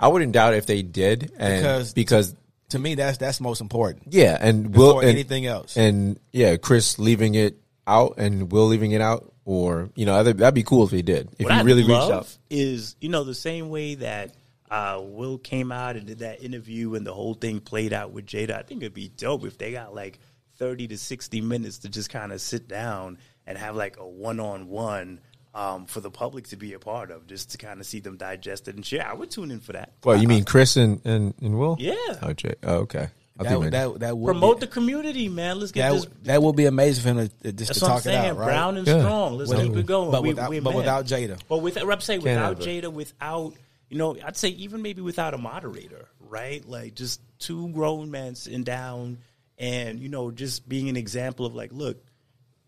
wouldn't 0.01 0.31
doubt 0.33 0.53
if 0.53 0.65
they 0.65 0.81
did, 0.81 1.31
and 1.37 1.61
Because- 1.61 1.93
because, 1.93 2.35
To 2.69 2.79
me, 2.79 2.95
that's 2.95 3.17
that's 3.17 3.39
most 3.39 3.61
important. 3.61 4.07
yeah, 4.13 4.37
and 4.39 4.75
Will 4.75 4.99
and, 4.99 5.09
anything 5.09 5.45
else. 5.45 5.77
and 5.77 6.19
yeah, 6.33 6.57
Chris 6.57 6.97
leaving 6.99 7.35
it 7.35 7.57
out 7.87 8.15
and 8.17 8.51
Will 8.51 8.65
leaving 8.67 8.91
it 8.91 9.01
out, 9.01 9.31
or 9.45 9.89
you 9.95 10.05
know, 10.05 10.15
that'd, 10.23 10.39
that'd 10.39 10.55
be 10.55 10.63
cool 10.63 10.83
if 10.85 10.91
he 10.91 11.01
did. 11.03 11.29
If 11.37 11.45
what 11.45 11.53
he 11.53 11.59
I 11.59 11.63
really 11.63 11.83
love 11.83 12.09
reached 12.09 12.11
out. 12.17 12.37
is 12.49 12.95
you 12.99 13.09
know 13.09 13.23
the 13.23 13.35
same 13.35 13.69
way 13.69 13.95
that 13.95 14.33
uh, 14.71 14.99
Will 15.01 15.37
came 15.37 15.71
out 15.71 15.95
and 15.95 16.07
did 16.07 16.19
that 16.19 16.43
interview 16.43 16.95
and 16.95 17.05
the 17.05 17.13
whole 17.13 17.35
thing 17.35 17.59
played 17.59 17.93
out 17.93 18.11
with 18.11 18.25
Jada. 18.25 18.57
I 18.57 18.63
think 18.63 18.81
it'd 18.81 18.95
be 18.95 19.09
dope 19.09 19.45
if 19.45 19.59
they 19.59 19.71
got 19.71 19.93
like 19.93 20.19
thirty 20.57 20.87
to 20.87 20.97
sixty 20.97 21.41
minutes 21.41 21.77
to 21.79 21.89
just 21.89 22.09
kind 22.09 22.33
of 22.33 22.41
sit 22.41 22.67
down 22.67 23.19
and 23.45 23.59
have 23.59 23.75
like 23.75 23.97
a 23.97 24.05
one 24.07 24.39
on 24.39 24.67
one. 24.69 25.19
Um, 25.55 25.85
for 25.85 26.01
the 26.01 26.11
public 26.11 26.49
to 26.49 26.57
be 26.57 26.73
a 26.73 26.79
part 26.79 27.11
of, 27.11 27.27
just 27.27 27.51
to 27.51 27.57
kind 27.57 27.79
of 27.79 27.85
see 27.85 28.01
them 28.01 28.17
digested 28.17 28.75
and 28.75 28.85
share. 28.85 29.07
I 29.07 29.13
would 29.13 29.31
tune 29.31 29.51
in 29.51 29.61
for 29.61 29.71
that. 29.71 29.93
Well, 30.03 30.17
you 30.21 30.27
mean 30.27 30.43
Chris 30.43 30.75
and 30.75 30.99
and, 31.05 31.33
and 31.41 31.57
Will? 31.57 31.77
Yeah. 31.79 31.95
Oh, 32.21 32.33
Jay. 32.33 32.55
Oh, 32.61 32.75
okay. 32.79 33.07
I 33.39 33.43
That, 33.43 33.49
think 33.49 33.71
that, 33.71 33.99
that 34.01 34.17
would 34.17 34.27
Promote 34.31 34.59
be, 34.59 34.65
the 34.65 34.71
community, 34.71 35.29
man. 35.29 35.59
Let's 35.59 35.71
get 35.71 35.89
that, 35.89 35.95
this. 35.95 36.07
that 36.23 36.43
would 36.43 36.57
be 36.57 36.65
amazing 36.65 37.03
for 37.03 37.19
him 37.21 37.29
to, 37.43 37.51
just 37.53 37.67
That's 37.69 37.79
to 37.79 37.85
what 37.85 37.91
I'm 37.91 37.97
talk 38.01 38.05
it 38.05 38.15
out, 38.15 38.37
right? 38.37 38.45
Brown 38.47 38.77
and 38.77 38.85
Yeah. 38.87 38.99
strong. 38.99 39.37
Let's 39.37 39.49
With- 39.49 39.61
keep 39.63 39.75
it 39.77 39.85
going. 39.85 40.11
but 40.11 40.23
We- 40.23 40.29
without- 40.29 40.49
we 40.49 40.59
but 40.59 40.73
without 40.75 41.05
Jada. 41.05 41.39
But 41.47 41.57
with 41.59 41.77
I'm 41.77 42.01
saying 42.01 42.21
without. 42.21 42.59
Jada, 42.59 42.91
without 42.91 43.53
you 43.89 43.97
know, 43.97 44.17
I'd 44.25 44.35
say 44.35 44.49
even 44.49 44.81
maybe 44.81 45.01
without 45.01 45.33
a 45.33 45.37
moderator, 45.37 46.07
right? 46.19 46.67
Like 46.67 46.95
just 46.95 47.21
two 47.39 47.69
grown 47.69 48.11
men 48.11 48.35
sitting 48.35 48.63
down 48.65 49.19
and 49.57 49.99
you 50.01 50.09
know 50.09 50.31
just 50.31 50.67
being 50.67 50.89
an 50.89 50.97
example 50.97 51.45
of 51.45 51.55
like, 51.55 51.71
look, 51.71 52.03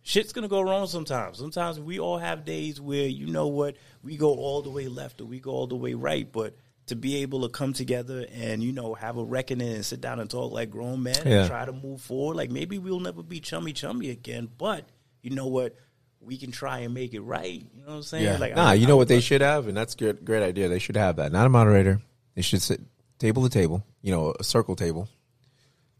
shit's 0.07 0.31
gonna 0.33 0.47
go 0.47 0.61
wrong 0.61 0.87
sometimes. 0.87 1.37
Sometimes 1.37 1.79
we 1.79 1.99
all 1.99 2.17
have 2.17 2.45
days 2.45 2.79
where 2.79 3.07
you 3.07 3.27
know 3.27 3.47
what 3.47 3.75
we 4.03 4.15
go 4.17 4.29
all 4.33 4.61
the 4.61 4.69
way 4.69 4.87
left 4.87 5.21
or 5.21 5.25
we 5.25 5.39
go 5.39 5.51
all 5.51 5.67
the 5.67 5.75
way 5.75 5.93
right, 5.93 6.31
but. 6.31 6.55
To 6.87 6.95
be 6.95 7.17
able 7.17 7.41
to 7.41 7.49
come 7.49 7.73
together 7.73 8.25
and 8.33 8.63
you 8.63 8.71
know 8.71 8.93
have 8.93 9.17
a 9.17 9.21
reckoning 9.25 9.73
and 9.73 9.85
sit 9.85 9.99
down 9.99 10.21
and 10.21 10.29
talk 10.29 10.53
like 10.53 10.69
grown 10.69 11.03
men 11.03 11.17
Yeah. 11.25 11.39
and 11.39 11.49
try 11.49 11.65
to 11.65 11.73
move 11.73 11.99
forward. 11.99 12.37
Like 12.37 12.49
maybe 12.49 12.77
we'll 12.77 13.01
never 13.01 13.21
be 13.21 13.41
chummy 13.41 13.73
chummy 13.73 14.09
again, 14.09 14.47
but 14.57 14.85
you 15.21 15.31
know 15.31 15.47
what? 15.47 15.75
We 16.21 16.37
can 16.37 16.51
try 16.53 16.79
and 16.79 16.93
make 16.93 17.13
it 17.13 17.19
right. 17.19 17.61
You 17.73 17.81
know 17.81 17.87
what 17.89 17.93
I'm 17.95 18.03
saying? 18.03 18.23
Yeah. 18.23 18.37
Like 18.37 18.55
Nah, 18.55 18.69
I- 18.69 18.73
you 18.75 18.85
I 18.85 18.87
know 18.87 18.95
would 18.95 18.99
what 19.01 19.07
they 19.09 19.19
should 19.19 19.41
have, 19.41 19.67
and 19.67 19.75
that's 19.75 19.95
good. 19.95 20.23
Great 20.23 20.43
idea. 20.43 20.69
They 20.69 20.79
should 20.79 20.95
have 20.95 21.17
that. 21.17 21.33
Not 21.33 21.45
a 21.45 21.49
moderator. 21.49 21.99
They 22.35 22.41
should 22.41 22.61
sit 22.61 22.79
table 23.19 23.43
to 23.43 23.49
table. 23.49 23.83
You 24.01 24.13
know, 24.13 24.33
a 24.39 24.43
circle 24.45 24.77
table, 24.77 25.09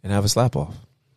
and 0.04 0.14
have 0.14 0.24
a 0.24 0.30
slap 0.30 0.56
off. 0.56 0.74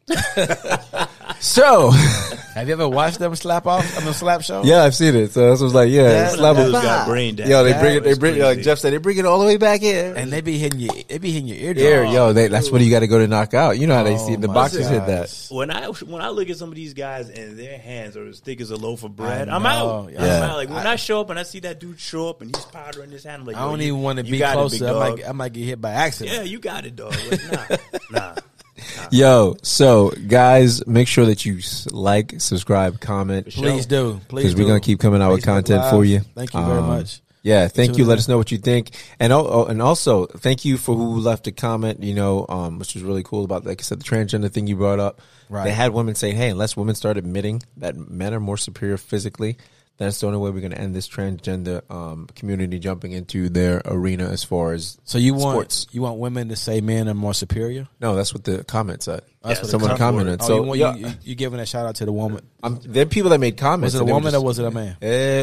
so, 1.41 1.91
Have 2.55 2.67
you 2.69 2.75
ever 2.75 2.89
watched 2.89 3.19
them 3.19 3.35
slap 3.37 3.67
off? 3.67 3.97
on 3.99 4.05
the 4.05 4.13
slap 4.13 4.43
show? 4.43 4.63
yeah, 4.65 4.83
I've 4.83 4.95
seen 4.95 5.15
it. 5.15 5.33
So 5.33 5.49
that's 5.49 5.61
was 5.63 5.73
like, 5.73 5.91
yeah, 5.91 6.03
That- 6.03 6.33
slap 6.33 6.57
Dude's 6.57 6.75
off. 6.75 6.83
got 6.83 7.09
brain 7.09 7.37
damage. 7.37 7.51
Yo, 7.51 7.65
they 7.65 7.73
That 7.73 7.81
bring 7.81 7.97
it. 7.97 8.01
They 8.03 8.09
was 8.11 8.19
bring 8.19 8.39
like. 8.39 8.61
Jeff 8.61 8.79
said. 8.79 8.93
They 8.93 8.99
bring 8.99 9.17
it 9.19 9.25
all 9.25 9.39
the 9.41 9.47
way 9.47 9.57
back 9.57 9.83
in. 9.83 10.17
And 10.17 10.33
they 10.33 10.41
be 10.41 10.59
hitting 10.59 10.81
you. 10.81 10.91
They 11.09 11.19
be 11.19 11.31
hitting 11.31 11.49
your 11.49 11.57
eardrum. 11.59 11.85
Here, 11.87 12.05
yo, 12.05 12.33
they, 12.33 12.49
that's 12.49 12.71
what 12.71 12.81
you 12.83 12.91
got 12.91 13.01
to 13.01 13.07
go 13.07 13.19
to 13.19 13.27
knock 13.29 13.55
out. 13.55 13.79
You 13.79 13.87
know 13.87 13.95
how 13.95 14.03
they 14.03 14.15
oh 14.17 14.27
see 14.27 14.37
the 14.37 14.49
my 14.49 14.55
boxers 14.55 14.89
hit 14.89 15.07
that. 15.07 15.47
when 15.51 15.71
I 15.71 15.87
when 15.87 16.21
I 16.21 16.29
look 16.29 16.51
at 16.51 16.57
some 16.57 16.69
of 16.69 16.75
these 16.75 16.93
guys 16.93 17.31
and 17.31 17.59
their 17.59 17.79
hands 17.79 18.17
are 18.17 18.27
as 18.27 18.41
thick 18.41 18.61
as 18.61 18.71
a 18.71 18.77
loaf 18.77 19.05
of 19.05 19.17
bread, 19.17 19.49
I 19.49 19.57
I'm 19.57 19.65
out. 19.67 20.13
Yeah. 20.13 20.19
I'm 20.23 20.43
out. 20.51 20.57
Like 20.57 20.69
when 20.69 20.87
I, 20.87 20.97
show 20.97 21.21
up 21.21 21.31
and 21.31 21.39
I 21.39 21.45
see 21.45 21.61
that 21.61 21.81
dude 21.81 21.99
show 22.01 22.29
up 22.29 22.43
and 22.43 22.55
he's 22.55 22.65
powdering 22.67 23.11
his 23.11 23.25
hand, 23.25 23.43
I'm 23.43 23.47
like, 23.47 23.57
I 23.57 23.61
don't 23.67 23.81
even 23.81 24.03
want 24.03 24.19
to 24.19 24.25
be 24.25 24.39
got 24.39 24.59
it, 24.59 24.71
big 24.73 24.81
closer. 24.81 24.89
I 24.89 24.93
might, 25.11 25.17
get- 25.17 25.29
I 25.29 25.33
might 25.33 25.53
get 25.55 25.65
hit 25.65 25.81
by 25.81 25.91
accident. 25.93 26.37
yeah, 26.37 26.43
you 26.43 26.59
got 26.59 26.85
it, 26.85 26.97
dog. 26.97 27.15
Like, 27.31 27.41
nah, 27.51 27.77
nah. 28.11 28.35
Yo, 29.11 29.57
so 29.63 30.11
guys, 30.29 30.87
make 30.87 31.09
sure 31.09 31.27
that 31.27 31.45
you 31.45 31.61
like, 31.91 32.41
subscribe, 32.41 33.01
comment. 33.01 33.49
Please 33.49 33.87
do. 33.87 34.21
Please 34.29 34.43
because 34.45 34.55
we're 34.57 34.63
do. 34.63 34.69
gonna 34.69 34.81
keep 34.81 35.01
coming 35.01 35.23
out 35.23 35.33
with 35.33 35.43
Facebook 35.43 35.45
content 35.47 35.81
Live. 35.83 35.91
for 35.91 36.05
you. 36.05 36.21
Thank 36.35 36.55
you 36.55 36.61
very 36.65 36.79
Um, 36.79 36.87
much. 36.87 37.21
Yeah, 37.43 37.69
thank 37.69 37.97
you. 37.97 38.05
Let 38.05 38.19
us 38.19 38.29
know 38.29 38.37
what 38.37 38.53
you 38.53 38.59
think, 38.59 38.91
and 39.19 39.33
oh, 39.33 39.65
and 39.65 39.81
also 39.81 40.27
thank 40.27 40.67
you 40.67 40.77
for 40.77 40.95
who 40.95 41.21
left 41.21 41.47
a 41.47 41.53
comment. 41.53 42.03
You 42.03 42.15
know, 42.15 42.45
um, 42.51 42.79
which 42.79 42.93
was 42.95 43.03
really 43.03 43.23
cool 43.23 43.45
about, 43.45 43.65
like 43.65 43.81
I 43.81 43.83
said, 43.83 43.99
the 43.99 44.05
transgender 44.05 44.51
thing 44.53 44.67
you 44.67 44.77
brought 44.77 45.01
up. 45.01 45.23
Right. 45.49 45.65
They 45.65 45.73
had 45.73 45.95
women 45.95 46.15
saying, 46.15 46.37
"Hey, 46.37 46.51
unless 46.51 46.77
women 46.77 46.95
start 46.95 47.17
admitting 47.17 47.63
that 47.79 47.97
men 47.97 48.35
are 48.35 48.41
more 48.41 48.59
superior 48.59 48.99
physically, 48.99 49.57
that's 50.07 50.19
the 50.21 50.27
only 50.27 50.39
way 50.39 50.51
we're 50.51 50.61
going 50.61 50.73
to 50.73 50.81
end 50.81 50.95
this 50.95 51.09
transgender 51.09 51.83
um, 51.91 52.27
community 52.35 52.79
jumping 52.79 53.13
into 53.13 53.49
their 53.51 53.83
arena 53.85 54.29
as 54.31 54.43
far 54.43 54.73
as 54.73 54.99
So 55.05 55.19
you 55.19 55.35
want 55.35 55.55
sports." 55.73 55.87
you 55.93 56.03
want 56.03 56.19
women 56.19 56.49
to 56.49 56.57
say 56.57 56.81
men 56.81 57.09
are 57.09 57.15
more 57.15 57.35
superior? 57.35 57.87
No, 58.01 58.15
that's 58.15 58.33
what 58.35 58.45
the 58.45 58.65
comment 58.65 59.03
said. 59.03 59.21
That's 59.43 59.61
what 59.61 59.71
someone 59.71 59.97
commented. 59.97 60.41
Oh, 60.43 60.47
so 60.47 60.55
you, 60.57 60.63
want, 60.63 60.79
yeah, 60.81 60.95
you, 60.97 61.15
you, 61.23 61.35
giving 61.35 61.61
a 61.61 61.67
shout 61.67 61.87
out 61.87 61.97
to 61.97 62.05
the 62.07 62.13
woman? 62.13 62.45
um, 62.63 62.81
there 62.85 63.03
are 63.03 63.07
people 63.09 63.31
that 63.31 63.41
made 63.41 63.57
comments. 63.57 63.95
Was 63.95 63.95
it 63.95 63.99
a 63.99 64.01
and 64.01 64.09
they 64.09 64.13
were 64.13 64.17
woman 64.19 64.35
or 64.35 64.43
was 64.43 64.59
it 64.59 64.65
a 64.65 64.71
man? 64.71 64.97
Eh, 65.03 65.43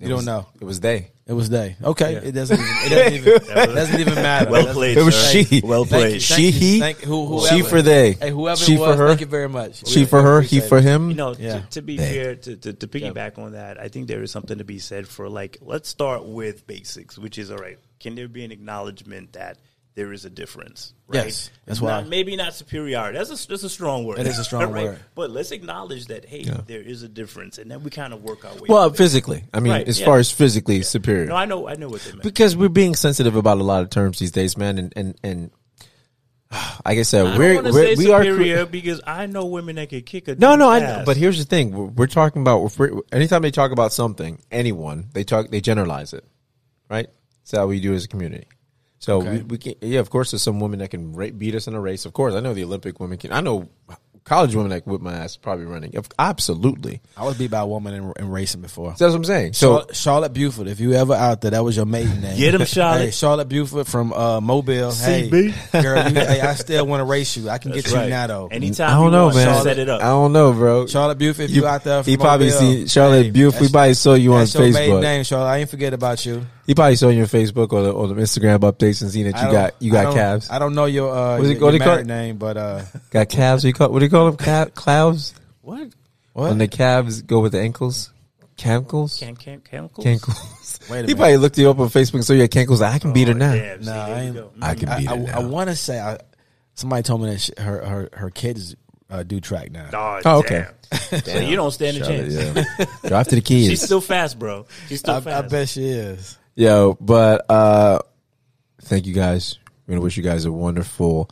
You 0.00 0.08
don't 0.08 0.16
was- 0.16 0.26
know. 0.26 0.46
It 0.60 0.64
was 0.64 0.80
they. 0.80 1.10
It 1.26 1.32
was 1.32 1.48
they. 1.48 1.74
Okay, 1.82 2.12
Yeah. 2.12 2.18
it 2.18 2.32
doesn't. 2.32 2.60
Even, 2.60 2.72
it 2.84 2.88
doesn't 2.90 3.14
even. 3.14 3.32
it 3.42 3.74
doesn't 3.74 4.00
even 4.00 4.14
matter. 4.16 4.50
Well 4.50 4.60
That's- 4.60 4.74
played. 4.76 4.98
It 4.98 5.02
was 5.02 5.14
sir. 5.16 5.42
she. 5.42 5.60
Well 5.64 5.86
Thank 5.86 5.92
you, 6.04 6.08
played. 6.10 6.22
thank 6.22 6.22
She, 6.22 6.46
you, 6.46 6.52
he, 6.52 6.80
thank- 6.80 6.98
who- 7.00 7.46
she 7.48 7.62
for 7.62 7.80
they. 7.80 8.12
Hey, 8.12 8.30
whoever 8.30 8.56
she 8.60 8.74
it 8.74 8.80
was, 8.80 8.94
for 8.94 9.02
her. 9.02 9.08
thank 9.08 9.20
you 9.20 9.26
very 9.26 9.48
much. 9.48 9.86
She 9.86 10.00
We- 10.00 10.06
for 10.06 10.20
her, 10.20 10.42
he 10.42 10.60
for 10.60 10.80
him. 10.82 11.08
You 11.08 11.16
know, 11.16 11.34
Yeah. 11.34 11.60
to, 11.60 11.66
to 11.70 11.82
be 11.82 11.96
They. 11.96 12.12
fair, 12.14 12.34
to, 12.36 12.56
to, 12.56 12.72
to 12.74 12.86
piggyback 12.86 13.38
on 13.38 13.52
that, 13.52 13.80
I 13.80 13.88
think 13.88 14.06
there 14.08 14.22
is 14.22 14.30
something 14.30 14.58
to 14.58 14.64
be 14.64 14.78
said 14.78 15.08
for 15.08 15.30
like, 15.30 15.56
let's 15.62 15.88
start 15.88 16.26
with 16.26 16.66
basics, 16.66 17.16
which 17.18 17.38
is 17.38 17.50
all 17.50 17.56
right. 17.58 17.78
Can 18.00 18.16
there 18.16 18.28
be 18.28 18.44
an 18.44 18.52
acknowledgement 18.52 19.32
that 19.32 19.56
there 19.94 20.12
is 20.12 20.24
a 20.24 20.30
difference? 20.30 20.92
Right? 21.06 21.26
Yes, 21.26 21.50
that's 21.66 21.80
Not- 21.80 22.04
why- 22.04 22.08
maybe 22.08 22.34
not 22.36 22.54
superiority. 22.54 23.16
That's 23.18 23.30
a 23.44 23.48
that's 23.48 23.62
a 23.62 23.68
strong 23.68 24.04
word. 24.04 24.18
It 24.18 24.26
is 24.26 24.38
a 24.38 24.44
strong 24.44 24.72
right? 24.72 24.84
word. 24.84 25.00
But 25.14 25.30
let's 25.30 25.50
acknowledge 25.52 26.06
that 26.06 26.24
hey, 26.24 26.44
there 26.66 26.80
is 26.82 27.02
a 27.02 27.08
difference, 27.08 27.58
and 27.58 27.70
then 27.70 27.82
we 27.82 27.90
kind 27.90 28.12
of 28.12 28.22
work 28.22 28.44
our 28.44 28.54
way. 28.54 28.66
Well, 28.68 28.88
through 28.88 28.94
it. 28.94 28.98
physically. 28.98 29.44
I 29.54 29.60
mean, 29.60 29.72
Right, 29.72 29.86
as 29.88 30.00
yeah. 30.00 30.06
far 30.06 30.18
as 30.18 30.30
physically 30.30 30.82
superior. 30.82 31.26
no, 31.26 31.36
I 31.36 31.44
know, 31.44 31.68
I 31.68 31.74
know 31.76 31.88
what 31.88 32.00
they 32.02 32.10
meant. 32.12 32.22
because 32.22 32.56
we're 32.56 32.68
being 32.68 32.94
sensitive 32.94 33.36
about 33.36 33.58
a 33.58 33.62
lot 33.62 33.82
of 33.82 33.90
terms 33.90 34.18
these 34.18 34.32
days, 34.32 34.56
man. 34.56 34.78
And 34.78 34.92
and 34.96 35.14
and 35.22 35.50
like 36.84 36.98
I 36.98 37.02
said, 37.02 37.26
I 37.26 37.38
we're, 37.38 37.62
we're 37.62 37.72
say 37.72 37.94
we 37.96 38.10
are. 38.12 38.22
superior 38.24 38.66
because 38.66 39.00
I 39.06 39.26
know 39.26 39.46
women 39.46 39.76
that 39.76 39.88
can 39.90 40.02
kick 40.02 40.28
a 40.28 40.34
No, 40.36 40.56
no, 40.56 40.70
I 40.70 40.80
know. 40.80 41.02
But 41.06 41.16
here's 41.16 41.38
the 41.38 41.44
thing: 41.44 41.72
we're, 41.72 41.84
we're 41.86 42.06
talking 42.06 42.42
about 42.42 42.76
we're- 42.78 43.00
anytime 43.12 43.42
they 43.42 43.50
talk 43.50 43.70
about 43.72 43.92
something, 43.92 44.40
anyone 44.50 45.08
they 45.12 45.24
talk, 45.24 45.50
they 45.50 45.60
generalize 45.60 46.12
it, 46.12 46.24
right? 46.90 47.08
That's 47.44 47.56
how 47.58 47.66
we 47.66 47.78
do 47.80 47.94
as 47.94 48.04
a 48.04 48.08
community. 48.08 48.46
So 49.04 49.18
we, 49.18 49.28
Okay. 49.28 49.42
we 49.42 49.58
can, 49.58 49.74
yeah, 49.82 50.00
of 50.00 50.08
course, 50.08 50.30
there's 50.30 50.42
some 50.42 50.60
women 50.60 50.78
that 50.78 50.90
can 50.90 51.12
ra- 51.12 51.28
beat 51.28 51.54
us 51.54 51.66
in 51.66 51.74
a 51.74 51.80
race. 51.80 52.06
Of 52.06 52.14
course, 52.14 52.32
I 52.34 52.40
know 52.40 52.54
the 52.54 52.64
Olympic 52.64 53.00
women 53.00 53.18
can. 53.18 53.32
I 53.32 53.42
know 53.42 53.68
college 54.24 54.54
women 54.54 54.70
that 54.70 54.86
whip 54.86 55.02
my 55.02 55.12
ass 55.12 55.36
probably 55.36 55.66
running. 55.66 55.90
If, 55.92 56.08
absolutely. 56.18 57.02
I 57.14 57.24
was 57.24 57.36
beat 57.36 57.50
by 57.50 57.58
a 57.60 57.66
woman 57.66 57.92
in, 57.92 58.12
in 58.18 58.30
racing 58.30 58.62
before. 58.62 58.96
So 58.96 59.04
that's 59.04 59.12
what 59.12 59.18
I'm 59.18 59.24
saying. 59.24 59.52
So 59.52 59.66
Charlotte, 59.68 59.96
Charlotte 59.96 60.32
Buford, 60.32 60.66
if 60.68 60.80
you 60.80 60.94
ever 60.94 61.12
out 61.12 61.42
there, 61.42 61.50
that 61.50 61.62
was 61.62 61.76
your 61.76 61.84
maiden 61.84 62.22
name. 62.22 62.38
Get 62.38 62.54
'em, 62.54 62.64
Charlotte. 62.64 63.00
Hey, 63.00 63.10
Charlotte 63.10 63.50
Buford 63.50 63.86
from 63.86 64.14
uh, 64.14 64.40
Mobile. 64.40 64.92
Hey, 64.92 65.28
girl, 65.28 66.08
you, 66.08 66.14
hey, 66.14 66.40
I 66.40 66.54
still 66.54 66.86
want 66.86 67.00
to 67.00 67.04
race 67.04 67.36
you. 67.36 67.50
I 67.50 67.58
can 67.58 67.72
get 67.72 67.82
That's 67.84 67.92
you 67.94 68.00
right. 68.00 68.08
now 68.08 68.26
though. 68.28 68.46
Anytime 68.46 68.88
I 68.88 68.94
don't 68.94 69.04
you 69.04 69.10
know, 69.10 69.24
want, 69.24 69.36
man. 69.36 69.62
set 69.62 69.78
it 69.78 69.90
up. 69.90 70.00
I 70.00 70.06
don't 70.06 70.32
know, 70.32 70.54
bro. 70.54 70.86
Charlotte 70.86 71.18
Buford, 71.18 71.44
if 71.44 71.50
you, 71.50 71.66
out 71.66 71.84
there, 71.84 72.02
from 72.02 72.10
he 72.10 72.16
probably 72.16 72.46
Mobile, 72.46 72.58
seen 72.60 72.86
Charlotte 72.86 73.24
hey, 73.24 73.30
Buford. 73.30 73.52
He 73.60 73.66
that's- 73.66 73.72
probably 73.72 73.94
saw 73.94 74.14
you 74.14 74.32
on 74.32 74.38
that's 74.38 74.54
your 74.54 74.62
maiden 74.72 74.96
Facebook. 74.96 75.02
name, 75.02 75.24
Charlotte. 75.24 75.50
I 75.50 75.58
ain't 75.58 75.68
forget 75.68 75.92
about 75.92 76.24
you. 76.24 76.46
He 76.66 76.74
probably 76.74 76.96
saw 76.96 77.08
your 77.10 77.26
Facebook 77.26 77.72
or 77.72 77.82
the, 77.82 77.90
or 77.92 78.08
the 78.08 78.14
Instagram 78.14 78.58
updates 78.60 79.02
and 79.02 79.10
seen 79.10 79.30
that 79.30 79.40
you 79.42 79.52
got 79.52 79.74
you 79.80 79.92
got 79.92 80.04
don't- 80.04 80.14
calves. 80.14 80.48
I 80.50 80.58
don't 80.58 80.74
know 80.74 80.86
your 80.86 81.10
uh, 81.14 81.36
What 81.36 81.44
is 81.44 81.50
it- 81.50 81.54
your, 81.58 81.62
what 81.64 81.70
do 81.72 81.72
your 81.72 81.72
you 81.74 81.78
call 81.80 81.88
married 81.94 82.04
it? 82.06 82.08
name, 82.08 82.36
but 82.38 82.56
uh, 82.56 82.82
Got 83.10 83.28
calves. 83.28 83.62
What 83.62 83.62
do 83.62 83.68
you 83.68 83.74
call 83.74 83.88
what 83.90 83.98
do 83.98 84.04
you 84.06 84.10
call 84.10 84.26
them? 84.30 84.36
Cal- 84.36 84.66
calves. 84.70 85.34
What? 85.60 85.88
what? 86.32 86.48
When 86.48 86.58
the 86.58 86.68
calves 86.68 87.22
go 87.22 87.40
with 87.40 87.52
the 87.52 87.60
ankles. 87.60 88.10
Cankles. 88.56 89.18
Can 89.18 89.34
can 89.36 89.60
chemicals? 89.60 90.06
Cankles. 90.06 90.88
Wait 90.90 90.98
a 90.98 91.00
He 91.00 91.02
minute. 91.08 91.16
probably 91.16 91.36
looked 91.38 91.58
you 91.58 91.68
up 91.70 91.78
on 91.80 91.88
Facebook 91.88 92.14
and 92.14 92.24
saw 92.24 92.32
you 92.34 92.42
had 92.42 92.50
cankles. 92.52 92.80
Like, 92.80 92.94
I 92.94 92.98
can 93.00 93.12
beat 93.12 93.26
her 93.28 93.34
now. 93.34 93.52
Damn, 93.52 93.82
see, 93.82 93.90
Nah, 93.90 94.04
I 94.06 94.20
ain't- 94.20 94.38
I 94.62 94.74
can 94.76 94.88
I, 94.88 94.98
beat 94.98 95.08
her 95.08 95.14
I, 95.14 95.18
now. 95.18 95.40
I 95.40 95.44
want 95.44 95.70
to 95.70 95.76
say 95.76 95.98
I, 95.98 96.18
somebody 96.74 97.02
told 97.02 97.22
me 97.22 97.30
that 97.30 97.40
she, 97.40 97.52
her 97.58 97.84
her 97.84 98.08
her 98.12 98.30
kids 98.30 98.76
uh, 99.10 99.22
do 99.24 99.40
track 99.40 99.72
now. 99.72 99.88
Oh, 99.92 100.20
Oh, 100.24 100.38
okay. 100.38 100.66
damn. 100.90 101.20
So 101.24 101.38
you 101.40 101.56
don't 101.56 101.72
stand 101.72 101.96
a 101.96 102.04
Charlotte, 102.04 102.30
chance. 102.54 102.68
yeah. 102.78 103.08
Go 103.10 103.16
after 103.16 103.34
the 103.34 103.40
kids. 103.42 103.68
She's 103.68 103.82
still 103.82 104.00
fast, 104.00 104.38
bro. 104.38 104.66
She's 104.88 105.00
still 105.00 105.16
I, 105.16 105.20
fast. 105.20 105.44
I 105.44 105.48
bet 105.48 105.68
she 105.68 105.84
is. 105.88 106.38
Yo, 106.56 106.96
but 107.00 107.48
uh 107.50 107.98
thank 108.82 109.06
you 109.06 109.14
guys. 109.14 109.58
We're 109.86 109.92
gonna 109.92 110.04
wish 110.04 110.16
you 110.16 110.22
guys 110.22 110.44
a 110.44 110.52
wonderful 110.52 111.30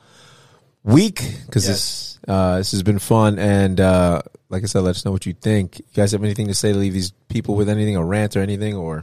week 0.83 1.23
because 1.47 1.67
this 1.67 2.19
uh 2.27 2.59
this 2.59 2.73
has 2.73 2.83
been 2.83 2.99
fun 2.99 3.39
and 3.39 3.81
uh 3.81 4.23
like 4.49 4.63
I 4.65 4.67
said, 4.67 4.81
let 4.81 4.91
us 4.91 5.05
know 5.05 5.13
what 5.13 5.25
you 5.25 5.33
think. 5.33 5.79
You 5.79 5.85
guys 5.95 6.13
have 6.13 6.23
anything 6.23 6.49
to 6.49 6.55
say 6.55 6.73
to 6.73 6.79
leave 6.79 6.93
these 6.93 7.13
people 7.29 7.55
with 7.55 7.69
anything, 7.71 7.97
a 7.97 8.05
rant 8.05 8.37
or 8.37 8.41
anything, 8.41 8.75
or 8.77 9.03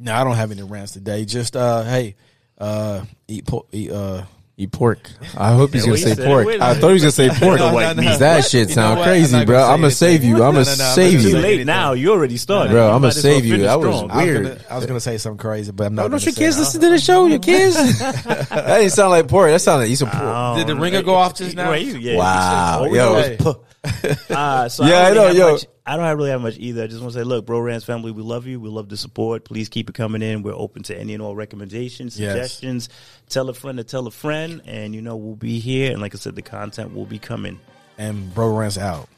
No, 0.00 0.14
I 0.14 0.24
don't 0.24 0.34
have 0.34 0.50
any 0.50 0.62
rants 0.62 0.92
today. 0.92 1.24
Just 1.24 1.54
uh, 1.56 1.84
hey, 1.84 2.16
uh, 2.58 3.04
eat. 3.28 3.48
Eat, 3.70 3.92
uh, 3.92 4.24
eat 4.60 4.72
pork? 4.72 5.10
I 5.36 5.52
hope 5.52 5.72
he's 5.72 5.84
gonna 5.84 5.96
say 5.98 6.14
pork. 6.14 6.46
Wait 6.46 6.60
a 6.60 6.64
I 6.64 6.68
minute. 6.68 6.80
thought 6.80 6.86
he 6.88 6.92
was 6.94 7.02
gonna 7.02 7.12
say 7.12 7.28
pork. 7.30 7.58
No, 7.58 7.70
no, 7.72 7.92
no. 7.94 8.16
That 8.18 8.36
What? 8.36 8.44
shit 8.50 8.68
You 8.68 8.74
sound 8.74 8.94
know 8.94 9.00
what? 9.00 9.06
crazy, 9.06 9.36
I'm 9.36 9.46
bro. 9.46 9.62
I'm 9.62 9.80
gonna 9.80 9.90
save 9.90 10.22
you. 10.24 10.34
I'm 10.42 10.54
gonna 10.54 10.64
no, 10.64 10.64
no, 10.64 10.70
I'm 10.72 10.78
not 10.78 10.94
save 10.94 11.12
gonna 11.18 11.22
Too 11.30 11.36
you. 11.36 11.42
late 11.42 11.66
now. 11.66 11.92
You 11.92 12.12
already 12.12 12.36
started. 12.36 12.70
Bro, 12.72 12.86
I'm 12.92 13.00
gonna 13.00 13.12
save 13.12 13.44
you. 13.44 13.58
That 13.58 13.80
was 13.80 13.96
strong. 13.96 14.10
I 14.10 14.16
was, 14.16 14.24
Weird. 14.26 14.42
gonna, 14.44 14.60
I 14.70 14.76
was 14.76 14.86
gonna 14.86 15.00
say 15.00 15.18
something 15.18 15.38
crazy, 15.38 15.72
but 15.72 15.86
I'm 15.86 15.94
not. 15.94 16.02
Oh, 16.02 16.08
gonna 16.08 16.18
don't 16.20 16.26
your 16.26 16.34
kids 16.34 16.58
listen 16.58 16.80
to 16.82 16.88
the 16.90 16.98
show? 16.98 17.26
Your 17.26 17.38
kids? 17.50 17.74
that 17.98 18.76
didn't 18.78 18.90
sound 18.90 19.10
like 19.10 19.28
pork. 19.28 19.50
That 19.50 19.60
sounded 19.60 19.84
like 19.84 19.90
you 19.90 19.96
some 19.96 20.10
pork. 20.10 20.22
Oh, 20.24 20.54
Did 20.56 20.66
the 20.66 20.76
ringer 20.76 21.02
go 21.02 21.14
off 21.14 21.34
just 21.34 21.56
now? 21.56 21.70
Right, 21.70 21.84
you- 21.84 21.96
yeah, 21.98 22.16
Wow, 22.16 22.84
yo, 22.84 23.14
Hey. 23.14 23.38
Uh, 24.30 24.68
so 24.68 24.84
Yeah, 24.84 24.98
I, 24.98 25.10
I 25.10 25.14
don't 25.14 25.14
know, 25.14 25.22
really 25.26 25.26
have 25.26 25.36
yo. 25.36 25.52
Much, 25.52 25.66
I 25.86 25.96
don't 25.96 26.04
have 26.04 26.16
really 26.18 26.30
have 26.30 26.40
much 26.40 26.56
either. 26.58 26.82
I 26.84 26.86
just 26.86 27.00
want 27.00 27.12
to 27.14 27.18
say, 27.18 27.24
look, 27.24 27.46
Bro 27.46 27.60
Rants 27.60 27.84
family, 27.84 28.12
we 28.12 28.22
love 28.22 28.46
you. 28.46 28.60
We 28.60 28.68
love 28.68 28.88
the 28.88 28.96
support. 28.96 29.44
Please 29.44 29.68
keep 29.68 29.88
it 29.90 29.94
coming 29.94 30.22
in. 30.22 30.42
We're 30.42 30.54
open 30.54 30.82
to 30.84 30.96
any 30.98 31.14
and 31.14 31.22
all 31.22 31.34
recommendations, 31.34 32.18
Yes. 32.18 32.32
suggestions. 32.32 32.88
Tell 33.28 33.48
a 33.48 33.54
friend 33.54 33.78
to 33.78 33.84
tell 33.84 34.06
a 34.06 34.10
friend, 34.10 34.62
and 34.66 34.94
you 34.94 35.02
know 35.02 35.16
we'll 35.16 35.34
be 35.36 35.58
here. 35.58 35.90
And 35.92 36.00
like 36.00 36.14
I 36.14 36.18
said, 36.18 36.36
the 36.36 36.42
content 36.42 36.94
will 36.94 37.06
be 37.06 37.18
coming. 37.18 37.58
And 37.98 38.32
bro 38.34 38.50
runs 38.56 38.78
out. 38.78 39.08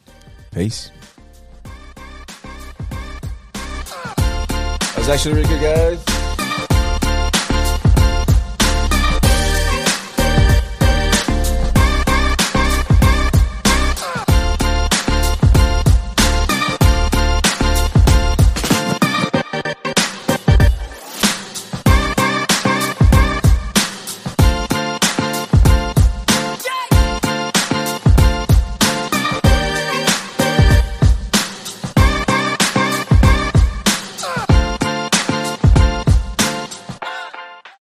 Peace. 0.53 0.91
That 3.53 4.95
was 4.97 5.09
actually 5.09 5.35
really 5.35 5.49
good, 5.49 5.61
guys. 6.07 6.22